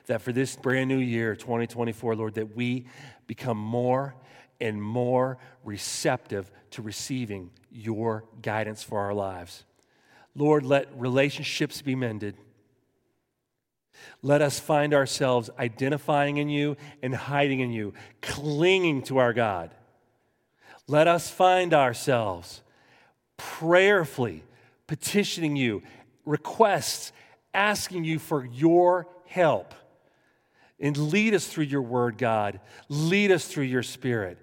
That 0.07 0.23
for 0.23 0.33
this 0.33 0.55
brand 0.55 0.89
new 0.89 0.99
year, 0.99 1.35
2024, 1.35 2.15
Lord, 2.15 2.35
that 2.35 2.55
we 2.55 2.87
become 3.27 3.59
more 3.59 4.15
and 4.61 4.83
more 4.83 5.39
receptive 5.65 6.51
to 6.71 6.83
receiving 6.83 7.51
your 7.71 8.25
guidance 8.43 8.83
for 8.83 9.01
our 9.01 9.15
lives. 9.15 9.65
Lord, 10.35 10.65
let 10.65 10.89
relationships 10.99 11.83
be 11.83 11.95
mended. 11.95 12.37
Let 14.23 14.43
us 14.43 14.59
find 14.59 14.93
ourselves 14.93 15.51
identifying 15.59 16.37
in 16.37 16.49
you 16.49 16.77
and 17.03 17.15
hiding 17.15 17.61
in 17.61 17.71
you, 17.71 17.95
clinging 18.21 19.03
to 19.05 19.19
our 19.19 19.33
God. 19.33 19.71
Let 20.87 21.09
us 21.09 21.31
find 21.31 21.75
ourselves 21.75 22.63
prayerfully 23.37 24.45
petitioning 24.87 25.57
you, 25.57 25.83
requests, 26.25 27.13
asking 27.53 28.05
you 28.05 28.19
for 28.19 28.45
your 28.45 29.09
help. 29.27 29.75
And 30.79 30.97
lead 30.97 31.35
us 31.35 31.47
through 31.47 31.65
your 31.65 31.83
word, 31.83 32.19
God. 32.19 32.61
Lead 32.89 33.33
us 33.33 33.47
through 33.47 33.65
your 33.65 33.83
spirit. 33.83 34.39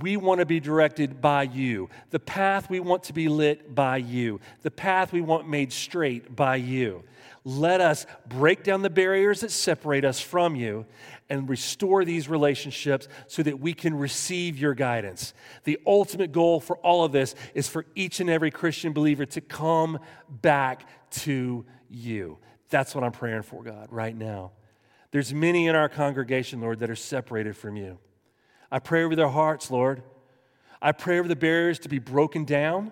We 0.00 0.16
want 0.16 0.40
to 0.40 0.46
be 0.46 0.60
directed 0.60 1.20
by 1.20 1.42
you. 1.42 1.90
The 2.08 2.18
path 2.18 2.70
we 2.70 2.80
want 2.80 3.04
to 3.04 3.12
be 3.12 3.28
lit 3.28 3.74
by 3.74 3.98
you. 3.98 4.40
The 4.62 4.70
path 4.70 5.12
we 5.12 5.20
want 5.20 5.48
made 5.48 5.72
straight 5.72 6.34
by 6.34 6.56
you. 6.56 7.04
Let 7.44 7.82
us 7.82 8.06
break 8.26 8.62
down 8.62 8.80
the 8.80 8.88
barriers 8.88 9.40
that 9.40 9.50
separate 9.50 10.06
us 10.06 10.18
from 10.18 10.56
you 10.56 10.86
and 11.28 11.46
restore 11.48 12.04
these 12.04 12.28
relationships 12.28 13.08
so 13.26 13.42
that 13.42 13.60
we 13.60 13.74
can 13.74 13.94
receive 13.94 14.58
your 14.58 14.74
guidance. 14.74 15.34
The 15.64 15.78
ultimate 15.86 16.32
goal 16.32 16.60
for 16.60 16.78
all 16.78 17.04
of 17.04 17.12
this 17.12 17.34
is 17.54 17.68
for 17.68 17.84
each 17.94 18.20
and 18.20 18.30
every 18.30 18.50
Christian 18.50 18.94
believer 18.94 19.26
to 19.26 19.42
come 19.42 19.98
back 20.28 20.88
to 21.10 21.66
you. 21.90 22.38
That's 22.70 22.94
what 22.94 23.04
I'm 23.04 23.12
praying 23.12 23.42
for, 23.42 23.62
God, 23.62 23.88
right 23.90 24.16
now. 24.16 24.52
There's 25.14 25.32
many 25.32 25.68
in 25.68 25.76
our 25.76 25.88
congregation, 25.88 26.60
Lord, 26.60 26.80
that 26.80 26.90
are 26.90 26.96
separated 26.96 27.56
from 27.56 27.76
you. 27.76 27.98
I 28.68 28.80
pray 28.80 29.04
over 29.04 29.14
their 29.14 29.28
hearts, 29.28 29.70
Lord. 29.70 30.02
I 30.82 30.90
pray 30.90 31.20
over 31.20 31.28
the 31.28 31.36
barriers 31.36 31.78
to 31.78 31.88
be 31.88 32.00
broken 32.00 32.44
down. 32.44 32.90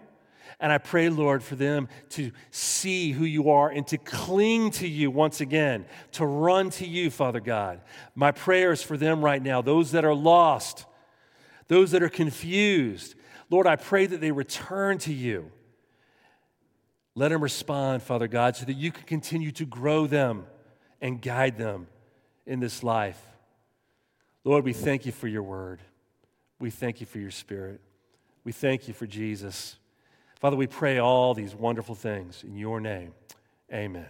And 0.61 0.70
I 0.70 0.79
pray, 0.79 1.09
Lord, 1.09 1.43
for 1.43 1.57
them 1.57 1.89
to 2.11 2.31
see 2.53 3.11
who 3.11 3.25
you 3.25 3.51
are 3.51 3.70
and 3.70 3.85
to 3.89 3.99
cling 3.99 4.70
to 4.70 4.87
you 4.87 5.11
once 5.11 5.41
again, 5.41 5.85
to 6.12 6.25
run 6.25 6.70
to 6.70 6.87
you, 6.87 7.11
Father 7.11 7.41
God. 7.41 7.81
My 8.14 8.31
prayer 8.31 8.70
is 8.70 8.85
for 8.85 8.97
them 8.97 9.25
right 9.25 9.43
now, 9.43 9.61
those 9.61 9.91
that 9.91 10.05
are 10.05 10.14
lost, 10.14 10.87
those 11.66 11.91
that 11.91 12.05
are 12.05 12.09
confused. 12.09 13.16
Lord, 13.51 13.66
I 13.66 13.75
pray 13.75 14.07
that 14.07 14.20
they 14.20 14.31
return 14.31 14.99
to 14.99 15.12
you. 15.12 15.51
Let 17.16 17.31
them 17.31 17.43
respond, 17.43 18.05
Father 18.05 18.29
God, 18.29 18.55
so 18.55 18.64
that 18.66 18.77
you 18.77 18.93
can 18.93 19.07
continue 19.07 19.51
to 19.51 19.66
grow 19.66 20.07
them 20.07 20.47
and 21.01 21.20
guide 21.20 21.59
them 21.59 21.89
in 22.47 22.61
this 22.61 22.82
life. 22.82 23.20
Lord, 24.45 24.64
we 24.64 24.72
thank 24.72 25.07
you 25.07 25.12
for 25.12 25.28
your 25.28 25.43
word. 25.43 25.80
We 26.59 26.70
thank 26.70 27.01
you 27.01 27.07
for 27.07 27.18
your 27.18 27.30
spirit. 27.30 27.80
We 28.45 28.53
thank 28.53 28.88
you 28.88 28.95
for 28.95 29.07
Jesus. 29.07 29.76
Father, 30.40 30.57
we 30.57 30.66
pray 30.66 30.99
all 30.99 31.34
these 31.34 31.55
wonderful 31.55 31.95
things 31.95 32.43
in 32.43 32.57
your 32.57 32.80
name. 32.80 33.14
Amen. 33.72 34.07